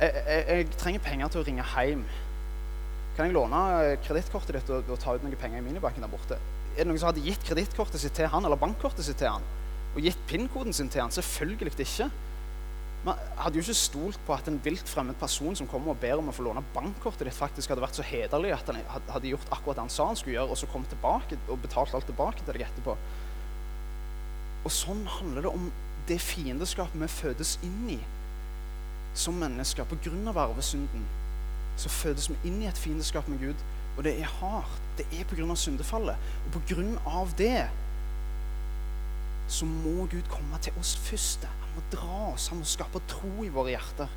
jeg, 0.00 0.42
jeg 0.48 0.66
trenger 0.78 1.02
penger 1.04 1.32
til 1.32 1.40
å 1.40 1.46
ringe 1.46 1.64
hjem. 1.72 2.04
Kan 3.16 3.28
jeg 3.28 3.34
låne 3.34 3.60
kredittkortet 4.04 4.58
ditt 4.58 4.72
og, 4.72 4.86
og, 4.88 5.00
ta 5.00 5.16
ut 5.16 5.24
noen 5.24 5.38
penger 5.40 5.60
i 5.60 5.64
minibanken 5.64 6.04
der 6.04 6.12
borte? 6.12 6.38
Er 6.76 6.84
det 6.84 6.90
noen 6.92 7.00
som 7.00 7.10
hadde 7.10 7.24
gitt 7.24 7.42
kredittkortet 7.44 8.00
sitt 8.00 8.14
til 8.16 8.30
han, 8.30 8.46
eller 8.46 8.60
bankkortet 8.60 9.04
sitt 9.04 9.18
til 9.20 9.32
han? 9.32 9.46
Og 9.96 10.04
gitt 10.04 10.20
PIN-koden 10.30 10.76
sin 10.76 10.88
til 10.92 11.02
han? 11.02 11.12
Selvfølgelig 11.12 11.74
ikke. 11.74 12.10
Man 13.04 13.16
hadde 13.40 13.56
jo 13.56 13.64
ikke 13.64 13.78
stolt 13.78 14.20
på 14.26 14.34
at 14.34 14.48
en 14.50 14.58
vilt 14.60 14.88
fremmed 14.88 15.16
person 15.20 15.56
som 15.56 15.68
kommer 15.70 15.94
og 15.94 16.00
ber 16.02 16.20
om 16.20 16.28
å 16.28 16.34
få 16.36 16.44
låne 16.44 16.60
bankkortet 16.74 17.24
ditt, 17.24 17.36
faktisk 17.36 17.72
hadde 17.72 17.84
vært 17.84 17.96
så 17.96 18.04
hederlig 18.04 18.52
at 18.52 18.68
han 18.68 18.80
hadde 19.08 19.30
gjort 19.30 19.52
akkurat 19.56 19.78
det 19.78 19.84
han 19.86 19.92
sa 19.94 20.10
han 20.10 20.18
skulle 20.20 20.36
gjøre, 20.36 20.52
og 20.52 20.60
så 20.60 20.68
kom 20.68 20.84
tilbake 20.90 21.38
og 21.46 21.62
betalt 21.62 21.96
alt 21.96 22.08
tilbake 22.10 22.44
til 22.44 22.58
deg 22.58 22.66
etterpå. 22.66 22.96
Og 24.68 24.74
sånn 24.74 25.06
handler 25.08 25.46
det 25.46 25.52
om 25.54 25.70
det 26.10 26.18
fiendeskapet 26.20 27.00
vi 27.00 27.08
fødes 27.12 27.54
inn 27.64 27.94
i 27.96 28.00
som 29.16 29.38
mennesker. 29.40 29.88
Av 30.28 30.42
arvesynden 30.44 31.06
så 31.80 31.88
fødes 31.88 32.28
vi 32.28 32.36
inn 32.50 32.60
i 32.60 32.68
et 32.68 32.78
fiendeskap 32.78 33.28
med 33.32 33.40
Gud, 33.40 33.64
og 33.96 34.04
det 34.04 34.18
er 34.20 34.34
hardt. 34.40 34.84
Det 34.98 35.06
er 35.16 35.24
av 35.24 35.56
syndefallet. 35.56 36.16
Og 36.52 36.72
av 37.08 37.32
det 37.38 37.70
så 39.48 39.64
må 39.64 40.04
Gud 40.12 40.28
komme 40.28 40.60
til 40.60 40.76
oss 40.78 40.92
først 41.08 41.48
må 41.76 41.84
dra 41.92 42.32
oss, 42.32 42.48
han 42.52 42.60
må 42.60 42.68
skape 42.68 43.02
tro 43.10 43.44
i 43.44 43.52
våre 43.52 43.74
hjerter. 43.74 44.16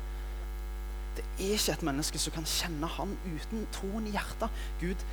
Det 1.14 1.24
er 1.38 1.54
ikke 1.54 1.76
et 1.76 1.84
menneske 1.86 2.18
som 2.18 2.34
kan 2.34 2.48
kjenne 2.48 2.88
han 2.96 3.14
uten 3.26 3.68
troen 3.74 4.08
i 4.10 4.14
hjertet. 4.16 4.64
Gud, 4.80 5.04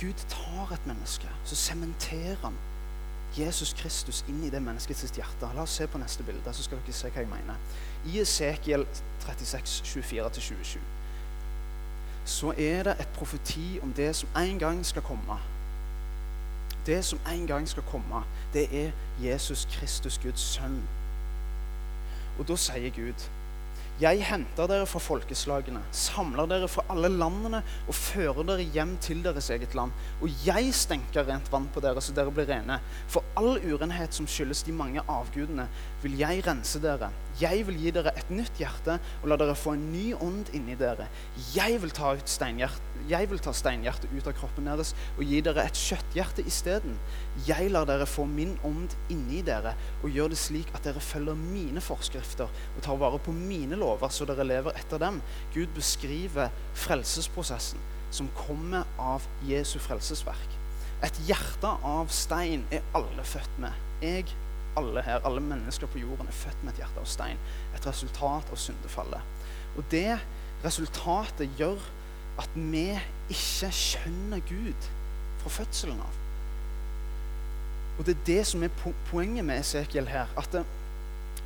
Gud 0.00 0.26
tar 0.28 0.74
et 0.76 0.86
menneske, 0.86 1.30
så 1.48 1.56
sementerer 1.56 2.40
han 2.44 2.58
Jesus 3.36 3.72
Kristus 3.72 4.24
inn 4.28 4.42
i 4.44 4.50
det 4.52 4.60
menneskets 4.60 5.06
hjerte. 5.16 5.48
La 5.56 5.64
oss 5.64 5.78
se 5.78 5.86
på 5.88 6.00
neste 6.00 6.24
bilde, 6.26 6.52
så 6.52 6.66
skal 6.66 6.82
dere 6.84 6.96
se 6.96 7.08
hva 7.08 7.24
jeg 7.24 7.30
mener. 7.30 7.78
I 8.12 8.20
Esekiel 8.20 8.84
36, 9.24 9.80
24-27 9.88 10.82
så 12.24 12.52
er 12.54 12.84
det 12.86 13.00
et 13.00 13.08
profeti 13.16 13.80
om 13.82 13.92
det 13.92 14.12
som 14.16 14.28
en 14.38 14.58
gang 14.58 14.86
skal 14.86 15.02
komme. 15.02 15.38
Det 16.86 17.04
som 17.04 17.18
en 17.32 17.46
gang 17.46 17.68
skal 17.68 17.82
komme, 17.82 18.22
det 18.52 18.68
er 18.70 18.92
Jesus 19.22 19.68
Kristus, 19.72 20.18
Guds 20.22 20.40
sønn. 20.40 20.82
Og 22.38 22.46
da 22.48 22.56
sier 22.58 22.92
Gud 22.96 23.28
jeg 24.00 24.24
henter 24.26 24.66
dere 24.66 24.86
fra 24.88 24.98
folkeslagene, 24.98 25.78
samler 25.94 26.48
dere 26.50 26.68
fra 26.70 26.82
alle 26.90 27.10
landene 27.12 27.60
og 27.84 27.94
fører 27.94 28.40
dere 28.48 28.64
hjem 28.74 28.96
til 29.04 29.20
deres 29.22 29.50
eget 29.52 29.76
land. 29.78 29.92
Og 30.24 30.32
jeg 30.46 30.72
stenker 30.74 31.28
rent 31.28 31.50
vann 31.52 31.68
på 31.70 31.82
dere, 31.84 32.02
så 32.02 32.14
dere 32.16 32.32
blir 32.34 32.48
rene. 32.48 32.80
For 33.12 33.22
all 33.38 33.60
urenhet 33.60 34.16
som 34.16 34.26
skyldes 34.26 34.64
de 34.66 34.74
mange 34.74 35.04
avgudene, 35.06 35.68
vil 36.02 36.16
jeg 36.18 36.42
rense 36.48 36.80
dere. 36.82 37.12
Jeg 37.40 37.64
vil 37.68 37.78
gi 37.80 37.92
dere 37.94 38.12
et 38.18 38.30
nytt 38.32 38.58
hjerte 38.60 38.98
og 39.22 39.28
la 39.30 39.38
dere 39.40 39.54
få 39.58 39.74
en 39.76 39.84
ny 39.92 40.12
ånd 40.14 40.50
inni 40.56 40.74
dere. 40.78 41.06
Jeg 41.54 41.78
vil 41.82 41.92
ta 41.94 42.12
steinhjertet 42.28 44.12
ut 44.12 44.28
av 44.28 44.36
kroppen 44.36 44.68
deres 44.68 44.92
og 45.16 45.24
gi 45.26 45.40
dere 45.44 45.64
et 45.64 45.78
kjøtthjerte 45.78 46.44
isteden. 46.48 46.98
Jeg 47.48 47.70
lar 47.72 47.88
dere 47.88 48.08
få 48.08 48.26
min 48.28 48.54
ånd 48.68 48.96
inni 49.12 49.40
dere 49.46 49.74
og 50.02 50.10
gjør 50.12 50.32
det 50.34 50.40
slik 50.42 50.72
at 50.76 50.84
dere 50.86 51.02
følger 51.02 51.38
mine 51.38 51.82
forskrifter 51.84 52.50
og 52.50 52.82
tar 52.84 53.00
vare 53.00 53.20
på 53.22 53.34
mine 53.36 53.78
lover 53.80 54.12
så 54.12 54.28
dere 54.28 54.46
lever 54.46 54.76
etter 54.78 55.00
dem. 55.02 55.22
Gud 55.56 55.72
beskriver 55.76 56.52
frelsesprosessen 56.84 57.80
som 58.12 58.28
kommer 58.36 58.84
av 59.00 59.24
Jesu 59.48 59.78
frelsesverk. 59.80 60.58
Et 61.02 61.16
hjerte 61.26 61.70
av 61.82 62.12
stein 62.14 62.62
er 62.70 62.84
alle 62.94 63.24
født 63.26 63.56
med. 63.62 63.74
Jeg, 64.04 64.28
alle 64.76 65.02
her, 65.02 65.20
alle 65.26 65.40
mennesker 65.40 65.86
på 65.86 65.98
jorden 65.98 66.28
er 66.28 66.36
født 66.36 66.64
med 66.64 66.72
et 66.72 66.82
hjerte 66.82 67.00
av 67.02 67.08
stein. 67.08 67.40
Et 67.76 67.86
resultat 67.86 68.52
av 68.52 68.60
syndefallet. 68.60 69.20
Og 69.76 69.84
det 69.90 70.18
resultatet 70.64 71.50
gjør 71.58 71.80
at 72.40 72.54
vi 72.56 72.86
ikke 73.32 73.70
skjønner 73.76 74.44
Gud 74.48 74.90
fra 75.42 75.52
fødselen 75.60 76.00
av. 76.00 76.20
Og 77.98 78.06
Det 78.06 78.16
er 78.16 78.24
det 78.26 78.46
som 78.46 78.62
er 78.62 78.72
poenget 79.10 79.44
med 79.44 79.60
Esekiel 79.60 80.08
her. 80.08 80.26
at 80.36 80.48
det, 80.52 80.64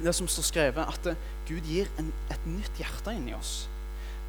det 0.04 0.14
som 0.14 0.28
står 0.28 0.42
skrevet, 0.42 0.86
at 0.88 1.16
Gud 1.48 1.60
gir 1.60 1.86
en, 1.98 2.12
et 2.30 2.46
nytt 2.46 2.72
hjerte 2.78 3.14
inni 3.14 3.34
oss. 3.34 3.68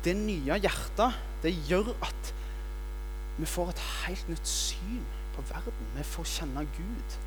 Det 0.04 0.16
nye 0.18 0.58
hjertet 0.60 1.14
det 1.44 1.54
gjør 1.68 1.94
at 2.02 2.34
vi 3.38 3.46
får 3.46 3.70
et 3.70 3.80
helt 3.80 4.30
nytt 4.30 4.48
syn 4.48 5.06
på 5.36 5.42
verden. 5.50 5.90
Vi 5.96 6.04
får 6.04 6.24
kjenne 6.24 6.66
Gud. 6.78 7.18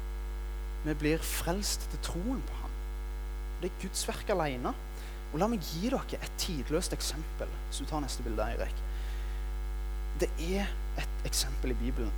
Vi 0.85 0.95
blir 0.97 1.25
frelst 1.25 1.85
til 1.93 2.01
troen 2.05 2.41
på 2.47 2.61
ham. 2.63 2.79
Det 3.61 3.71
er 3.71 3.83
Guds 3.83 4.07
verk 4.09 4.33
alene. 4.33 4.73
Og 5.31 5.39
La 5.39 5.47
meg 5.47 5.63
gi 5.63 5.91
dere 5.93 6.19
et 6.19 6.39
tidløst 6.41 6.95
eksempel. 6.97 7.51
Så 7.71 7.85
du 7.85 7.91
tar 7.91 8.03
neste 8.03 8.25
bilde, 8.27 8.47
Eirik 8.55 8.81
det 10.21 10.29
er 10.57 10.67
et 10.99 11.25
eksempel 11.25 11.71
i 11.71 11.75
Bibelen. 11.75 12.13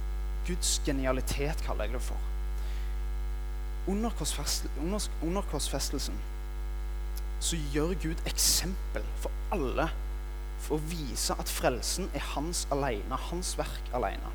Guds 0.46 0.82
genialitet, 0.86 1.62
kaller 1.66 1.84
jeg 1.84 1.94
det 1.94 2.02
for. 2.02 2.18
Under, 3.86 5.42
korsfestelsen 5.50 6.14
så 7.42 7.58
gjør 7.74 7.94
Gud 8.02 8.20
eksempel 8.26 9.02
for 9.18 9.34
alle 9.54 9.88
for 10.62 10.78
å 10.78 10.84
vise 10.86 11.34
at 11.34 11.50
frelsen 11.50 12.06
er 12.14 12.22
hans 12.36 12.68
alene, 12.70 13.18
hans 13.30 13.56
verk 13.58 13.90
alene. 13.94 14.30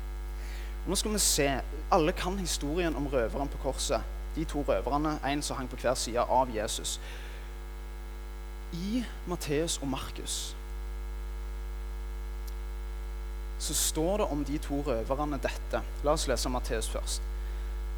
Og 0.84 0.92
nå 0.92 0.98
skal 1.00 1.14
vi 1.16 1.22
se, 1.24 1.48
Alle 1.92 2.12
kan 2.12 2.36
historien 2.38 2.96
om 2.96 3.08
røveren 3.08 3.48
på 3.48 3.60
korset. 3.62 4.04
De 4.36 4.44
to 4.44 4.62
røverne, 4.68 5.18
en 5.26 5.42
som 5.42 5.56
hang 5.56 5.68
på 5.70 5.76
hver 5.80 5.94
side 5.94 6.20
av 6.20 6.54
Jesus. 6.54 7.00
I 8.72 9.04
Matteus 9.26 9.78
og 9.82 9.88
Markus 9.88 10.54
så 13.58 13.74
står 13.74 14.16
det 14.16 14.26
om 14.30 14.44
de 14.44 14.58
to 14.62 14.76
røverne 14.86 15.38
dette. 15.42 15.80
La 16.06 16.14
oss 16.14 16.28
lese 16.30 16.50
Matteus 16.52 16.88
først. 16.92 17.24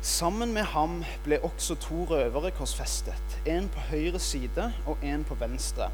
Sammen 0.01 0.55
med 0.57 0.65
ham 0.73 1.03
ble 1.25 1.37
også 1.45 1.77
to 1.83 2.07
røvere 2.09 2.51
korsfestet. 2.57 3.37
En 3.45 3.69
på 3.69 3.83
høyre 3.91 4.19
side 4.19 4.71
og 4.89 5.05
en 5.05 5.25
på 5.29 5.37
venstre. 5.37 5.91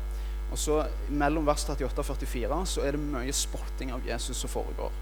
Og 0.53 0.59
så 0.59 0.85
Mellom 1.11 1.46
vers 1.46 1.64
38 1.66 1.99
og 1.99 2.07
44 2.07 2.61
så 2.70 2.87
er 2.87 2.94
det 2.94 3.03
mye 3.03 3.35
spotting 3.35 3.90
av 3.92 4.07
Jesus 4.07 4.38
som 4.38 4.53
foregår. 4.53 4.94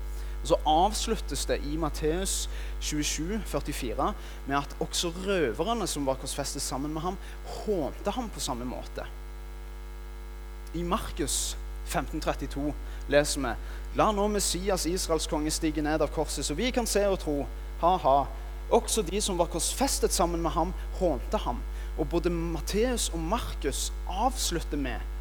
Og 0.44 0.48
Så 0.48 0.56
avsluttes 0.68 1.46
det 1.48 1.56
i 1.64 1.78
Matteus 1.80 2.50
27, 2.80 3.40
44 3.48 4.12
med 4.46 4.56
at 4.58 4.76
også 4.76 5.08
røverne 5.24 5.86
som 5.88 6.04
var 6.04 6.18
korsfestet 6.20 6.60
sammen 6.62 6.92
med 6.92 7.00
ham, 7.00 7.16
hånte 7.64 8.12
ham 8.12 8.28
på 8.28 8.42
samme 8.44 8.66
måte. 8.68 9.06
I 10.74 10.82
Markus 10.82 11.56
1532 11.88 12.74
leser 13.08 13.40
vi 13.40 13.54
La 13.96 14.10
nå 14.12 14.26
Messias, 14.28 14.84
Israels 14.86 15.30
konge, 15.30 15.48
stige 15.50 15.80
ned 15.80 16.04
av 16.04 16.12
korset, 16.12 16.44
så 16.44 16.54
vi 16.54 16.68
kan 16.74 16.84
se 16.84 17.06
og 17.08 17.22
tro. 17.24 17.38
Ha-ha. 17.80 18.16
Også 18.74 19.00
de 19.06 19.20
som 19.24 19.40
var 19.40 19.48
korsfestet 19.48 20.12
sammen 20.12 20.44
med 20.44 20.52
ham, 20.52 20.76
hånte 21.00 21.40
ham. 21.40 21.64
Og 21.96 22.08
både 22.10 22.28
Matteus 22.28 23.08
og 23.14 23.22
Markus 23.32 23.92
avslutter 24.12 24.76
med 24.76 25.13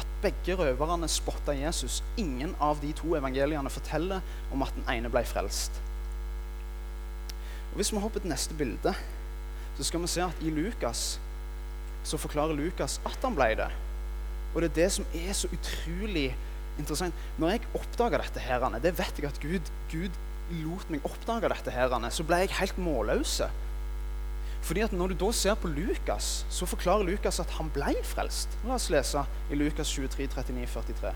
at 0.00 0.06
begge 0.22 0.56
røverne 0.58 1.08
spotta 1.10 1.54
Jesus. 1.56 2.02
Ingen 2.20 2.54
av 2.62 2.80
de 2.82 2.92
to 2.96 3.14
evangeliene 3.18 3.72
forteller 3.72 4.24
om 4.52 4.64
at 4.66 4.74
den 4.76 4.88
ene 4.90 5.12
ble 5.12 5.24
frelst. 5.28 5.80
Og 7.72 7.80
Hvis 7.80 7.92
vi 7.92 8.02
hopper 8.02 8.22
til 8.22 8.30
neste 8.30 8.54
bilde, 8.54 8.94
så 9.76 9.84
skal 9.84 10.02
vi 10.02 10.10
se 10.10 10.22
at 10.22 10.42
i 10.42 10.50
Lukas 10.54 11.18
så 12.04 12.20
forklarer 12.20 12.54
Lukas 12.54 13.00
at 13.06 13.18
han 13.24 13.34
ble 13.34 13.54
det. 13.58 13.70
Og 14.54 14.62
det 14.62 14.70
er 14.70 14.76
det 14.82 14.90
som 14.94 15.06
er 15.18 15.32
så 15.34 15.48
utrolig 15.50 16.28
interessant. 16.78 17.14
Når 17.38 17.54
jeg 17.54 17.66
oppdaga 17.74 18.20
dette, 18.22 18.42
her, 18.44 18.66
det 18.78 18.94
vet 18.98 19.18
jeg 19.18 19.30
at 19.30 19.40
Gud, 19.42 19.72
Gud 19.90 20.18
lot 20.62 20.90
meg 20.92 21.06
oppdage 21.06 21.50
dette, 21.50 21.72
her, 21.72 21.94
så 22.10 22.26
ble 22.26 22.44
jeg 22.44 22.54
helt 22.60 22.78
målløs. 22.78 23.40
Fordi 24.64 24.80
at 24.80 24.92
Når 24.92 25.12
du 25.12 25.14
da 25.26 25.32
ser 25.32 25.54
på 25.60 25.68
Lukas, 25.68 26.46
så 26.48 26.66
forklarer 26.66 27.04
Lukas 27.04 27.40
at 27.40 27.50
han 27.58 27.68
ble 27.74 27.94
frelst. 28.02 28.48
La 28.64 28.78
oss 28.78 28.88
lese 28.90 29.20
i 29.50 29.58
Lukas 29.60 29.90
23, 29.92 30.26
39, 30.32 30.66
43. 30.72 31.12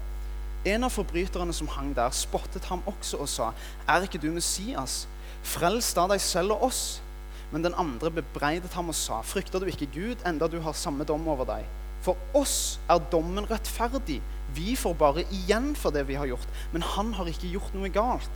En 0.68 0.84
av 0.84 0.92
forbryterne 0.92 1.54
som 1.56 1.70
hang 1.72 1.94
der, 1.96 2.12
spottet 2.12 2.66
ham 2.68 2.82
også 2.87 3.16
og 3.16 3.28
sa, 3.28 3.52
'Er 3.88 4.02
ikke 4.02 4.18
du 4.18 4.30
Messias? 4.30 5.08
Frels 5.42 5.94
da 5.94 6.06
deg 6.06 6.20
selv 6.20 6.52
og 6.52 6.62
oss.' 6.62 7.00
Men 7.52 7.64
den 7.64 7.74
andre 7.74 8.11
bebreidet 8.11 8.74
ham 8.74 8.88
og 8.88 8.94
sa, 8.94 9.22
'Frykter 9.22 9.58
du 9.58 9.64
ikke 9.64 9.88
Gud, 9.94 10.16
enda 10.26 10.46
du 10.46 10.61
har 10.61 10.72
samme 10.72 11.04
dom 11.04 11.28
over 11.28 11.44
deg?' 11.44 11.64
For 12.02 12.16
oss 12.34 12.78
er 12.88 12.98
dommen 12.98 13.50
rettferdig. 13.50 14.20
Vi 14.54 14.76
får 14.76 14.94
bare 14.94 15.24
igjen 15.32 15.74
for 15.76 15.90
det 15.90 16.06
vi 16.08 16.14
har 16.14 16.26
gjort. 16.26 16.48
Men 16.72 16.82
han 16.82 17.12
har 17.12 17.26
ikke 17.26 17.50
gjort 17.50 17.74
noe 17.74 17.88
galt. 17.88 18.30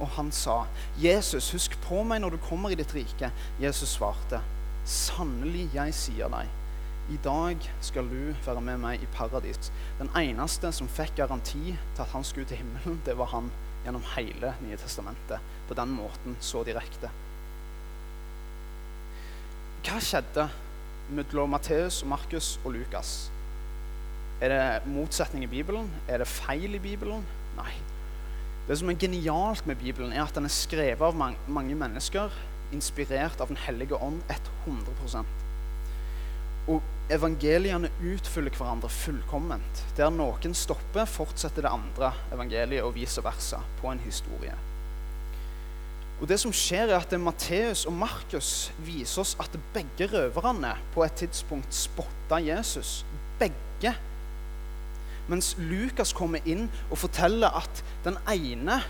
Og 0.00 0.08
han 0.16 0.32
sa, 0.32 0.64
'Jesus, 0.96 1.52
husk 1.52 1.76
på 1.84 2.02
meg 2.02 2.20
når 2.20 2.30
du 2.30 2.36
kommer 2.48 2.70
i 2.70 2.78
ditt 2.78 2.94
rike.' 2.94 3.32
Jesus 3.60 3.88
svarte, 3.88 4.40
'Sannelig, 4.84 5.68
jeg 5.74 5.94
sier 5.94 6.28
deg, 6.28 6.48
i 7.10 7.18
dag 7.24 7.70
skal 7.80 8.08
du 8.08 8.34
være 8.46 8.60
med 8.60 8.78
meg 8.78 9.02
i 9.02 9.10
paradis.' 9.12 9.72
Den 9.98 10.10
eneste 10.16 10.72
som 10.72 10.88
fikk 10.88 11.16
garanti 11.16 11.76
til 11.76 12.02
at 12.02 12.14
han 12.14 12.24
skulle 12.24 12.46
til 12.48 12.56
himmelen, 12.56 13.02
det 13.06 13.18
var 13.18 13.26
han 13.26 13.50
gjennom 13.84 14.04
hele 14.16 14.54
Nye 14.62 14.76
testamentet. 14.76 15.40
På 15.68 15.74
den 15.74 15.92
måten 15.94 16.36
så 16.40 16.64
direkte. 16.64 17.10
Hva 19.84 20.00
skjedde 20.00 20.48
mellom 21.10 21.50
Matteus, 21.50 22.04
Markus 22.04 22.58
og 22.64 22.74
Lukas? 22.74 23.30
Er 24.40 24.48
det 24.52 24.92
motsetning 24.92 25.44
i 25.44 25.50
Bibelen? 25.50 25.90
Er 26.08 26.18
det 26.18 26.28
feil 26.28 26.74
i 26.74 26.82
Bibelen? 26.82 27.24
Nei. 27.56 27.72
Det 28.70 28.76
som 28.78 28.86
er 28.86 29.00
genialt 29.02 29.66
med 29.66 29.80
Bibelen, 29.80 30.12
er 30.14 30.22
at 30.22 30.36
den 30.36 30.44
er 30.46 30.52
skrevet 30.54 31.02
av 31.02 31.16
mange 31.50 31.74
mennesker, 31.74 32.30
inspirert 32.70 33.40
av 33.42 33.48
Den 33.50 33.58
hellige 33.58 33.98
ånd 33.98 34.20
100% 34.30 35.26
Og 36.70 36.78
evangeliene 37.10 37.90
utfyller 37.98 38.54
hverandre 38.54 38.86
fullkomment. 38.94 39.80
Der 39.98 40.12
noen 40.14 40.54
stopper, 40.54 41.10
fortsetter 41.10 41.66
det 41.66 41.72
andre 41.74 42.12
evangeliet, 42.30 42.84
og 42.86 42.94
vice 42.94 43.24
versa, 43.26 43.58
på 43.80 43.90
en 43.90 44.04
historie. 44.04 44.54
Og 46.20 46.28
det 46.30 46.38
som 46.38 46.54
skjer 46.54 46.92
er 46.92 47.00
at 47.00 47.16
Matteus 47.18 47.82
og 47.90 47.96
Markus 47.98 48.70
viser 48.86 49.24
oss 49.24 49.34
at 49.42 49.58
begge 49.74 50.06
røverne 50.14 50.76
på 50.94 51.02
et 51.02 51.18
tidspunkt 51.18 51.74
spotta 51.74 52.38
Jesus. 52.38 53.00
Begge 53.42 53.96
mens 55.30 55.52
Lukas 55.58 56.12
kommer 56.16 56.42
inn 56.48 56.66
og 56.90 56.98
forteller 56.98 57.54
at 57.62 57.82
den 58.04 58.18
ene 58.32 58.80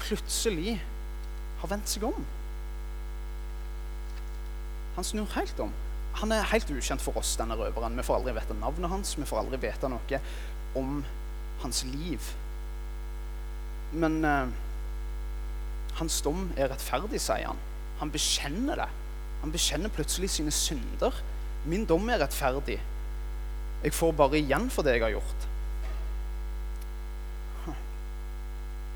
plutselig 0.00 0.80
har 1.60 1.70
vendt 1.70 1.92
seg 1.92 2.06
om. 2.08 2.26
Han 4.96 5.06
snur 5.06 5.30
helt 5.36 5.62
om. 5.62 5.72
Han 6.20 6.32
er 6.34 6.48
helt 6.50 6.70
ukjent 6.74 7.02
for 7.04 7.16
oss, 7.20 7.36
denne 7.38 7.54
røveren. 7.56 7.96
Vi 7.96 8.04
får 8.04 8.18
aldri 8.18 8.34
vite 8.36 8.56
navnet 8.58 8.90
hans, 8.90 9.14
vi 9.18 9.28
får 9.28 9.44
aldri 9.44 9.60
vite 9.62 9.90
noe 9.92 10.20
om 10.76 11.02
hans 11.62 11.84
liv. 11.86 12.32
Men 13.92 14.18
eh, 14.26 14.50
hans 16.00 16.20
dom 16.26 16.48
er 16.56 16.72
rettferdig, 16.72 17.20
sier 17.22 17.52
han. 17.52 17.62
Han 18.00 18.12
bekjenner 18.12 18.82
det. 18.82 18.88
Han 19.42 19.54
bekjenner 19.54 19.92
plutselig 19.94 20.32
sine 20.34 20.52
synder. 20.54 21.16
Min 21.68 21.86
dom 21.88 22.08
er 22.10 22.22
rettferdig. 22.24 22.80
Jeg 23.80 23.94
får 23.96 24.12
bare 24.16 24.40
igjen 24.40 24.68
for 24.72 24.84
det 24.84 24.98
jeg 24.98 25.06
har 25.06 25.14
gjort. 25.16 25.46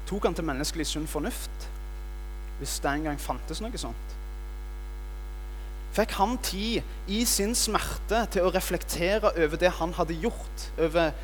Tok 0.05 0.27
han 0.29 0.37
til 0.37 0.45
menneskelig 0.45 0.85
sunn 0.91 1.07
fornuft, 1.09 1.69
hvis 2.59 2.77
det 2.85 2.91
en 2.91 3.07
gang 3.09 3.21
fantes 3.21 3.63
noe 3.65 3.81
sånt? 3.81 4.17
Fikk 5.95 6.17
han 6.19 6.35
tid 6.43 6.83
i 7.09 7.23
sin 7.29 7.55
smerte 7.57 8.25
til 8.35 8.45
å 8.45 8.51
reflektere 8.53 9.31
over 9.31 9.61
det 9.61 9.71
han 9.79 9.95
hadde 9.97 10.17
gjort, 10.21 10.67
over 10.77 11.15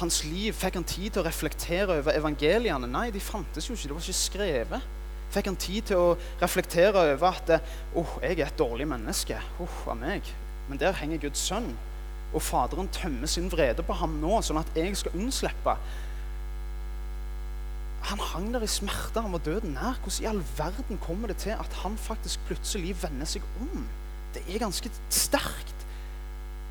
hans 0.00 0.22
liv? 0.24 0.56
Fikk 0.56 0.80
han 0.80 0.88
tid 0.88 1.12
til 1.12 1.22
å 1.22 1.26
reflektere 1.28 1.98
over 2.00 2.16
evangeliene? 2.16 2.88
Nei, 2.90 3.10
de 3.14 3.22
fantes 3.22 3.68
jo 3.68 3.76
ikke. 3.76 3.90
Det 3.90 3.98
var 3.98 4.06
ikke 4.08 4.22
skrevet. 4.22 4.88
Fikk 5.30 5.50
han 5.52 5.60
tid 5.62 5.90
til 5.92 6.00
å 6.00 6.16
reflektere 6.40 7.04
over 7.12 7.28
at 7.28 7.52
oh, 7.94 8.16
jeg 8.24 8.40
er 8.40 8.48
et 8.48 8.58
dårlig 8.58 8.88
menneske. 8.90 9.38
Oh, 9.62 9.76
av 9.92 10.00
meg. 10.00 10.26
Men 10.70 10.80
der 10.80 10.96
henger 10.98 11.20
Guds 11.28 11.44
sønn 11.44 11.70
og 12.30 12.42
Faderen 12.42 12.88
tømmer 12.94 13.26
sin 13.26 13.50
vrede 13.50 13.82
på 13.82 13.96
ham 13.98 14.20
nå, 14.22 14.36
sånn 14.44 14.60
at 14.60 14.70
jeg 14.78 14.94
skal 14.98 15.16
unnslippe. 15.18 15.74
Han 18.10 18.22
hang 18.22 18.52
der 18.54 18.64
i 18.64 18.70
smerte, 18.70 19.20
han 19.20 19.34
var 19.34 19.42
døden 19.44 19.74
nær. 19.76 19.98
Hvordan 20.00 20.24
i 20.24 20.28
all 20.30 20.42
verden 20.56 21.00
kommer 21.02 21.28
det 21.28 21.40
til 21.42 21.52
at 21.52 21.80
han 21.82 21.98
faktisk 22.00 22.40
plutselig 22.48 22.94
vender 23.02 23.28
seg 23.28 23.44
om? 23.60 23.84
Det 24.34 24.44
er 24.46 24.62
ganske 24.62 24.92
sterkt. 25.12 25.86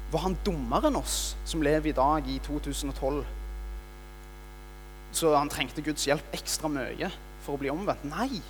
Var 0.10 0.24
han 0.24 0.38
dummere 0.46 0.90
enn 0.90 0.98
oss 0.98 1.36
som 1.46 1.62
lever 1.62 1.92
i 1.92 1.98
dag, 1.98 2.26
i 2.26 2.40
2012? 2.48 3.22
Så 5.20 5.36
han 5.36 5.52
trengte 5.52 5.84
Guds 5.86 6.08
hjelp 6.08 6.34
ekstra 6.34 6.70
mye 6.72 7.12
for 7.44 7.56
å 7.56 7.62
bli 7.62 7.70
omvendt? 7.74 8.08
Nei. 8.10 8.42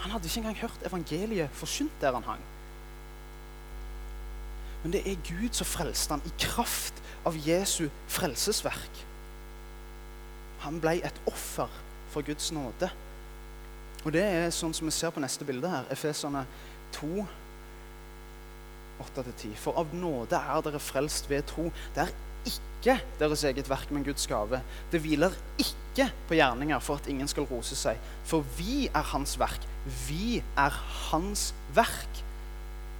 Han 0.00 0.14
hadde 0.14 0.30
ikke 0.30 0.44
engang 0.44 0.62
hørt 0.62 0.86
evangeliet 0.86 1.58
forsynt 1.58 1.98
der 2.02 2.14
han 2.16 2.28
hang. 2.28 2.46
Men 4.82 4.94
det 4.94 5.02
er 5.04 5.20
Gud 5.28 5.52
som 5.56 5.68
frelste 5.68 6.16
han 6.16 6.24
i 6.24 6.32
kraft 6.40 7.02
av 7.28 7.36
Jesu 7.36 7.88
frelsesverk. 8.08 9.04
Han 10.64 10.80
ble 10.80 10.98
et 11.04 11.20
offer 11.28 11.68
for 12.12 12.24
Guds 12.26 12.50
nåde. 12.52 12.88
Og 14.04 14.14
det 14.16 14.24
er 14.24 14.54
sånn 14.54 14.72
som 14.76 14.88
vi 14.88 14.94
ser 14.96 15.12
på 15.12 15.20
neste 15.20 15.44
bilde 15.48 15.68
her. 15.68 15.88
Efeserne 15.92 16.46
2, 16.96 17.26
8-10. 19.04 19.52
For 19.60 19.76
av 19.80 19.92
nåde 19.96 20.40
er 20.40 20.64
dere 20.64 20.80
frelst 20.82 21.28
ved 21.30 21.44
tro. 21.48 21.68
Det 21.96 22.06
er 22.06 22.14
ikke 22.48 22.96
deres 23.20 23.44
eget 23.44 23.68
verk, 23.68 23.92
men 23.92 24.04
Guds 24.04 24.24
gave. 24.28 24.62
Det 24.92 25.02
hviler 25.04 25.36
ikke 25.60 26.08
på 26.28 26.38
gjerninger 26.38 26.80
for 26.84 27.00
at 27.00 27.08
ingen 27.12 27.28
skal 27.28 27.48
rose 27.50 27.76
seg. 27.76 28.00
For 28.28 28.44
vi 28.56 28.88
er 28.88 29.12
Hans 29.12 29.36
verk. 29.40 29.68
Vi 30.08 30.40
er 30.40 30.80
Hans 31.10 31.50
verk 31.76 32.24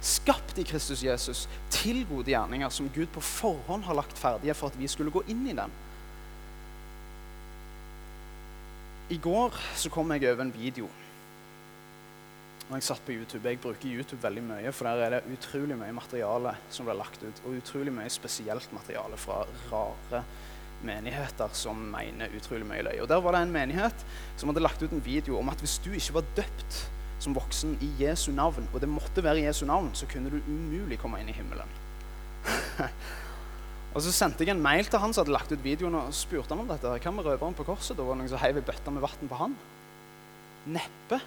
skapt 0.01 0.57
i 0.57 0.65
Kristus 0.65 1.03
Jesus 1.05 1.45
til 1.73 2.03
gode 2.09 2.31
gjerninger 2.33 2.73
som 2.73 2.89
Gud 2.93 3.09
på 3.13 3.21
forhånd 3.21 3.85
har 3.85 3.97
lagt 3.97 4.17
ferdige 4.17 4.55
for 4.57 4.73
at 4.73 4.79
vi 4.79 4.89
skulle 4.89 5.13
gå 5.13 5.23
inn 5.29 5.45
i 5.49 5.55
dem. 5.57 5.73
I 9.11 9.19
går 9.21 9.55
så 9.75 9.91
kom 9.91 10.11
jeg 10.15 10.29
over 10.31 10.45
en 10.45 10.53
video. 10.55 10.87
Og 12.69 12.77
jeg 12.77 12.85
satt 12.87 13.01
på 13.03 13.11
YouTube. 13.11 13.43
Jeg 13.43 13.59
bruker 13.59 13.91
YouTube 13.91 14.21
veldig 14.23 14.43
mye, 14.47 14.71
for 14.71 14.87
der 14.87 15.01
er 15.03 15.13
det 15.17 15.33
utrolig 15.35 15.75
mye 15.75 15.91
materiale 15.91 16.53
som 16.71 16.87
blir 16.87 16.95
lagt 16.95 17.19
ut. 17.19 17.41
Og 17.43 17.57
utrolig 17.59 17.91
mye 17.91 18.11
spesielt 18.13 18.71
materiale 18.71 19.19
fra 19.19 19.41
rare 19.67 20.23
menigheter 20.87 21.51
som 21.53 21.77
mener 21.91 22.31
utrolig 22.37 22.65
mye 22.65 22.85
løye. 22.87 23.01
Og 23.03 23.09
Der 23.11 23.21
var 23.21 23.35
det 23.35 23.43
en 23.43 23.53
menighet 23.53 24.05
som 24.37 24.49
hadde 24.49 24.63
lagt 24.63 24.81
ut 24.81 24.95
en 24.95 25.05
video 25.05 25.37
om 25.37 25.51
at 25.51 25.59
hvis 25.59 25.77
du 25.83 25.91
ikke 25.91 26.21
var 26.21 26.31
døpt 26.39 26.79
som 27.21 27.35
voksen 27.37 27.75
i 27.85 27.89
Jesu 28.01 28.31
navn, 28.33 28.67
og 28.73 28.81
det 28.81 28.89
måtte 28.89 29.23
være 29.23 29.45
Jesu 29.45 29.65
navn, 29.69 29.91
så 29.93 30.07
kunne 30.09 30.31
du 30.33 30.39
umulig 30.47 30.97
komme 31.01 31.21
inn 31.21 31.29
i 31.29 31.35
himmelen. 31.35 31.69
og 33.93 34.01
Så 34.01 34.13
sendte 34.15 34.45
jeg 34.45 34.55
en 34.55 34.63
mail 34.63 34.87
til 34.89 35.01
han 35.03 35.13
som 35.13 35.23
hadde 35.23 35.35
lagt 35.35 35.53
ut 35.53 35.61
videoen, 35.63 35.99
og 35.99 36.15
spurte 36.17 36.55
han 36.55 36.63
om 36.63 36.71
dette. 36.71 36.95
Hva 37.03 37.13
med 37.13 37.27
røveren 37.27 37.57
på 37.57 37.67
korset? 37.67 37.97
Da 37.97 38.07
var 38.07 38.17
det 38.17 38.23
noen 38.23 38.33
som 38.33 38.41
heiv 38.41 38.57
ei 38.57 38.65
bøtte 38.65 38.93
med 38.93 39.05
vann 39.05 39.29
på 39.29 39.39
han. 39.43 39.53
Neppe. 40.71 41.21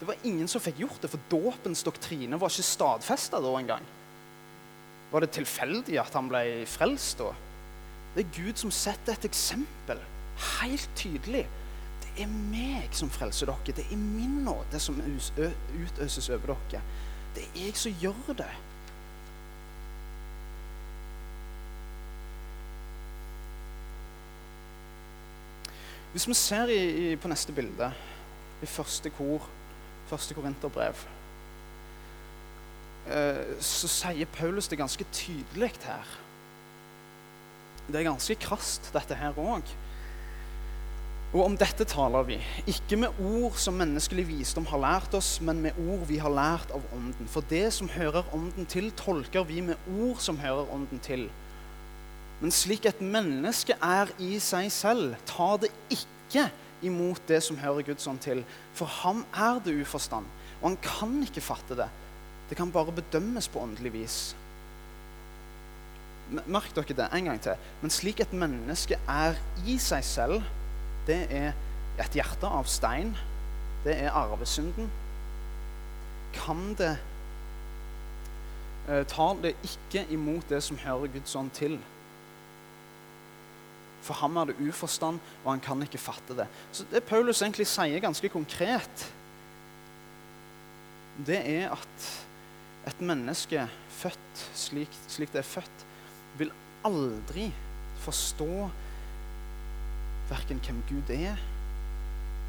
Det 0.00 0.08
var 0.08 0.24
ingen 0.28 0.48
som 0.48 0.60
fikk 0.60 0.80
gjort 0.84 1.04
det, 1.04 1.12
for 1.12 1.28
dåpens 1.32 1.84
doktrine 1.84 2.40
var 2.40 2.52
ikke 2.52 2.68
stadfesta 2.68 3.40
da 3.44 3.52
engang. 3.60 3.84
Var 5.12 5.22
det 5.22 5.34
tilfeldig 5.36 6.00
at 6.02 6.16
han 6.16 6.28
ble 6.32 6.42
frelst 6.68 7.20
da? 7.20 7.30
Det 8.16 8.24
er 8.24 8.34
Gud 8.36 8.60
som 8.60 8.72
setter 8.72 9.12
et 9.12 9.28
eksempel, 9.28 10.00
helt 10.56 10.92
tydelig 10.96 11.44
er 12.22 12.30
meg 12.30 12.94
som 12.96 13.10
frelser 13.12 13.50
dere. 13.50 13.74
Det 13.76 13.84
er 13.90 14.00
min 14.00 14.40
nåde 14.46 14.80
som 14.82 14.98
utøses 15.02 16.30
over 16.30 16.54
dere. 16.70 16.82
Det 17.36 17.44
er 17.44 17.60
jeg 17.66 17.76
som 17.76 18.00
gjør 18.00 18.32
det. 18.38 18.52
Hvis 26.16 26.28
vi 26.28 26.34
ser 26.34 26.70
i, 26.72 26.80
i, 27.12 27.16
på 27.20 27.28
neste 27.28 27.52
bilde, 27.52 27.90
i 28.64 28.66
første 28.66 29.10
kor, 29.12 29.44
første 30.08 30.32
korinterbrev, 30.32 31.02
eh, 33.12 33.42
så 33.60 33.90
sier 33.92 34.30
Paulus 34.32 34.70
det 34.72 34.78
ganske 34.80 35.04
tydelig 35.12 35.74
her. 35.84 36.14
Det 37.86 38.00
er 38.00 38.08
ganske 38.08 38.38
krast, 38.40 38.88
dette 38.96 39.18
her 39.20 39.36
òg. 39.36 39.68
Og 41.36 41.42
om 41.44 41.56
dette 41.60 41.84
taler 41.84 42.24
vi, 42.24 42.36
ikke 42.64 42.96
med 42.96 43.18
ord 43.20 43.58
som 43.60 43.76
menneskelig 43.76 44.22
visdom 44.24 44.64
har 44.70 44.80
lært 44.80 45.16
oss, 45.18 45.34
men 45.44 45.58
med 45.60 45.76
ord 45.84 46.06
vi 46.08 46.16
har 46.16 46.32
lært 46.32 46.70
av 46.72 46.80
Ånden. 46.96 47.28
For 47.28 47.44
det 47.50 47.66
som 47.76 47.90
hører 47.92 48.24
Ånden 48.32 48.64
til, 48.72 48.88
tolker 48.96 49.44
vi 49.44 49.60
med 49.66 49.90
ord 49.98 50.22
som 50.24 50.40
hører 50.40 50.72
Ånden 50.72 51.02
til. 51.04 51.26
Men 52.40 52.56
slik 52.56 52.88
et 52.88 53.04
menneske 53.04 53.76
er 53.84 54.08
i 54.16 54.38
seg 54.40 54.70
selv, 54.72 55.20
tar 55.28 55.60
det 55.60 55.74
ikke 55.92 56.48
imot 56.88 57.20
det 57.28 57.42
som 57.44 57.60
hører 57.60 57.84
Guds 57.84 58.08
ånd 58.08 58.24
til. 58.24 58.40
For 58.76 58.88
ham 59.02 59.24
er 59.36 59.60
det 59.64 59.76
uforstand, 59.82 60.24
og 60.62 60.70
han 60.70 60.80
kan 60.84 61.16
ikke 61.24 61.44
fatte 61.44 61.76
det. 61.76 61.92
Det 62.48 62.56
kan 62.56 62.72
bare 62.72 62.96
bedømmes 62.96 63.52
på 63.52 63.60
åndelig 63.60 63.92
vis. 63.92 64.20
Merk 66.32 66.72
dere 66.76 66.96
det 66.96 67.12
en 67.12 67.28
gang 67.28 67.40
til. 67.44 67.66
Men 67.82 67.92
slik 67.92 68.24
et 68.24 68.32
menneske 68.32 68.96
er 69.04 69.36
i 69.68 69.76
seg 69.80 70.04
selv, 70.04 70.40
det 71.06 71.22
er 71.30 71.52
et 72.02 72.16
hjerte 72.18 72.48
av 72.50 72.68
stein. 72.68 73.14
Det 73.84 73.94
er 73.94 74.14
arvesynden. 74.16 74.88
Kan 76.36 76.72
det 76.78 76.96
eh, 78.88 79.04
Tar 79.08 79.38
det 79.42 79.54
ikke 79.64 80.06
imot 80.14 80.48
det 80.50 80.62
som 80.64 80.78
hører 80.82 81.12
Guds 81.14 81.36
ånd 81.38 81.52
til. 81.56 81.78
For 84.06 84.18
ham 84.20 84.36
er 84.38 84.50
det 84.50 84.60
uforstand, 84.62 85.18
og 85.44 85.50
han 85.50 85.62
kan 85.62 85.82
ikke 85.82 85.98
fatte 85.98 86.36
det. 86.38 86.46
Så 86.72 86.86
Det 86.90 87.02
Paulus 87.04 87.42
egentlig 87.42 87.66
sier 87.66 88.02
ganske 88.02 88.30
konkret, 88.30 89.06
det 91.26 91.40
er 91.48 91.72
at 91.72 92.08
et 92.86 93.00
menneske 93.00 93.64
født 93.96 94.42
slik, 94.54 94.92
slik 95.08 95.32
det 95.32 95.40
er 95.40 95.48
født, 95.48 95.86
vil 96.38 96.52
aldri 96.86 97.48
forstå 98.04 98.68
verken 100.30 100.62
hvem 100.64 100.80
Gud 100.88 101.12
er, 101.14 101.38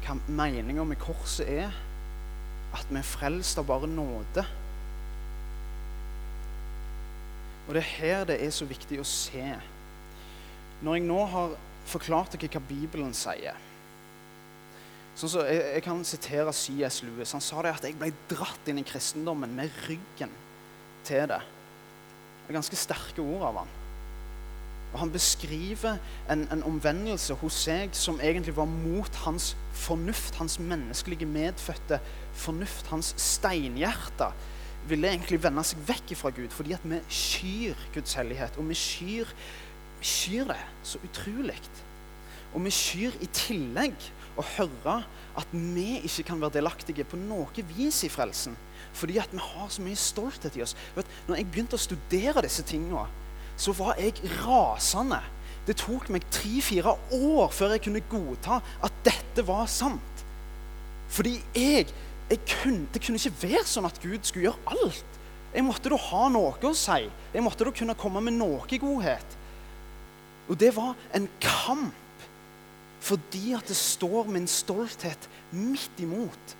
hva 0.04 0.16
meninga 0.28 0.84
med 0.86 1.00
korset 1.02 1.48
er, 1.50 1.76
at 2.74 2.90
vi 2.90 3.00
er 3.00 3.06
frelst 3.06 3.60
av 3.60 3.68
bare 3.68 3.88
nåde. 3.90 4.44
Og 7.68 7.74
det 7.76 7.82
er 7.82 7.94
her 7.98 8.28
det 8.28 8.38
er 8.40 8.52
så 8.54 8.68
viktig 8.68 9.00
å 9.00 9.06
se. 9.08 9.46
Når 10.84 10.98
jeg 10.98 11.08
nå 11.08 11.22
har 11.32 11.56
forklart 11.88 12.36
dere 12.36 12.52
hva 12.52 12.62
Bibelen 12.68 13.16
sier 13.16 13.56
sånn 15.18 15.32
så 15.32 15.44
jeg, 15.48 15.62
jeg, 15.74 15.82
kan 15.82 16.04
sitere 16.06 16.52
C.S. 16.54 17.00
Lewis. 17.02 17.32
Han 17.34 17.42
sa 17.42 17.62
det 17.64 17.72
at 17.74 17.86
jeg 17.88 17.96
ble 17.98 18.12
dratt 18.30 18.68
inn 18.70 18.78
i 18.78 18.86
kristendommen 18.86 19.50
med 19.56 19.72
ryggen 19.88 20.30
til 21.08 21.24
det. 21.26 21.40
Det 21.42 22.52
er 22.52 22.58
ganske 22.60 22.78
sterke 22.78 23.24
ord 23.24 23.48
av 23.48 23.58
han. 23.64 23.72
Og 24.92 24.98
Han 24.98 25.10
beskriver 25.12 25.98
en, 26.30 26.46
en, 26.52 26.62
omvendelse 26.64 27.36
hos 27.42 27.58
seg 27.66 27.96
som 27.96 28.20
egentlig 28.24 28.56
var 28.56 28.68
mot 28.70 29.14
hans 29.24 29.52
fornuft, 29.76 30.38
hans 30.40 30.58
menneskelige 30.58 31.28
medfødte 31.28 32.00
fornuft. 32.32 32.88
Hans 32.92 33.12
steinhjerte 33.20 34.30
ville 34.88 35.10
egentlig 35.10 35.42
vende 35.44 35.64
seg 35.66 35.82
vekk 35.88 36.14
fra 36.16 36.32
Gud 36.32 36.54
fordi 36.54 36.72
at 36.76 36.86
vi 36.88 37.02
skyr 37.12 37.88
Guds 37.94 38.16
hellighet. 38.16 38.56
Og 38.56 38.70
vi 38.70 38.78
skyr, 38.78 39.34
vi 40.00 40.08
skyr 40.08 40.48
det 40.54 40.62
så 40.82 41.02
utrolig. 41.04 41.60
Og 42.54 42.64
vi 42.64 42.72
skyr 42.72 43.20
i 43.20 43.28
tillegg 43.36 44.08
å 44.38 44.46
høre 44.56 45.02
at 45.38 45.52
vi 45.52 45.98
ikke 46.06 46.30
kan 46.30 46.40
være 46.40 46.56
delaktige 46.58 47.04
på 47.06 47.18
noe 47.20 47.66
vis 47.76 48.00
i 48.06 48.10
frelsen. 48.12 48.56
Fordi 48.96 49.18
at 49.20 49.32
vi 49.34 49.42
har 49.42 49.68
så 49.70 49.84
mye 49.84 49.98
stolthet 49.98 50.56
i 50.56 50.64
oss. 50.64 50.74
Vet, 50.96 51.08
når 51.28 51.40
jeg 51.40 51.50
begynte 51.52 51.76
å 51.76 51.82
studere 51.82 52.42
disse 52.46 52.64
tingene, 52.66 53.04
så 53.58 53.74
var 53.76 53.98
jeg 53.98 54.14
rasende. 54.44 55.20
Det 55.66 55.76
tok 55.82 56.08
meg 56.14 56.24
tre-fire 56.32 56.94
år 57.12 57.50
før 57.52 57.74
jeg 57.74 57.84
kunne 57.84 58.04
godta 58.08 58.60
at 58.86 59.02
dette 59.04 59.44
var 59.46 59.66
sant. 59.68 60.24
Fordi 61.12 61.34
jeg, 61.56 61.88
jeg 62.30 62.40
kunne, 62.48 62.86
Det 62.92 63.02
kunne 63.04 63.20
ikke 63.20 63.42
være 63.42 63.64
sånn 63.66 63.88
at 63.88 64.00
Gud 64.00 64.20
skulle 64.22 64.48
gjøre 64.48 64.76
alt. 64.76 65.18
Jeg 65.54 65.64
måtte 65.64 65.90
da 65.90 65.96
ha 65.96 66.28
noe 66.32 66.56
å 66.68 66.74
si. 66.76 67.08
Jeg 67.32 67.44
måtte 67.44 67.66
da 67.66 67.72
kunne 67.74 67.96
komme 67.98 68.22
med 68.24 68.36
noe 68.36 68.78
godhet. 68.80 69.36
Og 70.48 70.56
det 70.60 70.70
var 70.76 70.94
en 71.16 71.28
kamp 71.40 72.04
fordi 73.08 73.52
at 73.56 73.68
det 73.70 73.76
står 73.78 74.26
min 74.28 74.48
stolthet 74.50 75.28
midt 75.54 76.00
imot. 76.02 76.54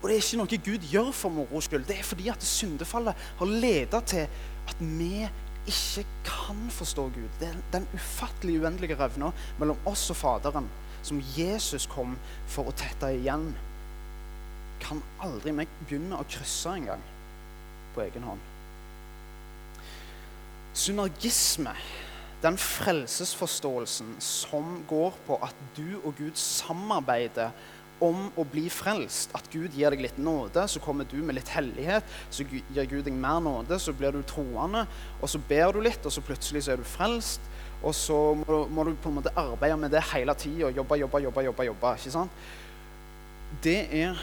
Og 0.00 0.08
det 0.08 0.16
er 0.16 0.22
ikke 0.22 0.40
noe 0.40 0.58
Gud 0.66 0.84
gjør 0.92 1.10
for 1.16 1.34
moro 1.34 1.60
skyld. 1.64 1.86
Det 1.88 1.98
er 1.98 2.06
fordi 2.06 2.28
at 2.32 2.44
syndefallet 2.44 3.24
har 3.40 3.54
ledet 3.64 4.02
til 4.12 4.26
at 4.70 4.80
vi 4.80 5.24
ikke 5.68 6.04
kan 6.24 6.68
forstå 6.72 7.08
Gud. 7.14 7.42
Er 7.44 7.56
den 7.72 7.88
ufattelig 7.94 8.60
uendelige 8.62 8.98
revna 9.00 9.32
mellom 9.58 9.80
oss 9.88 10.08
og 10.10 10.16
Faderen 10.16 10.68
som 11.02 11.20
Jesus 11.36 11.86
kom 11.88 12.16
for 12.50 12.68
å 12.68 12.76
tette 12.76 13.12
igjen, 13.16 13.50
kan 14.80 15.00
aldri 15.20 15.52
vi 15.56 15.66
begynne 15.84 16.18
å 16.20 16.28
krysse 16.28 16.72
engang 16.76 17.02
på 17.94 18.04
egen 18.04 18.24
hånd. 18.24 18.46
Synergisme 20.76 21.74
den 22.40 22.56
frelsesforståelsen 22.56 24.14
som 24.24 24.78
går 24.88 25.16
på 25.26 25.36
at 25.44 25.56
du 25.76 25.98
og 25.98 26.14
Gud 26.16 26.38
samarbeider 26.40 27.52
om 28.04 28.28
å 28.38 28.44
bli 28.48 28.66
frelst. 28.72 29.34
At 29.36 29.46
Gud 29.52 29.76
gir 29.76 29.92
deg 29.92 30.02
litt 30.04 30.18
nåde, 30.20 30.64
så 30.68 30.82
kommer 30.82 31.08
du 31.08 31.18
med 31.22 31.36
litt 31.38 31.52
hellighet. 31.52 32.06
Så 32.32 32.46
gir 32.48 32.88
Gud 32.90 33.04
deg 33.06 33.16
mer 33.16 33.40
nåde, 33.44 33.78
så 33.80 33.94
blir 33.96 34.14
du 34.14 34.22
troende. 34.26 34.86
Og 35.20 35.30
så 35.30 35.40
ber 35.50 35.76
du 35.76 35.82
litt, 35.84 36.04
og 36.04 36.14
så 36.14 36.24
plutselig 36.24 36.64
så 36.66 36.74
er 36.74 36.82
du 36.82 36.88
frelst. 36.88 37.44
Og 37.80 37.94
så 37.96 38.18
må 38.36 38.84
du, 38.84 38.92
på 39.00 39.12
en 39.12 39.20
måte 39.20 39.32
arbeide 39.38 39.78
med 39.80 39.94
det 39.94 40.02
hele 40.12 40.34
tida. 40.36 40.72
Jobbe, 40.74 41.00
jobbe, 41.00 41.22
jobbe. 41.26 41.46
jobbe, 41.48 41.70
jobbe, 41.70 41.94
ikke 42.00 42.14
sant? 42.16 42.44
Det 43.64 43.78
er 43.96 44.20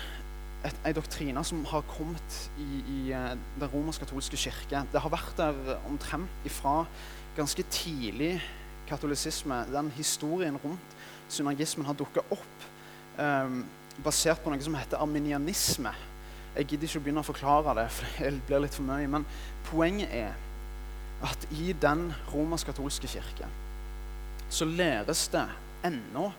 en 0.68 0.96
doktrine 0.96 1.42
som 1.46 1.64
har 1.70 1.84
kommet 1.90 2.38
i, 2.60 2.68
i 2.82 3.00
eh, 3.16 3.34
den 3.60 3.72
romersk-katolske 3.72 4.40
kirke. 4.40 4.84
Det 4.92 5.02
har 5.04 5.14
vært 5.14 5.38
der 5.40 5.78
omtrent 5.90 6.48
ifra 6.48 6.82
ganske 7.38 7.64
tidlig 7.70 8.38
katolisisme, 8.88 9.66
den 9.70 9.92
historien 9.98 10.58
rundt 10.64 10.96
synergismen 11.30 11.88
har 11.88 11.98
dukka 11.98 12.24
opp 12.32 12.67
um, 13.18 13.62
basert 14.04 14.42
på 14.44 14.54
noe 14.54 14.64
som 14.64 14.78
heter 14.78 15.02
arminianisme. 15.02 15.94
Jeg 16.58 16.72
gidder 16.72 16.90
ikke 16.90 17.02
å 17.02 17.06
begynne 17.06 17.22
å 17.24 17.28
forklare 17.28 17.76
det, 17.78 17.88
for 17.94 18.24
det 18.24 18.48
blir 18.48 18.64
litt 18.64 18.78
for 18.78 18.88
mye. 18.88 19.10
Men 19.12 19.28
poenget 19.70 20.14
er 20.14 20.36
at 21.26 21.48
i 21.58 21.72
den 21.82 22.12
romersk-katolske 22.32 23.10
kirke 23.10 23.50
så 24.54 24.68
læres 24.70 25.26
det 25.34 25.44
ennå 25.88 26.30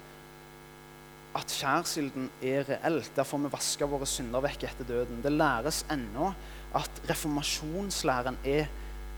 at 1.36 1.52
skjærsilden 1.52 2.30
er 2.42 2.64
reelt. 2.66 3.10
Derfor 3.16 3.42
vi 3.42 3.50
vasker 3.52 3.90
våre 3.90 4.06
synder 4.08 4.42
vekk 4.42 4.64
etter 4.70 4.88
døden. 4.88 5.20
Det 5.22 5.34
læres 5.34 5.84
ennå 5.92 6.32
at 6.78 7.02
reformasjonslæren 7.08 8.38
er 8.48 8.68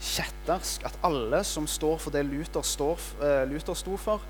kjettersk 0.00 0.84
at 0.88 0.96
alle 1.04 1.42
som 1.44 1.68
står 1.68 1.98
for 2.00 2.14
det 2.14 2.24
Luther, 2.26 2.64
står, 2.64 3.00
uh, 3.20 3.44
Luther 3.48 3.76
sto 3.76 3.96
for, 4.00 4.24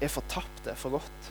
er 0.00 0.12
fortapte 0.12 0.74
for 0.78 0.98
godt. 0.98 1.30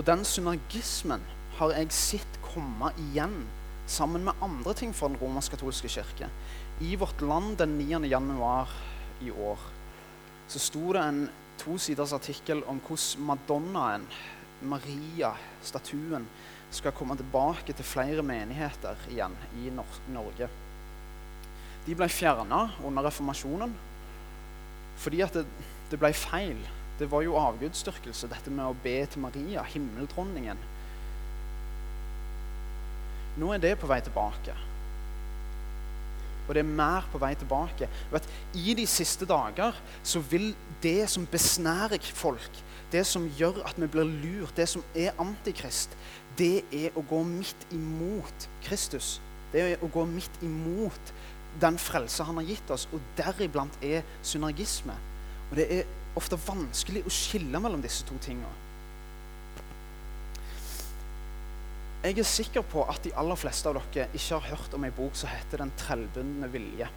Og 0.00 0.06
den 0.08 0.22
synergismen 0.24 1.20
har 1.58 1.74
jeg 1.76 1.92
sett 1.92 2.38
komme 2.46 2.88
igjen 3.10 3.42
sammen 3.90 4.24
med 4.24 4.40
andre 4.40 4.72
ting 4.78 4.94
fra 4.96 5.10
den 5.10 5.18
romersk-katolske 5.20 5.90
kirke. 5.92 6.30
I 6.80 6.94
Vårt 6.96 7.20
Land 7.20 7.58
den 7.60 7.76
9. 7.76 8.00
januar 8.08 8.72
i 9.20 9.28
år 9.28 9.60
så 10.48 10.62
sto 10.62 10.94
det 10.96 11.02
en 11.04 11.20
tosiders 11.60 12.14
artikkel 12.16 12.64
om 12.64 12.80
hvordan 12.86 13.28
Madonnaen, 13.28 14.08
Maria, 14.64 15.34
statuen, 15.62 16.24
skal 16.72 16.96
komme 16.96 17.18
tilbake 17.20 17.76
til 17.76 17.84
flere 17.84 18.24
menigheter 18.24 18.98
igjen 19.12 19.36
i 19.60 19.68
Norge 19.74 20.48
de 21.86 21.96
ble 21.96 22.08
fjerna 22.12 22.66
under 22.84 23.06
reformasjonen 23.06 23.72
fordi 25.00 25.22
at 25.24 25.32
det, 25.38 25.46
det, 25.88 25.96
ble 25.98 26.10
feil. 26.12 26.58
Det 27.00 27.08
var 27.08 27.24
jo 27.24 27.38
avgudsdyrkelse, 27.40 28.28
dette 28.28 28.52
med 28.52 28.66
å 28.68 28.76
be 28.84 28.98
til 29.08 29.22
Maria, 29.24 29.64
himmeldronningen. 29.64 30.58
Nå 33.40 33.54
er 33.54 33.62
det 33.62 33.78
på 33.80 33.88
vei 33.88 34.02
tilbake. 34.04 34.56
Og 36.44 36.56
det 36.56 36.64
er 36.64 36.72
mer 36.82 37.06
på 37.12 37.20
vei 37.22 37.30
tilbake. 37.38 37.86
Vet, 38.10 38.26
I 38.58 38.74
de 38.76 38.84
siste 38.90 39.24
dager 39.28 39.76
så 40.02 40.20
vil 40.32 40.50
det 40.82 41.06
som 41.12 41.28
besnærer 41.30 42.02
folk, 42.16 42.60
det 42.90 43.04
som 43.06 43.28
gjør 43.38 43.62
at 43.68 43.78
vi 43.78 43.86
blir 43.88 44.08
lurt, 44.10 44.56
det 44.58 44.66
som 44.68 44.82
er 44.98 45.14
antikrist, 45.22 45.94
det 46.36 46.64
er 46.74 46.96
å 46.98 47.04
gå 47.06 47.22
midt 47.24 47.68
imot 47.72 48.48
Kristus. 48.66 49.20
Det 49.52 49.62
er 49.62 49.84
å 49.84 49.90
gå 49.92 50.04
midt 50.10 50.42
imot 50.42 51.14
den 51.62 51.78
frelse 51.80 52.26
han 52.26 52.38
har 52.40 52.50
gitt 52.50 52.74
oss, 52.74 52.88
og 52.92 53.02
deriblant 53.18 53.78
er 53.82 54.02
synergisme. 54.26 54.98
Og 55.50 55.56
det 55.58 55.66
er 55.78 55.96
ofte 56.18 56.38
vanskelig 56.46 57.04
å 57.06 57.12
skille 57.12 57.60
mellom 57.62 57.82
disse 57.82 58.06
to 58.08 58.16
tingene. 58.22 58.50
Jeg 62.00 62.16
er 62.16 62.24
sikker 62.24 62.64
på 62.64 62.86
at 62.88 63.02
de 63.04 63.12
aller 63.20 63.36
fleste 63.36 63.68
av 63.68 63.76
dere 63.76 64.08
ikke 64.16 64.38
har 64.38 64.54
hørt 64.54 64.74
om 64.74 64.84
ei 64.88 64.90
bok 64.90 65.14
som 65.14 65.28
heter 65.28 65.58
'Den 65.58 65.72
trellbundne 65.76 66.48
vilje'. 66.48 66.88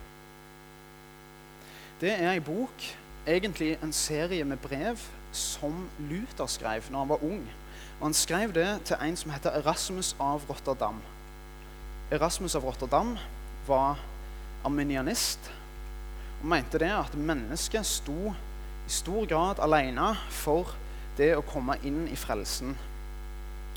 Det 2.00 2.12
er 2.12 2.32
ei 2.32 2.40
bok, 2.40 2.84
egentlig 3.28 3.78
en 3.84 3.94
serie 3.94 4.44
med 4.44 4.58
brev, 4.58 5.00
som 5.32 5.90
Luther 6.00 6.46
skrev 6.46 6.84
når 6.92 7.00
han 7.00 7.10
var 7.10 7.24
ung. 7.24 7.50
Og 8.00 8.06
Han 8.06 8.14
skrev 8.14 8.54
det 8.54 8.82
til 8.86 8.98
en 9.02 9.16
som 9.16 9.32
heter 9.32 9.52
Erasmus 9.52 10.16
av 10.20 10.42
Rotterdam. 10.50 11.02
Erasmus 12.12 12.56
av 12.56 12.64
Rotterdam 12.64 13.18
var 13.68 14.00
arminianist 14.64 15.52
og 16.42 16.48
mente 16.50 16.80
det 16.80 16.92
at 16.92 17.16
mennesket 17.16 17.86
sto 17.86 18.34
i 18.84 18.92
stor 18.92 19.28
grad 19.30 19.62
alene 19.64 20.14
for 20.32 20.74
det 21.18 21.34
å 21.38 21.46
komme 21.46 21.78
inn 21.88 22.06
i 22.12 22.18
frelsen. 22.20 22.74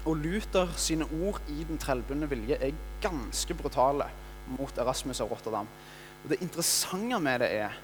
Og 0.06 0.22
Luther 0.22 0.70
sine 0.78 1.06
ord 1.22 1.40
i 1.50 1.64
Den 1.66 1.80
trellbundne 1.82 2.28
vilje 2.30 2.58
er 2.62 2.78
ganske 3.02 3.54
brutale 3.58 4.08
mot 4.54 4.78
Erasmus 4.78 5.20
av 5.20 5.30
Rotterdam. 5.30 5.68
Og 6.24 6.30
Det 6.30 6.40
interessante 6.42 7.18
med 7.20 7.40
det 7.40 7.50
er 7.58 7.76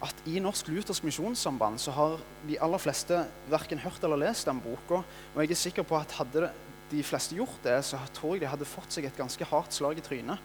at 0.00 0.22
i 0.26 0.38
Norsk 0.40 0.70
Luthersk 0.72 1.04
Misjonssamband 1.04 1.80
så 1.80 1.92
har 1.92 2.20
de 2.48 2.56
aller 2.62 2.80
fleste 2.80 3.18
verken 3.50 3.82
hørt 3.82 4.02
eller 4.04 4.22
lest 4.22 4.48
den 4.48 4.62
boka. 4.62 5.02
Og 5.34 5.42
jeg 5.42 5.50
er 5.50 5.60
sikker 5.60 5.84
på 5.84 5.98
at 5.98 6.14
hadde 6.16 6.48
de 6.90 7.02
fleste 7.04 7.36
gjort 7.36 7.60
det, 7.62 7.76
så 7.84 8.00
tror 8.14 8.34
jeg 8.34 8.44
de 8.44 8.50
hadde 8.50 8.66
fått 8.66 8.94
seg 8.94 9.06
et 9.06 9.18
ganske 9.18 9.44
hardt 9.52 9.76
slag 9.76 10.00
i 10.00 10.04
trynet 10.04 10.40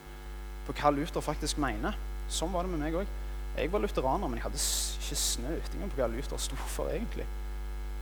på 0.68 0.76
hva 0.76 0.92
Luther 0.92 1.24
faktisk 1.24 1.62
mener. 1.62 1.96
Sånn 2.30 2.52
var 2.54 2.66
det 2.66 2.74
med 2.74 2.84
meg 2.84 3.00
òg. 3.00 3.14
Jeg 3.56 3.72
var 3.72 3.80
lutheraner, 3.80 4.28
men 4.28 4.40
jeg 4.40 4.44
hadde 4.44 4.64
ikke 5.00 5.20
snøting 5.20 5.84
på 5.92 6.00
hva 6.00 6.08
Luther 6.12 6.40
sto 6.42 6.58
for 6.76 6.92
egentlig. 6.92 7.28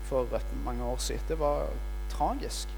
For 0.10 0.30
mange 0.66 0.86
år 0.86 0.98
siden. 0.98 1.28
Det 1.30 1.38
var 1.40 1.68
tragisk. 2.10 2.72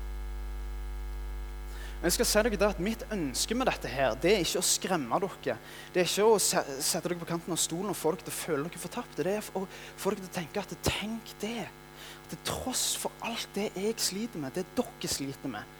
Men 1.96 2.10
jeg 2.10 2.18
skal 2.18 2.28
si 2.28 2.42
dere 2.44 2.68
at 2.70 2.82
Mitt 2.84 3.06
ønske 3.12 3.56
med 3.56 3.70
dette 3.72 3.90
her, 3.90 4.18
det 4.22 4.34
er 4.34 4.44
ikke 4.44 4.60
å 4.62 4.68
skremme 4.68 5.20
dere. 5.24 5.56
Det 5.94 6.04
er 6.04 6.10
ikke 6.10 6.28
å 6.28 6.36
sette 6.44 7.08
dere 7.08 7.18
på 7.22 7.30
kanten 7.32 7.56
av 7.56 7.62
stolen 7.62 7.94
og 7.94 7.98
få 7.98 8.12
dere 8.14 8.28
til 8.28 8.36
å 8.36 8.42
føle 8.42 8.68
dere 8.68 8.84
fortapte. 8.84 9.24
Det 9.24 9.38
er 9.40 9.50
å 9.56 9.64
få 9.98 10.12
dere 10.12 10.26
til 10.26 10.30
å 10.30 10.36
tenke 10.42 10.62
at 10.66 10.76
tenk 10.86 11.36
det. 11.42 11.64
Til 12.30 12.42
tross 12.48 12.96
for 12.98 13.14
alt 13.26 13.50
det 13.56 13.70
jeg 13.76 13.96
sliter 14.02 14.42
med, 14.42 14.56
det 14.56 14.66
dere 14.78 15.10
sliter 15.12 15.52
med, 15.52 15.76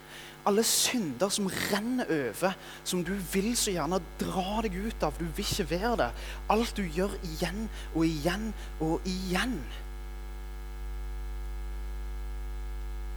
alle 0.46 0.64
synder 0.64 1.30
som 1.34 1.48
renner 1.50 2.06
over, 2.06 2.54
som 2.84 3.02
du 3.04 3.14
vil 3.34 3.56
så 3.58 3.74
gjerne 3.74 4.00
dra 4.22 4.62
deg 4.66 4.78
ut 4.78 5.06
av. 5.06 5.18
Du 5.18 5.26
vil 5.26 5.46
ikke 5.46 5.70
være 5.72 5.96
det, 6.04 6.12
Alt 6.54 6.78
du 6.78 6.84
gjør 6.86 7.16
igjen 7.26 7.66
og 7.96 8.06
igjen 8.06 8.52
og 8.84 9.08
igjen. 9.10 9.58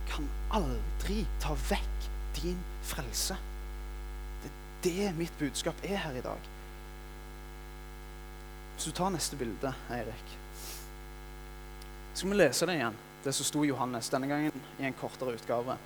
Kan 0.08 0.28
aldri 0.56 1.24
ta 1.42 1.56
vekk 1.68 2.08
din 2.38 2.60
frelse. 2.88 3.36
Det 4.42 4.48
er 4.94 5.10
det 5.10 5.18
mitt 5.18 5.34
budskap 5.40 5.84
er 5.84 6.00
her 6.06 6.16
i 6.16 6.24
dag. 6.24 6.48
Hvis 8.76 8.88
du 8.88 8.94
tar 8.94 9.10
neste 9.10 9.36
bilde, 9.36 9.74
Eirik, 9.90 10.34
skal 12.14 12.30
vi 12.30 12.38
lese 12.38 12.66
det 12.70 12.78
igjen. 12.78 12.98
Det 13.24 13.34
som 13.34 13.46
sto 13.46 13.64
i 13.64 13.70
Johannes, 13.72 14.10
denne 14.12 14.30
gangen 14.30 14.66
i 14.78 14.86
en 14.86 14.96
kortere 14.98 15.34
utgave. 15.36 15.76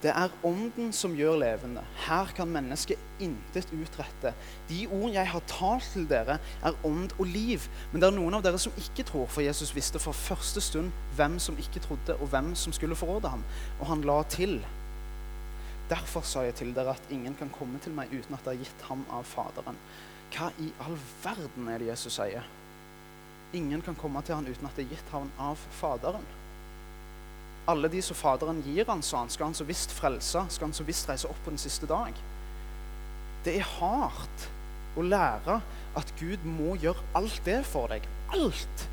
Det 0.00 0.12
er 0.16 0.32
Ånden 0.48 0.94
som 0.96 1.12
gjør 1.12 1.36
levende. 1.42 1.82
Her 2.06 2.30
kan 2.32 2.48
mennesket 2.48 2.98
intet 3.20 3.68
utrette. 3.76 4.32
De 4.70 4.86
ord 4.88 5.12
jeg 5.12 5.28
har 5.28 5.42
talt 5.50 5.90
til 5.92 6.06
dere, 6.08 6.38
er 6.64 6.78
ånd 6.88 7.12
og 7.18 7.28
liv. 7.28 7.66
Men 7.92 8.00
det 8.00 8.08
er 8.08 8.16
noen 8.16 8.38
av 8.38 8.44
dere 8.46 8.60
som 8.62 8.72
ikke 8.80 9.04
tror, 9.10 9.26
for 9.28 9.44
Jesus 9.44 9.74
visste 9.76 10.00
fra 10.00 10.14
første 10.16 10.62
stund 10.64 10.88
hvem 11.18 11.36
som 11.38 11.58
ikke 11.60 11.82
trodde, 11.84 12.16
og 12.16 12.32
hvem 12.32 12.54
som 12.56 12.72
skulle 12.72 12.96
forråde 12.96 13.28
ham. 13.28 13.44
Og 13.76 13.90
han 13.92 14.06
la 14.08 14.22
til. 14.32 14.56
Derfor 15.90 16.24
sa 16.24 16.46
jeg 16.46 16.56
til 16.56 16.72
dere 16.72 16.94
at 16.96 17.12
ingen 17.12 17.36
kan 17.36 17.52
komme 17.52 17.82
til 17.84 17.92
meg 17.92 18.08
uten 18.14 18.38
at 18.38 18.46
det 18.46 18.54
er 18.54 18.64
gitt 18.64 18.88
ham 18.88 19.04
av 19.12 19.28
Faderen. 19.28 19.76
Hva 20.32 20.48
i 20.62 20.70
all 20.80 20.96
verden 21.20 21.68
er 21.68 21.82
det 21.82 21.90
Jesus 21.90 22.16
sier? 22.16 22.46
Ingen 23.56 23.82
kan 23.82 23.98
komme 23.98 24.22
til 24.22 24.38
han 24.38 24.46
uten 24.46 24.68
at 24.68 24.76
det 24.78 24.86
er 24.86 24.94
gitt 24.94 25.14
ham 25.14 25.30
av 25.40 25.58
Faderen 25.80 26.26
alle 27.70 27.90
de 27.92 28.02
som 28.02 28.18
Faderen 28.18 28.62
gir 28.64 28.88
han, 28.88 29.02
sa 29.02 29.22
han, 29.22 29.32
skal 29.32 29.50
han 29.50 29.56
så 29.56 29.66
visst 29.68 29.92
frelse, 29.94 30.44
skal 30.50 30.68
han 30.68 30.76
så 30.76 30.86
visst 30.86 31.10
reise 31.10 31.28
opp 31.30 31.38
på 31.44 31.52
den 31.52 31.60
siste 31.60 31.88
dag. 31.90 32.16
Det 33.44 33.56
er 33.56 33.74
hardt 33.78 34.48
å 34.98 35.04
lære 35.06 35.60
at 35.98 36.14
Gud 36.20 36.42
må 36.46 36.76
gjøre 36.80 37.02
alt 37.18 37.42
det 37.46 37.60
for 37.68 37.92
deg. 37.92 38.06
Alt! 38.36 38.86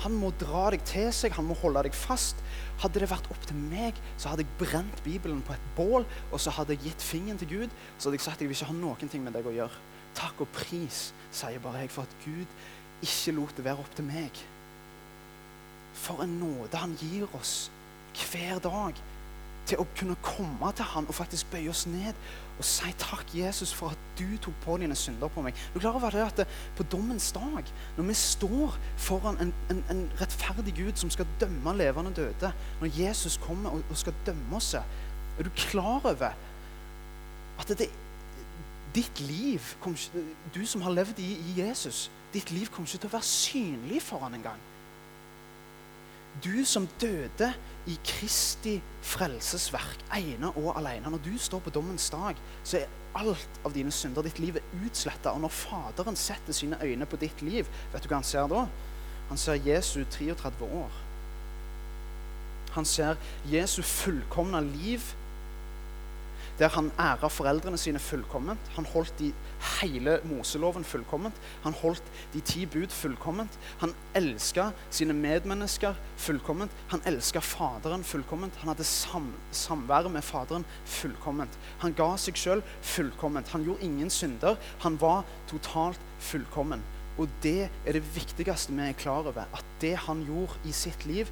Han 0.00 0.14
må 0.16 0.30
dra 0.40 0.70
deg 0.72 0.80
til 0.88 1.10
seg, 1.12 1.34
han 1.36 1.44
må 1.44 1.56
holde 1.60 1.82
deg 1.84 1.96
fast. 1.96 2.38
Hadde 2.80 3.02
det 3.02 3.10
vært 3.10 3.28
opp 3.32 3.42
til 3.44 3.58
meg, 3.68 3.98
så 4.16 4.30
hadde 4.32 4.46
jeg 4.46 4.60
brent 4.62 5.02
Bibelen 5.04 5.42
på 5.44 5.52
et 5.52 5.66
bål, 5.76 6.06
og 6.30 6.40
så 6.40 6.54
hadde 6.56 6.72
jeg 6.76 6.86
gitt 6.86 7.04
fingeren 7.04 7.40
til 7.40 7.50
Gud, 7.50 7.78
så 7.98 8.08
hadde 8.08 8.16
jeg 8.16 8.24
sagt 8.24 8.38
at 8.38 8.46
jeg 8.46 8.52
vil 8.52 8.56
ikke 8.56 8.70
ha 8.70 8.78
noen 8.78 9.12
ting 9.12 9.26
med 9.26 9.36
deg 9.36 9.48
å 9.50 9.52
gjøre. 9.58 9.82
Takk 10.16 10.40
og 10.42 10.48
pris, 10.54 11.10
sier 11.36 11.60
bare 11.62 11.84
jeg, 11.84 11.92
for 11.92 12.08
at 12.08 12.16
Gud 12.24 12.56
ikke 13.02 13.36
lot 13.36 13.56
det 13.56 13.64
være 13.64 13.82
opp 13.82 13.94
til 13.96 14.06
meg. 14.08 14.42
For 16.00 16.22
en 16.24 16.38
nåde 16.40 16.80
han 16.80 16.96
gir 17.00 17.28
oss 17.36 17.70
hver 18.30 18.58
dag 18.62 18.98
til 19.68 19.80
å 19.80 19.86
kunne 19.96 20.16
komme 20.24 20.70
til 20.74 20.88
han 20.92 21.06
og 21.06 21.14
faktisk 21.14 21.50
bøye 21.52 21.70
oss 21.70 21.84
ned 21.86 22.16
og 22.60 22.66
si 22.66 22.90
takk, 23.00 23.30
Jesus, 23.32 23.70
for 23.72 23.94
at 23.94 24.00
du 24.18 24.36
tok 24.42 24.56
på 24.64 24.74
dine 24.82 24.96
synder 24.98 25.30
på 25.32 25.40
meg. 25.44 25.56
Du 25.72 25.78
klarer 25.78 25.96
over 25.96 26.12
det 26.12 26.42
at 26.42 26.48
På 26.76 26.84
dommens 26.92 27.30
dag, 27.32 27.64
når 27.96 28.04
vi 28.04 28.14
står 28.14 28.76
foran 29.00 29.38
en, 29.40 29.54
en, 29.70 29.84
en, 29.90 30.02
rettferdig 30.20 30.74
Gud 30.76 31.00
som 31.00 31.10
skal 31.10 31.28
dømme 31.40 31.72
levende 31.76 32.12
døde, 32.16 32.52
når 32.80 32.98
Jesus 32.98 33.40
kommer 33.40 33.70
og, 33.70 33.82
og 33.90 33.96
skal 33.96 34.14
dømme 34.26 34.56
oss, 34.56 34.74
er 34.74 35.42
du 35.42 35.50
klar 35.56 36.04
over 36.04 36.34
at 37.60 37.78
det, 37.78 37.88
ditt 38.94 39.20
liv 39.20 39.60
Du 40.54 40.66
som 40.66 40.82
har 40.82 40.90
levd 40.90 41.18
i, 41.18 41.32
i 41.32 41.60
Jesus, 41.60 42.10
ditt 42.34 42.50
liv 42.54 42.70
kommer 42.70 42.88
ikke 42.88 43.02
til 43.02 43.10
å 43.10 43.16
være 43.16 43.26
synlig 43.26 44.02
for 44.04 44.22
han 44.24 44.36
engang. 44.38 44.60
Du 46.44 46.64
som 46.64 46.86
døde 47.00 47.50
i 47.90 47.96
Kristi 48.06 48.76
frelsesverk, 49.02 50.04
ene 50.14 50.52
og 50.54 50.76
alene. 50.78 51.10
Når 51.10 51.24
du 51.24 51.32
står 51.38 51.62
på 51.64 51.72
dommens 51.74 52.06
dag, 52.12 52.38
så 52.62 52.78
er 52.78 52.92
alt 53.18 53.60
av 53.66 53.74
dine 53.74 53.90
synder, 53.92 54.22
ditt 54.22 54.38
liv, 54.38 54.56
er 54.60 54.86
utsletta. 54.86 55.34
Og 55.34 55.42
når 55.42 55.54
Faderen 55.54 56.16
setter 56.16 56.54
sine 56.54 56.78
øyne 56.82 57.06
på 57.06 57.18
ditt 57.20 57.42
liv, 57.42 57.68
vet 57.92 58.04
du 58.04 58.08
hva 58.08 58.20
han 58.20 58.26
ser 58.26 58.46
da? 58.52 58.66
Han 59.28 59.38
ser 59.38 59.58
Jesu 59.66 60.04
33 60.04 60.66
år. 60.66 61.00
Han 62.76 62.86
ser 62.86 63.18
Jesu 63.50 63.82
fullkomne 63.82 64.62
liv 64.70 65.02
der 66.60 66.68
han 66.68 66.90
æra 67.00 67.28
foreldrene 67.32 67.78
sine 67.80 67.98
fullkomment. 67.98 68.60
Han 68.76 68.84
holdt 68.84 69.14
de 69.18 69.32
hele 69.80 70.18
Moseloven 70.28 70.84
fullkomment. 70.84 71.34
Han 71.64 71.72
holdt 71.72 72.04
de 72.34 72.40
ti 72.44 72.66
bud 72.66 72.92
fullkomment. 72.92 73.58
Han 73.80 73.94
elska 74.14 74.70
sine 74.90 75.16
medmennesker 75.16 75.96
fullkomment. 76.16 76.70
Han 76.92 77.00
elska 77.08 77.40
Faderen 77.40 78.04
fullkomment. 78.04 78.56
Han 78.60 78.68
hadde 78.68 78.84
sam 78.84 79.32
samværet 79.50 80.12
med 80.12 80.22
Faderen 80.22 80.68
fullkomment. 80.84 81.58
Han 81.80 81.96
ga 81.96 82.12
seg 82.20 82.36
sjøl 82.36 82.64
fullkomment. 82.82 83.48
Han 83.56 83.64
gjorde 83.64 83.88
ingen 83.88 84.12
synder. 84.12 84.60
Han 84.84 85.00
var 85.00 85.24
totalt 85.48 86.00
fullkommen. 86.18 86.84
Og 87.18 87.28
det 87.42 87.68
er 87.86 87.96
det 87.96 88.04
viktigste 88.14 88.72
vi 88.72 88.84
er 88.84 89.00
klar 89.00 89.24
over. 89.28 89.48
At 89.52 89.64
det 89.80 89.96
han 90.06 90.22
gjorde 90.28 90.60
i 90.68 90.72
sitt 90.72 91.06
liv, 91.08 91.28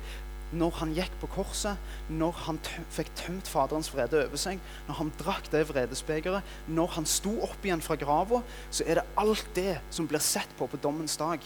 når 0.53 0.79
han 0.81 0.93
gikk 0.97 1.13
på 1.21 1.29
korset, 1.35 1.77
når 2.09 2.37
han 2.47 2.59
fikk 2.95 3.11
tømt 3.19 3.49
Faderens 3.51 3.91
vrede 3.93 4.23
over 4.25 4.41
seg, 4.41 4.61
når 4.89 5.01
han 5.03 5.13
drakk 5.21 5.51
det 5.53 5.67
vredesbegeret, 5.69 6.55
når 6.73 6.95
han 6.97 7.09
sto 7.09 7.35
opp 7.45 7.65
igjen 7.67 7.85
fra 7.85 7.99
grava, 8.01 8.41
så 8.71 8.87
er 8.87 9.01
det 9.01 9.09
alt 9.21 9.49
det 9.59 9.79
som 9.93 10.09
blir 10.09 10.25
sett 10.25 10.51
på 10.59 10.69
på 10.71 10.81
dommens 10.81 11.19
dag. 11.21 11.43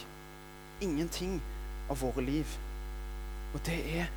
Ingenting 0.83 1.39
av 1.91 1.99
våre 1.99 2.23
liv. 2.23 2.59
Og 3.53 3.59
det 3.67 3.79
er 3.99 4.11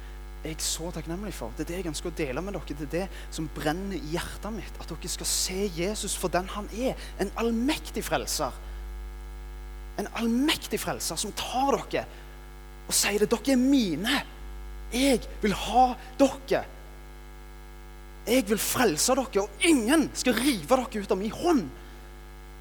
jeg 0.47 0.63
så 0.63 0.93
takknemlig 0.95 1.33
for. 1.35 1.51
Det 1.57 1.65
er 1.65 1.71
det 1.73 1.81
jeg 1.81 1.91
ønsker 1.91 2.13
å 2.13 2.17
dele 2.17 2.43
med 2.45 2.55
dere. 2.55 2.77
Det 2.79 2.87
er 2.87 2.93
det 2.93 3.35
som 3.35 3.49
brenner 3.57 3.99
i 3.99 4.13
hjertet 4.15 4.55
mitt. 4.55 4.79
At 4.79 4.93
dere 4.93 5.11
skal 5.11 5.29
se 5.31 5.67
Jesus 5.75 6.15
for 6.19 6.33
den 6.33 6.47
han 6.55 6.69
er. 6.77 6.95
En 7.23 7.33
allmektig 7.41 8.05
frelser. 8.07 8.55
En 9.99 10.09
allmektig 10.15 10.79
frelser 10.81 11.19
som 11.19 11.35
tar 11.35 11.81
dere 11.91 12.07
og 12.87 12.95
sier 12.95 13.25
det. 13.25 13.31
Dere 13.33 13.57
er 13.57 13.61
mine. 13.61 14.23
Jeg 14.93 15.21
vil 15.43 15.55
ha 15.67 15.89
dere. 16.21 16.63
Jeg 18.27 18.47
vil 18.49 18.59
frelse 18.59 19.15
dere, 19.15 19.45
og 19.45 19.67
ingen 19.67 20.09
skal 20.15 20.39
rive 20.39 20.79
dere 20.79 21.03
ut 21.03 21.15
av 21.15 21.21
min 21.21 21.35
hånd. 21.35 21.67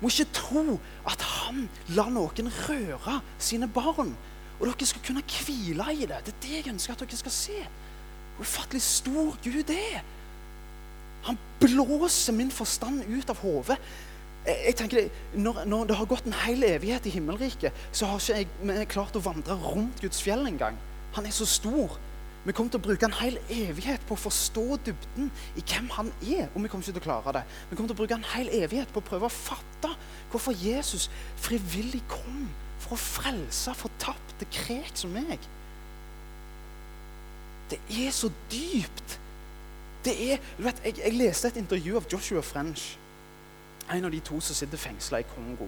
Må 0.01 0.11
ikke 0.11 0.33
tro 0.35 0.79
at 1.07 1.21
han 1.23 1.65
lar 1.95 2.11
noen 2.13 2.51
røre 2.67 3.19
sine 3.41 3.69
barn. 3.71 4.13
Og 4.59 4.67
dere 4.67 4.87
skal 4.87 5.03
kunne 5.05 5.23
hvile 5.25 5.87
i 5.93 6.07
det. 6.07 6.21
Det 6.25 6.33
er 6.33 6.41
det 6.43 6.57
jeg 6.57 6.73
ønsker 6.73 6.95
at 6.95 7.05
dere 7.05 7.19
skal 7.19 7.35
se. 7.35 7.61
Hvor 8.35 8.47
ufattelig 8.47 8.83
stor 8.83 9.37
Gud 9.43 9.71
er. 9.71 10.03
Han 11.25 11.39
blåser 11.59 12.35
min 12.37 12.51
forstand 12.53 13.07
ut 13.09 13.31
av 13.31 13.39
hodet. 13.41 13.79
Jeg 14.45 14.75
tenker, 14.77 15.07
når, 15.33 15.63
når, 15.65 15.87
det 15.89 15.95
har 15.97 16.09
gått 16.09 16.27
en 16.29 16.35
hel 16.43 16.61
evighet 16.67 17.07
i 17.09 17.15
himmelriket, 17.15 17.73
så 17.89 18.11
har 18.11 18.21
ikke 18.21 18.75
jeg 18.75 18.89
klart 18.91 19.17
å 19.17 19.23
vandre 19.25 19.55
rundt 19.57 20.03
Guds 20.03 20.21
fjell 20.21 20.45
engang. 20.45 20.77
Han 21.15 21.25
er 21.25 21.33
så 21.33 21.47
stor. 21.49 21.95
Vi 22.45 22.53
kommer 22.53 22.69
til 22.69 22.77
å 22.77 22.85
bruke 22.85 23.07
en 23.07 23.17
hel 23.17 23.39
evighet 23.49 24.03
på 24.05 24.13
å 24.13 24.21
forstå 24.21 24.65
dybden 24.85 25.31
i 25.57 25.63
hvem 25.65 25.87
han 25.95 26.11
er. 26.21 26.45
Og 26.51 26.61
vi 26.61 26.69
kommer 26.69 26.85
ikke 26.85 26.93
til 26.93 27.01
å 27.01 27.05
klare 27.07 27.33
det. 27.39 27.43
Vi 27.71 27.77
kommer 27.77 27.89
til 27.89 27.97
å 27.97 28.01
bruke 28.03 28.17
en 28.19 28.27
hel 28.35 28.51
evighet 28.53 28.91
på 28.93 29.01
å 29.01 29.07
prøve 29.07 29.25
å 29.25 29.33
fatte 29.33 29.89
hvorfor 30.29 30.53
Jesus 30.61 31.07
frivillig 31.41 32.03
kom 32.11 32.45
for 32.83 32.93
å 32.93 33.01
frelse 33.01 33.73
fortapte 33.79 34.49
krek 34.53 34.93
som 34.93 35.15
meg. 35.15 35.41
Det 37.71 37.79
er 37.89 38.13
så 38.13 38.29
dypt. 38.51 39.17
Det 40.05 40.13
er, 40.27 40.43
du 40.59 40.67
vet, 40.67 40.83
jeg, 40.85 40.99
jeg 41.01 41.17
leste 41.17 41.49
et 41.49 41.57
intervju 41.63 41.97
av 41.97 42.05
Joshua 42.11 42.45
French, 42.45 42.91
en 43.89 44.05
av 44.05 44.13
de 44.13 44.21
to 44.21 44.37
som 44.37 44.57
sitter 44.57 44.77
fengsla 44.77 45.23
i 45.23 45.27
Kongo 45.33 45.65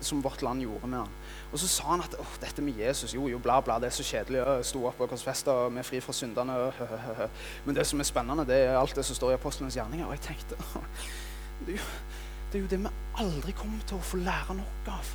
som 0.00 0.22
vårt 0.22 0.42
land 0.42 0.62
gjorde 0.62 0.86
med 0.86 0.98
han. 0.98 1.14
Og 1.52 1.58
så 1.58 1.68
sa 1.68 1.88
han 1.90 2.04
at 2.04 2.14
Åh, 2.20 2.34
dette 2.40 2.62
med 2.62 2.78
Jesus 2.78 3.14
jo, 3.14 3.26
jo, 3.28 3.38
bla, 3.42 3.60
bla, 3.60 3.78
det 3.82 3.90
er 3.90 3.96
så 3.96 4.06
kjedelig. 4.06 4.44
Sto 4.66 4.84
opp 4.88 5.00
og 5.02 5.10
korsfesta 5.10 5.54
vi 5.68 5.82
er 5.82 5.86
fri 5.86 6.00
fra 6.04 6.14
syndene. 6.16 6.56
Men 7.66 7.76
det 7.76 7.86
som 7.88 8.00
er 8.00 8.08
spennende, 8.08 8.46
det 8.48 8.62
er 8.66 8.78
alt 8.78 8.96
det 8.96 9.04
som 9.08 9.18
står 9.18 9.34
i 9.34 9.38
apostlenes 9.40 9.76
gjerninger. 9.76 10.06
Og 10.06 10.16
jeg 10.16 10.26
tenkte 10.30 10.58
det 11.66 11.76
er, 11.76 11.78
jo, 11.78 11.90
det 12.52 12.58
er 12.58 12.64
jo 12.64 12.70
det 12.72 12.80
vi 12.82 12.96
aldri 13.22 13.54
kommer 13.58 13.86
til 13.86 13.98
å 13.98 14.06
få 14.06 14.22
lære 14.22 14.58
nok 14.58 14.90
av, 14.94 15.14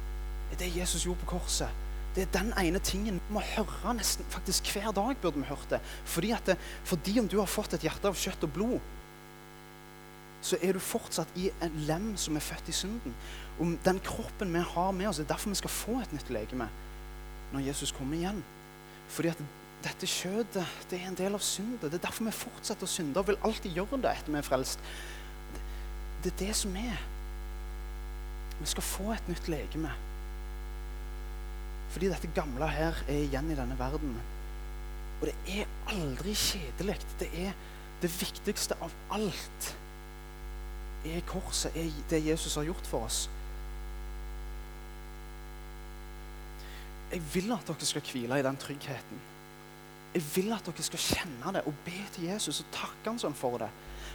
Det 0.49 0.55
er 0.55 0.63
det 0.65 0.75
Jesus 0.77 1.05
gjorde 1.05 1.25
på 1.25 1.37
korset. 1.37 1.83
Det 2.15 2.23
er 2.23 2.31
den 2.33 2.53
ene 2.57 2.79
tingen 2.79 3.19
vi 3.27 3.33
må 3.35 3.43
høre 3.45 3.91
nesten 3.93 4.25
faktisk 4.31 4.71
hver 4.73 4.91
dag. 4.95 5.17
burde 5.21 5.37
vi 5.37 5.49
hørt 5.49 5.69
det. 5.69 5.79
Fordi, 6.05 6.33
det, 6.45 6.57
fordi 6.83 7.19
om 7.19 7.27
du 7.27 7.39
har 7.39 7.45
fått 7.45 7.73
et 7.73 7.83
hjerte 7.83 8.07
av 8.07 8.15
kjøtt 8.15 8.47
og 8.47 8.53
blod, 8.53 8.79
så 10.41 10.57
er 10.61 10.73
du 10.73 10.79
fortsatt 10.79 11.35
i 11.35 11.49
en 11.61 11.75
lem 11.87 12.15
som 12.17 12.35
er 12.35 12.45
født 12.45 12.69
i 12.69 12.75
synden. 12.75 13.13
Om 13.59 13.77
den 13.85 13.99
kroppen 14.05 14.53
vi 14.53 14.61
har 14.73 14.91
med 14.93 15.09
oss, 15.09 15.17
det 15.17 15.25
er 15.25 15.33
derfor 15.33 15.49
vi 15.53 15.61
skal 15.61 15.73
få 15.73 15.99
et 16.01 16.13
nytt 16.13 16.29
legeme 16.33 16.69
når 17.53 17.63
Jesus 17.69 17.93
kommer 17.95 18.17
igjen. 18.17 18.41
Fordi 19.07 19.31
at 19.31 19.41
dette 19.85 20.09
kjødet 20.09 20.65
det 20.89 20.99
er 20.99 21.07
en 21.07 21.17
del 21.17 21.37
av 21.37 21.43
syndet. 21.43 21.87
Det 21.87 21.99
er 21.99 22.07
derfor 22.07 22.27
vi 22.27 22.35
fortsetter 22.35 22.87
å 22.87 22.91
synde 22.91 23.21
og 23.21 23.29
vil 23.29 23.39
alltid 23.45 23.77
gjøre 23.77 24.01
det 24.03 24.13
etter 24.13 24.33
vi 24.33 24.41
er 24.41 24.47
frelst. 24.47 24.83
Det, 26.23 26.33
er 26.33 26.39
det 26.41 26.55
som 26.57 26.75
er. 26.79 26.99
Vi 28.57 28.67
skal 28.67 28.85
få 28.85 29.11
et 29.13 29.29
nytt 29.31 29.49
legeme. 29.51 29.93
Fordi 31.93 32.09
dette 32.11 32.33
gamle 32.35 32.67
her 32.69 32.97
er 33.07 33.23
igjen 33.23 33.51
i 33.53 33.57
denne 33.57 33.77
verden. 33.79 34.17
Og 35.21 35.29
det 35.29 35.35
er 35.49 35.69
aldri 35.93 36.33
kjedelig. 36.37 36.97
Det 37.21 37.29
er 37.45 37.55
det 38.01 38.11
viktigste 38.11 38.77
av 38.83 38.93
alt. 39.13 39.71
Er 41.07 41.23
korset, 41.29 41.71
er 41.77 41.93
det 42.11 42.25
Jesus 42.25 42.57
har 42.59 42.67
gjort 42.67 42.89
for 42.89 43.07
oss. 43.07 43.27
Jeg 47.11 47.23
vil 47.33 47.51
at 47.55 47.67
dere 47.69 47.87
skal 47.87 48.05
hvile 48.11 48.39
i 48.39 48.45
den 48.45 48.59
tryggheten. 48.59 49.21
Jeg 50.15 50.23
vil 50.35 50.51
at 50.55 50.65
dere 50.67 50.85
skal 50.85 51.03
kjenne 51.03 51.53
det 51.55 51.63
og 51.69 51.75
be 51.85 51.99
til 52.15 52.27
Jesus 52.31 52.63
og 52.63 52.71
takke 52.75 53.11
han 53.11 53.21
sånn 53.21 53.37
for 53.37 53.59
det. 53.61 53.69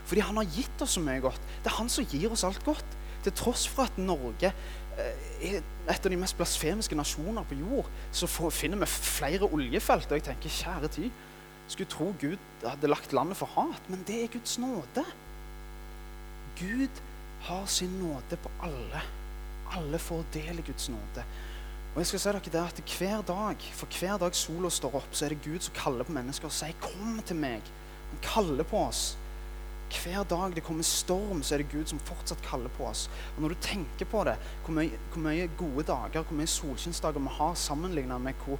Fordi 0.09 0.25
han 0.27 0.41
har 0.41 0.51
gitt 0.51 0.83
oss 0.83 0.97
så 0.99 1.03
mye 1.05 1.23
godt. 1.23 1.41
Det 1.63 1.71
er 1.71 1.79
han 1.79 1.91
som 1.93 2.09
gir 2.11 2.33
oss 2.35 2.45
alt 2.49 2.65
godt. 2.67 2.97
Til 3.23 3.35
tross 3.39 3.69
for 3.71 3.87
at 3.87 3.99
Norge 4.03 4.51
eh, 4.51 5.27
er 5.47 5.61
et 5.63 6.07
av 6.07 6.11
de 6.11 6.19
mest 6.19 6.37
blasfemiske 6.39 6.97
nasjoner 6.99 7.47
på 7.47 7.59
jord, 7.61 7.91
så 8.11 8.27
finner 8.51 8.81
vi 8.83 8.89
flere 8.91 9.47
oljefelt. 9.47 10.11
Og 10.11 10.19
jeg 10.19 10.27
tenker, 10.27 10.57
kjære 10.59 10.91
tid, 10.97 11.23
skulle 11.71 11.91
tro 11.91 12.11
Gud 12.21 12.41
hadde 12.65 12.91
lagt 12.91 13.15
landet 13.15 13.39
for 13.39 13.51
hat, 13.55 13.89
men 13.89 14.03
det 14.07 14.25
er 14.25 14.33
Guds 14.35 14.59
nåde. 14.59 15.05
Gud 16.59 17.03
har 17.47 17.67
sin 17.67 17.95
nåde 18.03 18.39
på 18.43 18.51
alle. 18.63 19.03
Alle 19.73 19.99
får 19.99 20.27
del 20.35 20.59
i 20.59 20.67
Guds 20.67 20.89
nåde. 20.93 21.25
Og 21.93 21.99
jeg 22.01 22.07
skal 22.09 22.21
si 22.21 22.29
dere 22.31 22.53
det 22.53 22.61
at 22.83 22.99
Hver 22.99 23.23
dag 23.29 23.65
for 23.77 23.99
hver 23.99 24.17
dag 24.19 24.37
sola 24.37 24.71
står 24.73 24.95
opp, 24.97 25.11
så 25.13 25.27
er 25.27 25.35
det 25.35 25.43
Gud 25.45 25.61
som 25.61 25.75
kaller 25.77 26.09
på 26.09 26.13
mennesker 26.13 26.49
og 26.49 26.53
sier 26.53 26.73
'Kom 26.81 27.21
til 27.27 27.37
meg'. 27.37 27.69
Han 28.11 28.19
kaller 28.23 28.65
på 28.65 28.77
oss. 28.77 29.17
Hver 29.93 30.25
dag 30.25 30.55
det 30.55 30.65
kommer 30.65 30.83
storm, 30.83 31.43
så 31.43 31.55
er 31.55 31.59
det 31.59 31.73
Gud 31.73 31.87
som 31.87 31.99
fortsatt 31.99 32.43
kaller 32.43 32.69
på 32.69 32.87
oss. 32.87 33.11
Og 33.37 33.43
Når 33.43 33.49
du 33.49 33.55
tenker 33.61 34.05
på 34.05 34.25
det, 34.25 34.37
hvor 34.65 34.75
mye, 34.75 34.99
hvor 35.13 35.23
mye 35.23 35.51
gode 35.59 35.83
dager, 35.83 36.23
hvor 36.23 36.37
mye 36.37 36.47
solskinnsdager 36.47 37.21
vi 37.21 37.29
har 37.29 37.55
sammenlignet 37.55 38.21
med 38.21 38.35
hvor, 38.45 38.59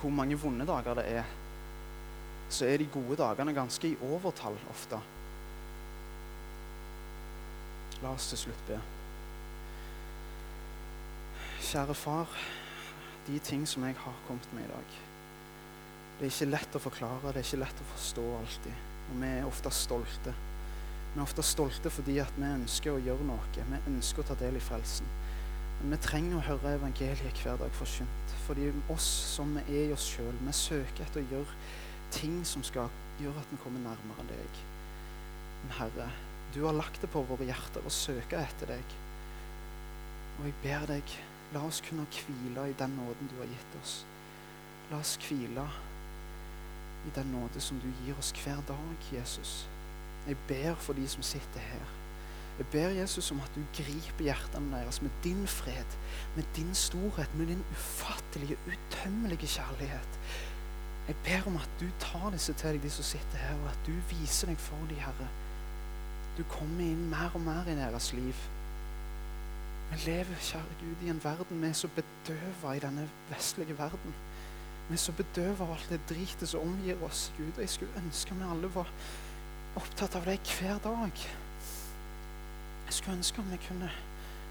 hvor, 0.00 0.10
mange 0.10 0.38
vonde 0.38 0.66
dager 0.66 0.94
det 0.94 1.04
er, 1.12 1.24
så 2.48 2.66
er 2.66 2.76
de 2.76 2.86
gode 2.86 3.16
dagene 3.16 3.54
ganske 3.54 3.88
i 3.88 3.96
overtall 4.02 4.56
ofte. 4.70 5.00
La 8.02 8.08
oss 8.08 8.28
til 8.28 8.38
slutt 8.38 8.66
be. 8.66 8.80
Kjære 11.60 11.94
far 11.94 12.26
de 13.26 13.38
ting 13.44 13.66
som 13.68 13.84
jeg 13.86 13.96
har 14.00 14.22
kommet 14.28 14.52
med 14.56 14.64
i 14.64 14.70
dag. 14.70 15.00
Det 16.18 16.26
er 16.26 16.32
ikke 16.34 16.52
lett 16.52 16.76
å 16.76 16.82
forklare, 16.84 17.32
det 17.32 17.40
er 17.40 17.46
ikke 17.48 17.62
lett 17.62 17.82
å 17.82 17.90
forstå 17.94 18.24
alltid. 18.38 18.86
Og 19.10 19.20
vi 19.22 19.28
er 19.30 19.48
ofte 19.48 19.72
stolte. 19.74 20.34
Vi 21.10 21.18
er 21.18 21.24
ofte 21.24 21.44
stolte 21.44 21.90
fordi 21.90 22.18
at 22.22 22.34
vi 22.36 22.48
ønsker 22.48 22.94
å 22.94 23.02
gjøre 23.02 23.26
noe. 23.26 23.52
Vi 23.56 23.80
ønsker 23.94 24.22
å 24.22 24.28
ta 24.30 24.36
del 24.40 24.58
i 24.58 24.64
frelsen. 24.64 25.08
Men 25.80 25.94
vi 25.94 26.00
trenger 26.04 26.36
å 26.36 26.44
høre 26.44 26.74
evangeliet 26.76 27.40
hver 27.40 27.56
dag 27.60 27.72
forkynt. 27.78 28.34
Fordi 28.46 28.68
oss 28.92 29.08
som 29.34 29.54
vi 29.56 29.64
er 29.80 29.88
i 29.88 29.94
oss 29.96 30.10
sjøl, 30.12 30.34
vi 30.44 30.56
søker 30.56 31.06
etter 31.06 31.22
å 31.22 31.30
gjøre 31.32 31.56
ting 32.12 32.40
som 32.44 32.62
skal 32.66 32.90
gjøre 33.22 33.40
at 33.40 33.52
vi 33.52 33.60
kommer 33.62 33.82
nærmere 33.84 34.26
deg. 34.28 34.60
Men 35.62 35.74
Herre, 35.78 36.10
du 36.54 36.64
har 36.66 36.76
lagt 36.76 37.00
det 37.00 37.10
på 37.12 37.22
våre 37.28 37.46
hjerter 37.48 37.84
å 37.86 37.92
søke 37.94 38.44
etter 38.44 38.74
deg. 38.74 38.94
Og 40.38 40.48
jeg 40.48 40.56
ber 40.64 40.88
deg 40.90 41.16
La 41.54 41.64
oss 41.66 41.80
kunne 41.82 42.06
hvile 42.14 42.68
i 42.70 42.74
den 42.78 42.92
nåden 42.94 43.30
du 43.30 43.38
har 43.40 43.48
gitt 43.50 43.78
oss. 43.82 43.94
La 44.90 45.00
oss 45.02 45.16
hvile 45.24 45.64
i 47.06 47.10
den 47.16 47.32
nåde 47.34 47.60
som 47.60 47.80
du 47.82 47.88
gir 48.04 48.18
oss 48.18 48.30
hver 48.38 48.60
dag, 48.68 49.08
Jesus. 49.12 49.68
Jeg 50.28 50.36
ber 50.48 50.74
for 50.74 50.92
de 50.92 51.08
som 51.08 51.22
sitter 51.22 51.60
her. 51.60 51.88
Jeg 52.58 52.66
ber 52.66 52.88
Jesus 52.94 53.30
om 53.32 53.40
at 53.40 53.54
du 53.56 53.62
griper 53.74 54.24
hjertene 54.24 54.76
deres 54.76 55.02
med 55.02 55.10
din 55.24 55.46
fred, 55.48 55.96
med 56.36 56.44
din 56.56 56.74
storhet, 56.74 57.34
med 57.34 57.46
din 57.46 57.64
ufattelige, 57.72 58.58
utømmelige 58.66 59.46
kjærlighet. 59.46 60.18
Jeg 61.08 61.16
ber 61.24 61.46
om 61.46 61.56
at 61.56 61.70
du 61.80 61.86
tar 61.98 62.30
disse 62.30 62.52
til 62.52 62.76
deg, 62.76 62.82
de 62.82 62.90
som 62.90 63.04
sitter 63.04 63.42
her, 63.42 63.56
og 63.64 63.70
at 63.70 63.86
du 63.86 63.94
viser 64.12 64.52
deg 64.52 64.60
for 64.60 64.90
dem, 64.90 65.00
Herre. 65.00 65.28
Du 66.38 66.44
kommer 66.52 66.84
inn 66.84 67.08
mer 67.10 67.32
og 67.34 67.40
mer 67.42 67.66
i 67.66 67.78
deres 67.78 68.12
liv. 68.12 68.36
Vi 69.90 69.96
lever, 70.06 70.36
kjære 70.40 70.76
Gud, 70.80 71.06
i 71.06 71.10
en 71.10 71.24
verden 71.24 71.62
vi 71.62 71.68
er 71.68 71.72
så 71.72 71.88
bedøva 71.94 72.74
i 72.76 72.82
denne 72.82 73.08
vestlige 73.30 73.78
verden. 73.78 74.14
Vi 74.88 74.94
er 74.94 75.02
så 75.02 75.12
bedøva 75.12 75.64
av 75.66 75.72
alt 75.74 75.90
det 75.90 75.98
dritet 76.10 76.48
som 76.48 76.62
omgir 76.66 77.02
oss, 77.06 77.32
Gud. 77.36 77.50
Og 77.56 77.60
jeg 77.60 77.72
skulle 77.74 78.02
ønske 78.04 78.34
vi 78.34 78.46
alle 78.50 78.70
var 78.74 78.92
opptatt 79.78 80.14
av 80.18 80.28
deg 80.30 80.52
hver 80.58 80.78
dag. 80.84 81.24
Jeg 82.86 82.94
skulle 82.96 83.16
ønske 83.16 83.42
om 83.42 83.50
vi 83.50 83.58
kunne 83.66 83.90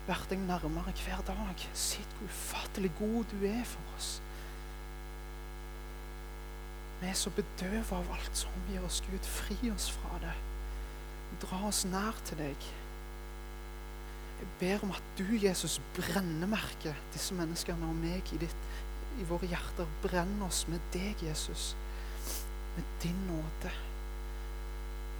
vært 0.07 0.29
deg 0.31 0.43
nærmere 0.43 0.93
hver 1.05 1.23
dag. 1.27 1.65
Sett 1.73 2.17
hvor 2.17 2.27
ufattelig 2.27 2.91
god 2.99 3.31
du 3.31 3.47
er 3.47 3.63
for 3.67 3.95
oss. 3.95 4.11
Vi 6.99 7.07
er 7.07 7.15
så 7.15 7.31
bedøva 7.31 8.01
av 8.01 8.11
alt 8.17 8.43
som 8.43 8.51
omgir 8.59 8.83
oss, 8.83 8.99
Gud. 9.07 9.23
Fri 9.39 9.71
oss 9.71 9.87
fra 9.95 10.19
det. 10.23 10.35
Dra 11.43 11.63
oss 11.67 11.85
nær 11.87 12.15
til 12.27 12.43
deg. 12.43 12.71
Jeg 14.39 14.47
ber 14.59 14.83
om 14.87 14.91
at 14.95 15.03
du, 15.19 15.25
Jesus, 15.35 15.81
brennemerker 15.97 16.95
disse 17.13 17.35
menneskene 17.35 17.89
og 17.89 17.97
meg 17.99 18.33
i, 18.35 18.39
ditt, 18.39 18.67
i 19.19 19.27
våre 19.27 19.49
hjerter. 19.51 19.87
Brenn 20.03 20.37
oss 20.45 20.63
med 20.71 20.83
deg, 20.95 21.19
Jesus. 21.27 21.73
Med 22.77 22.93
din 23.03 23.17
nåde. 23.27 23.71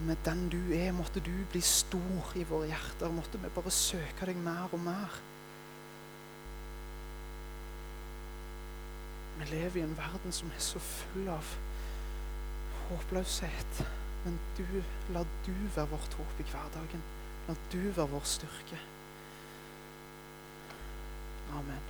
Med 0.07 0.21
den 0.23 0.45
du 0.53 0.59
er, 0.71 0.93
måtte 0.95 1.19
du 1.19 1.33
bli 1.51 1.59
stor 1.65 2.31
i 2.39 2.45
våre 2.47 2.69
hjerter. 2.69 3.11
Måtte 3.11 3.41
vi 3.41 3.51
bare 3.55 3.73
søke 3.75 4.29
deg 4.29 4.39
mer 4.39 4.71
og 4.71 4.79
mer. 4.85 5.17
Vi 9.39 9.47
lever 9.51 9.81
i 9.81 9.83
en 9.83 9.97
verden 9.99 10.35
som 10.35 10.51
er 10.55 10.63
så 10.63 10.79
full 10.83 11.27
av 11.31 11.51
håpløshet. 12.87 13.83
Men 14.23 14.39
du, 14.55 14.63
la 15.15 15.25
du 15.43 15.53
være 15.75 15.91
vårt 15.91 16.15
håp 16.19 16.39
i 16.39 16.47
hverdagen. 16.53 17.03
La 17.47 17.57
du 17.71 17.81
være 17.89 18.07
vår 18.15 18.31
styrke. 18.37 18.79
Amen. 21.51 21.88